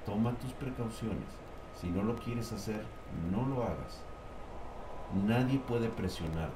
Toma 0.06 0.32
tus 0.38 0.52
precauciones. 0.52 1.28
Si 1.80 1.88
no 1.88 2.02
lo 2.02 2.16
quieres 2.16 2.52
hacer, 2.52 2.84
no 3.32 3.44
lo 3.46 3.64
hagas. 3.64 4.00
Nadie 5.26 5.58
puede 5.58 5.88
presionarte 5.88 6.54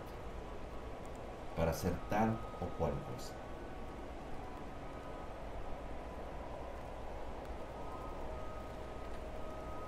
para 1.56 1.72
hacer 1.72 1.92
tal 2.08 2.38
o 2.60 2.66
cual 2.78 2.92
cosa. 3.12 3.34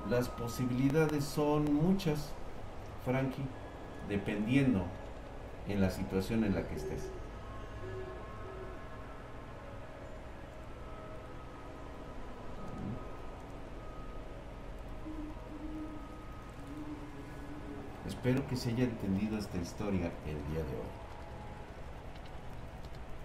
Las 0.09 0.29
posibilidades 0.29 1.25
son 1.25 1.73
muchas, 1.73 2.33
Frankie, 3.05 3.45
dependiendo 4.09 4.85
en 5.69 5.81
la 5.81 5.91
situación 5.91 6.45
en 6.45 6.55
la 6.55 6.67
que 6.67 6.77
estés. 6.77 7.11
Espero 18.07 18.47
que 18.49 18.57
se 18.57 18.71
haya 18.71 18.85
entendido 18.85 19.39
esta 19.39 19.57
historia 19.59 20.13
el 20.27 20.53
día 20.53 20.63
de 20.63 20.75
hoy. 20.75 20.91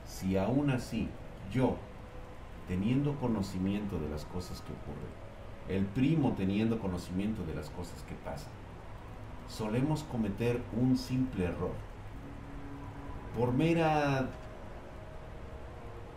Si 0.07 0.37
aún 0.37 0.69
así 0.69 1.09
yo, 1.51 1.75
teniendo 2.67 3.15
conocimiento 3.15 3.99
de 3.99 4.07
las 4.09 4.23
cosas 4.25 4.61
que 4.61 4.71
ocurren, 4.71 5.24
el 5.69 5.85
primo 5.85 6.33
teniendo 6.37 6.79
conocimiento 6.79 7.43
de 7.43 7.55
las 7.55 7.69
cosas 7.69 8.01
que 8.03 8.15
pasan, 8.15 8.51
solemos 9.47 10.03
cometer 10.03 10.61
un 10.79 10.97
simple 10.97 11.45
error. 11.45 11.73
Por 13.37 13.51
mera 13.53 14.27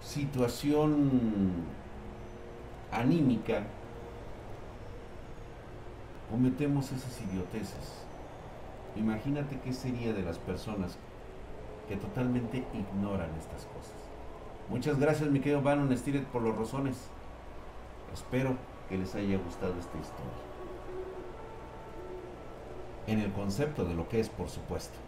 situación 0.01 1.51
anímica, 2.93 3.65
cometemos 6.31 6.93
esas 6.93 7.21
idioteces 7.23 8.09
Imagínate 8.99 9.59
qué 9.61 9.73
sería 9.73 10.13
de 10.13 10.23
las 10.23 10.39
personas 10.39 10.99
que 11.89 11.97
totalmente 11.97 12.65
ignoran 12.75 13.31
estas 13.39 13.65
cosas. 13.67 13.95
Muchas 14.69 14.99
gracias, 14.99 15.31
mi 15.31 15.41
querido 15.41 15.63
Bannon 15.63 15.97
Stiret, 15.97 16.25
por 16.27 16.43
los 16.43 16.57
rozones. 16.57 16.97
Espero 18.13 18.57
que 18.89 18.97
les 18.97 19.15
haya 19.15 19.39
gustado 19.39 19.75
esta 19.79 19.99
historia. 19.99 20.49
En 23.07 23.21
el 23.21 23.33
concepto 23.33 23.85
de 23.85 23.95
lo 23.95 24.09
que 24.09 24.21
es, 24.21 24.29
por 24.29 24.49
supuesto. 24.49 24.99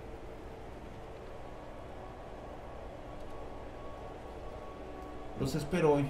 Los 5.38 5.54
espero 5.54 5.94
hoy. 5.94 6.08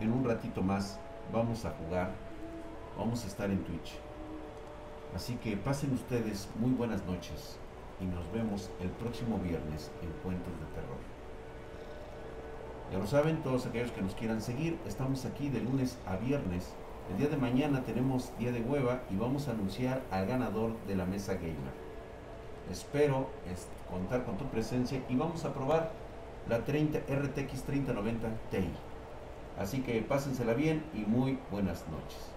En 0.00 0.12
un 0.12 0.24
ratito 0.24 0.62
más 0.62 0.98
vamos 1.32 1.64
a 1.64 1.70
jugar. 1.70 2.10
Vamos 2.98 3.24
a 3.24 3.28
estar 3.28 3.50
en 3.50 3.64
Twitch. 3.64 3.92
Así 5.14 5.36
que 5.36 5.56
pasen 5.56 5.92
ustedes 5.92 6.48
muy 6.58 6.70
buenas 6.70 7.04
noches 7.04 7.58
y 8.00 8.04
nos 8.04 8.30
vemos 8.32 8.70
el 8.80 8.90
próximo 8.90 9.38
viernes 9.38 9.90
en 10.02 10.10
Cuentos 10.22 10.52
de 10.52 10.66
Terror. 10.74 10.98
Ya 12.90 12.98
lo 12.98 13.06
saben, 13.06 13.42
todos 13.42 13.66
aquellos 13.66 13.92
que 13.92 14.02
nos 14.02 14.14
quieran 14.14 14.42
seguir, 14.42 14.78
estamos 14.86 15.24
aquí 15.24 15.48
de 15.48 15.60
lunes 15.60 15.98
a 16.06 16.16
viernes. 16.16 16.74
El 17.12 17.18
día 17.18 17.28
de 17.28 17.36
mañana 17.36 17.82
tenemos 17.82 18.32
día 18.38 18.52
de 18.52 18.62
hueva 18.62 19.02
y 19.10 19.16
vamos 19.16 19.46
a 19.46 19.50
anunciar 19.50 20.00
al 20.10 20.26
ganador 20.26 20.74
de 20.86 20.96
la 20.96 21.04
mesa 21.04 21.34
gamer. 21.34 21.74
Espero 22.70 23.28
contar 23.90 24.24
con 24.24 24.38
tu 24.38 24.46
presencia 24.46 25.02
y 25.10 25.14
vamos 25.14 25.44
a 25.44 25.52
probar 25.52 25.90
la 26.48 26.64
30 26.64 27.00
RTX 27.00 27.64
3090 27.64 28.28
Ti. 28.50 28.66
Así 29.58 29.82
que 29.82 30.00
pásensela 30.00 30.54
bien 30.54 30.84
y 30.94 31.00
muy 31.00 31.38
buenas 31.50 31.84
noches. 31.88 32.31